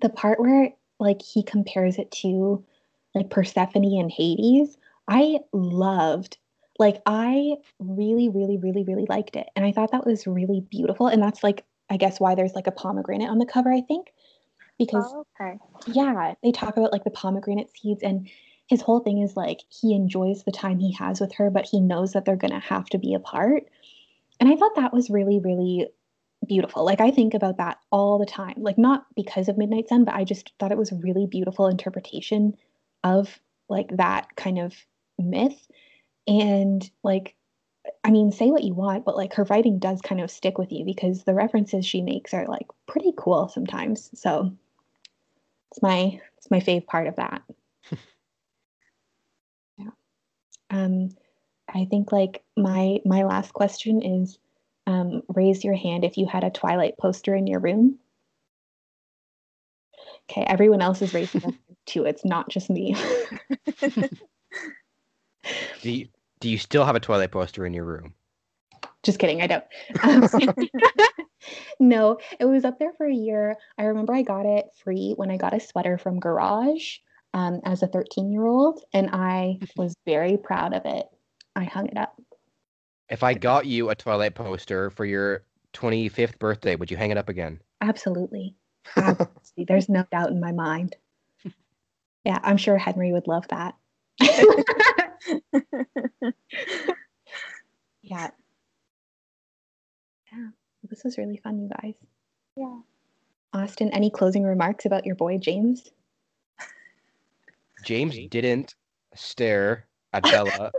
the 0.00 0.08
part 0.08 0.40
where 0.40 0.70
like 0.98 1.22
he 1.22 1.42
compares 1.42 1.98
it 1.98 2.10
to 2.10 2.64
like 3.14 3.30
Persephone 3.30 3.84
and 3.84 4.10
Hades, 4.10 4.76
I 5.08 5.38
loved. 5.52 6.38
Like 6.78 7.02
I 7.06 7.56
really, 7.78 8.28
really, 8.28 8.58
really, 8.58 8.84
really 8.84 9.06
liked 9.08 9.36
it. 9.36 9.48
And 9.54 9.64
I 9.64 9.72
thought 9.72 9.92
that 9.92 10.06
was 10.06 10.26
really 10.26 10.60
beautiful. 10.70 11.06
And 11.06 11.22
that's 11.22 11.42
like, 11.42 11.64
I 11.90 11.96
guess 11.96 12.18
why 12.18 12.34
there's 12.34 12.54
like 12.54 12.66
a 12.66 12.72
pomegranate 12.72 13.28
on 13.28 13.38
the 13.38 13.46
cover, 13.46 13.70
I 13.70 13.82
think. 13.82 14.12
Because 14.78 15.04
Oh, 15.06 15.26
okay. 15.40 15.58
yeah, 15.86 16.34
they 16.42 16.50
talk 16.50 16.76
about 16.76 16.92
like 16.92 17.04
the 17.04 17.10
pomegranate 17.10 17.70
seeds 17.76 18.02
and 18.02 18.28
his 18.68 18.80
whole 18.80 19.00
thing 19.00 19.20
is 19.20 19.36
like 19.36 19.60
he 19.68 19.94
enjoys 19.94 20.44
the 20.44 20.50
time 20.50 20.78
he 20.78 20.92
has 20.92 21.20
with 21.20 21.34
her, 21.34 21.50
but 21.50 21.66
he 21.66 21.78
knows 21.78 22.12
that 22.12 22.24
they're 22.24 22.36
going 22.36 22.52
to 22.52 22.58
have 22.58 22.86
to 22.86 22.98
be 22.98 23.12
apart. 23.12 23.64
And 24.42 24.50
I 24.50 24.56
thought 24.56 24.74
that 24.74 24.92
was 24.92 25.08
really, 25.08 25.38
really 25.38 25.86
beautiful. 26.48 26.84
Like 26.84 27.00
I 27.00 27.12
think 27.12 27.32
about 27.32 27.58
that 27.58 27.78
all 27.92 28.18
the 28.18 28.26
time. 28.26 28.56
Like 28.56 28.76
not 28.76 29.06
because 29.14 29.48
of 29.48 29.56
Midnight 29.56 29.88
Sun, 29.88 30.04
but 30.04 30.16
I 30.16 30.24
just 30.24 30.52
thought 30.58 30.72
it 30.72 30.78
was 30.78 30.90
a 30.90 30.96
really 30.96 31.28
beautiful 31.28 31.68
interpretation 31.68 32.54
of 33.04 33.38
like 33.68 33.96
that 33.98 34.34
kind 34.34 34.58
of 34.58 34.74
myth. 35.16 35.68
And 36.26 36.90
like 37.04 37.36
I 38.02 38.10
mean, 38.10 38.32
say 38.32 38.50
what 38.50 38.64
you 38.64 38.74
want, 38.74 39.04
but 39.04 39.16
like 39.16 39.32
her 39.34 39.44
writing 39.44 39.78
does 39.78 40.00
kind 40.00 40.20
of 40.20 40.28
stick 40.28 40.58
with 40.58 40.72
you 40.72 40.84
because 40.84 41.22
the 41.22 41.34
references 41.34 41.86
she 41.86 42.02
makes 42.02 42.34
are 42.34 42.48
like 42.48 42.66
pretty 42.88 43.12
cool 43.16 43.46
sometimes. 43.46 44.10
So 44.20 44.50
it's 45.70 45.80
my 45.82 46.20
it's 46.38 46.50
my 46.50 46.58
fave 46.58 46.86
part 46.86 47.06
of 47.06 47.14
that. 47.14 47.42
yeah. 49.78 49.90
Um 50.68 51.10
I 51.74 51.86
think 51.86 52.12
like 52.12 52.42
my 52.56 52.98
my 53.04 53.24
last 53.24 53.52
question 53.52 54.02
is 54.02 54.38
um, 54.86 55.22
raise 55.28 55.64
your 55.64 55.74
hand 55.74 56.04
if 56.04 56.16
you 56.16 56.26
had 56.26 56.44
a 56.44 56.50
Twilight 56.50 56.98
poster 56.98 57.34
in 57.34 57.46
your 57.46 57.60
room. 57.60 57.98
Okay, 60.30 60.42
everyone 60.42 60.82
else 60.82 61.02
is 61.02 61.14
raising 61.14 61.40
their 61.40 61.50
hand 61.50 61.76
too. 61.86 62.04
It's 62.04 62.24
not 62.24 62.48
just 62.48 62.70
me. 62.70 62.96
Do 65.82 65.90
you, 65.90 66.08
do 66.38 66.48
you 66.48 66.58
still 66.58 66.84
have 66.84 66.94
a 66.94 67.00
Twilight 67.00 67.32
poster 67.32 67.66
in 67.66 67.74
your 67.74 67.84
room? 67.84 68.14
just 69.02 69.18
kidding, 69.18 69.42
I 69.42 69.46
don't. 69.48 69.64
Um, 70.02 70.28
no, 71.80 72.18
it 72.38 72.44
was 72.44 72.64
up 72.64 72.78
there 72.78 72.92
for 72.92 73.06
a 73.06 73.14
year. 73.14 73.56
I 73.78 73.84
remember 73.84 74.14
I 74.14 74.22
got 74.22 74.46
it 74.46 74.66
free 74.82 75.14
when 75.16 75.30
I 75.30 75.36
got 75.36 75.54
a 75.54 75.60
sweater 75.60 75.98
from 75.98 76.20
Garage 76.20 76.98
um, 77.34 77.60
as 77.64 77.82
a 77.82 77.88
13 77.88 78.30
year 78.30 78.46
old, 78.46 78.80
and 78.92 79.10
I 79.12 79.58
was 79.76 79.94
very 80.06 80.36
proud 80.36 80.72
of 80.72 80.82
it. 80.84 81.06
I 81.54 81.64
hung 81.64 81.86
it 81.86 81.96
up. 81.96 82.20
If 83.08 83.22
I 83.22 83.34
got 83.34 83.66
you 83.66 83.90
a 83.90 83.94
Twilight 83.94 84.34
poster 84.34 84.90
for 84.90 85.04
your 85.04 85.44
25th 85.74 86.38
birthday, 86.38 86.76
would 86.76 86.90
you 86.90 86.96
hang 86.96 87.10
it 87.10 87.18
up 87.18 87.28
again? 87.28 87.60
Absolutely. 87.80 88.54
Absolutely. 88.96 89.64
There's 89.66 89.88
no 89.88 90.04
doubt 90.10 90.30
in 90.30 90.40
my 90.40 90.52
mind. 90.52 90.96
Yeah, 92.24 92.38
I'm 92.44 92.56
sure 92.56 92.78
Henry 92.78 93.10
would 93.10 93.26
love 93.26 93.48
that. 93.48 93.74
yeah. 94.20 94.44
Yeah. 100.30 100.48
This 100.88 101.02
was 101.02 101.18
really 101.18 101.38
fun, 101.38 101.58
you 101.58 101.68
guys. 101.82 101.94
yeah. 102.56 102.78
Austin, 103.52 103.90
any 103.92 104.08
closing 104.08 104.44
remarks 104.44 104.86
about 104.86 105.04
your 105.04 105.16
boy 105.16 105.38
James? 105.38 105.90
James 107.84 108.16
didn't 108.30 108.76
stare 109.16 109.88
at 110.12 110.22
Bella 110.22 110.70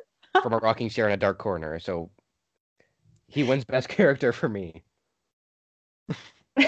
from 0.41 0.53
a 0.53 0.57
rocking 0.57 0.89
chair 0.89 1.07
in 1.07 1.13
a 1.13 1.17
dark 1.17 1.37
corner, 1.37 1.79
so 1.79 2.09
he 3.27 3.43
wins 3.43 3.65
best 3.65 3.89
character 3.89 4.33
for 4.33 4.49
me. 4.49 4.83
I 6.57 6.65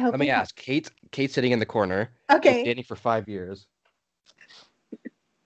hope 0.00 0.12
Let 0.12 0.20
me 0.20 0.30
ask, 0.30 0.56
Kate. 0.56 0.90
Kate 1.12 1.30
sitting 1.30 1.52
in 1.52 1.60
the 1.60 1.66
corner, 1.66 2.10
Okay. 2.30 2.64
dating 2.64 2.84
for 2.84 2.96
five 2.96 3.28
years. 3.28 3.66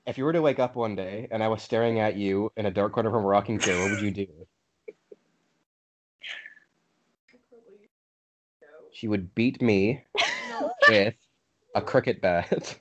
If 0.07 0.17
you 0.17 0.25
were 0.25 0.33
to 0.33 0.41
wake 0.41 0.59
up 0.59 0.75
one 0.75 0.97
day 0.97 1.29
and 1.31 1.43
I 1.43 1.49
was 1.49 1.63
staring 1.63 2.01
at 2.01 2.17
you 2.17 2.51
in 2.57 2.65
a 2.65 2.71
dark 2.71 2.95
corner 2.95 3.11
from 3.11 3.25
a 3.25 3.27
rocking 3.27 3.59
chair, 3.59 3.79
what 3.79 3.91
would 3.91 4.01
you 4.03 4.11
do? 4.11 4.27
She 8.91 9.07
would 9.07 9.35
beat 9.35 9.63
me 9.63 10.03
with 10.89 11.15
a 11.75 11.83
cricket 11.83 12.21
bat. 12.21 12.79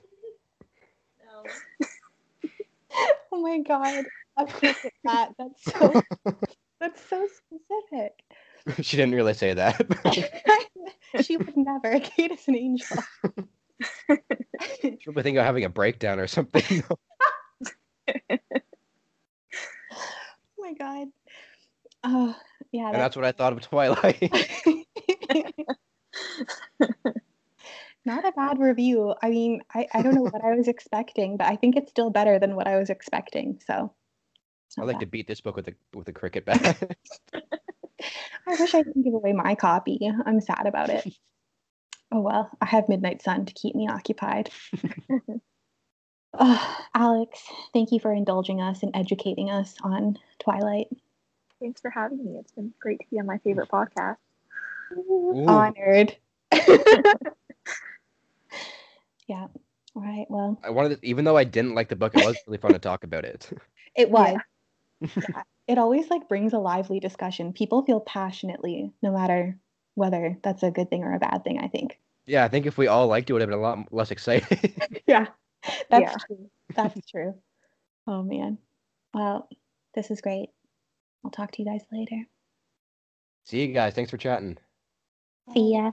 Oh 3.38 3.42
my 3.42 3.60
god. 3.60 4.04
A 4.36 4.46
cricket 4.46 4.92
bat. 5.04 5.32
That's 5.38 5.62
so 5.64 6.02
that's 6.80 7.00
so 7.08 7.28
specific. 7.28 8.12
she 8.84 8.96
didn't 8.96 9.14
really 9.14 9.34
say 9.34 9.54
that. 9.54 9.80
she 11.22 11.36
would 11.36 11.56
never. 11.56 12.00
Kate 12.00 12.32
is 12.32 12.48
an 12.48 12.56
angel. 12.56 12.96
She'll 14.80 15.12
be 15.12 15.22
thinking 15.22 15.38
of 15.38 15.44
having 15.44 15.64
a 15.64 15.68
breakdown 15.68 16.18
or 16.18 16.26
something. 16.26 16.82
Oh 16.90 16.96
my 20.58 20.74
god. 20.74 21.06
Oh 22.02 22.34
yeah. 22.72 22.88
and 22.88 22.96
that's 22.96 23.14
what 23.14 23.24
I 23.24 23.30
thought 23.30 23.52
of 23.52 23.60
Twilight. 23.60 24.32
Not 28.04 28.26
a 28.26 28.32
bad 28.32 28.58
review. 28.58 29.14
I 29.22 29.30
mean, 29.30 29.60
I, 29.74 29.86
I 29.92 30.02
don't 30.02 30.14
know 30.14 30.22
what 30.22 30.44
I 30.44 30.54
was 30.54 30.68
expecting, 30.74 31.36
but 31.36 31.46
I 31.46 31.56
think 31.56 31.76
it's 31.76 31.90
still 31.90 32.10
better 32.10 32.38
than 32.38 32.56
what 32.56 32.66
I 32.66 32.78
was 32.78 32.90
expecting. 32.90 33.60
So 33.66 33.92
I 34.76 34.80
not 34.80 34.86
like 34.86 35.00
to 35.00 35.06
beat 35.06 35.26
this 35.26 35.40
book 35.40 35.56
with 35.56 35.68
a 35.68 35.74
with 35.94 36.08
a 36.08 36.12
cricket 36.12 36.44
bat. 36.44 36.78
I 37.34 38.56
wish 38.58 38.74
I 38.74 38.82
didn't 38.82 39.02
give 39.02 39.14
away 39.14 39.32
my 39.32 39.54
copy. 39.54 40.10
I'm 40.24 40.40
sad 40.40 40.66
about 40.66 40.90
it. 40.90 41.06
Oh 42.10 42.20
well, 42.22 42.50
I 42.62 42.64
have 42.64 42.88
Midnight 42.88 43.20
Sun 43.20 43.44
to 43.44 43.52
keep 43.52 43.74
me 43.74 43.86
occupied. 43.86 44.48
oh, 46.32 46.76
Alex, 46.94 47.44
thank 47.74 47.92
you 47.92 48.00
for 48.00 48.14
indulging 48.14 48.62
us 48.62 48.82
and 48.82 48.96
educating 48.96 49.50
us 49.50 49.74
on 49.82 50.16
Twilight. 50.38 50.86
Thanks 51.60 51.82
for 51.82 51.90
having 51.90 52.24
me. 52.24 52.38
It's 52.38 52.52
been 52.52 52.72
great 52.80 53.00
to 53.00 53.06
be 53.10 53.20
on 53.20 53.26
my 53.26 53.36
favorite 53.44 53.68
podcast. 53.68 54.16
Ooh. 54.96 55.44
Honored. 55.46 56.16
Yeah. 59.28 59.46
All 59.94 60.02
right. 60.02 60.26
Well, 60.28 60.58
I 60.64 60.70
wanted, 60.70 61.00
to, 61.00 61.06
even 61.06 61.24
though 61.24 61.36
I 61.36 61.44
didn't 61.44 61.74
like 61.74 61.88
the 61.88 61.96
book, 61.96 62.14
it 62.14 62.22
was 62.22 62.36
really 62.46 62.58
fun 62.58 62.72
to 62.72 62.78
talk 62.78 63.04
about 63.04 63.24
it. 63.24 63.48
it 63.94 64.10
was. 64.10 64.38
Yeah. 65.16 65.42
It 65.68 65.78
always 65.78 66.08
like 66.10 66.28
brings 66.28 66.54
a 66.54 66.58
lively 66.58 66.98
discussion. 66.98 67.52
People 67.52 67.84
feel 67.84 68.00
passionately, 68.00 68.92
no 69.02 69.12
matter 69.12 69.58
whether 69.94 70.36
that's 70.42 70.62
a 70.62 70.70
good 70.70 70.90
thing 70.90 71.04
or 71.04 71.14
a 71.14 71.18
bad 71.18 71.44
thing. 71.44 71.58
I 71.58 71.68
think. 71.68 72.00
Yeah, 72.26 72.44
I 72.44 72.48
think 72.48 72.66
if 72.66 72.78
we 72.78 72.88
all 72.88 73.06
liked 73.06 73.28
it, 73.28 73.32
it 73.32 73.34
would 73.34 73.42
have 73.42 73.50
been 73.50 73.58
a 73.58 73.62
lot 73.62 73.92
less 73.92 74.10
exciting. 74.10 74.74
Yeah, 75.06 75.26
that's 75.90 76.12
Yeah. 76.12 76.16
true. 76.26 76.50
That's 76.74 77.06
true. 77.10 77.34
Oh 78.06 78.22
man. 78.22 78.58
Well, 79.14 79.48
this 79.94 80.10
is 80.10 80.20
great. 80.20 80.48
I'll 81.24 81.30
talk 81.30 81.52
to 81.52 81.62
you 81.62 81.68
guys 81.68 81.82
later. 81.92 82.26
See 83.44 83.64
you 83.64 83.72
guys. 83.72 83.94
Thanks 83.94 84.10
for 84.10 84.16
chatting. 84.16 84.58
See 85.54 85.74
ya. 85.74 85.92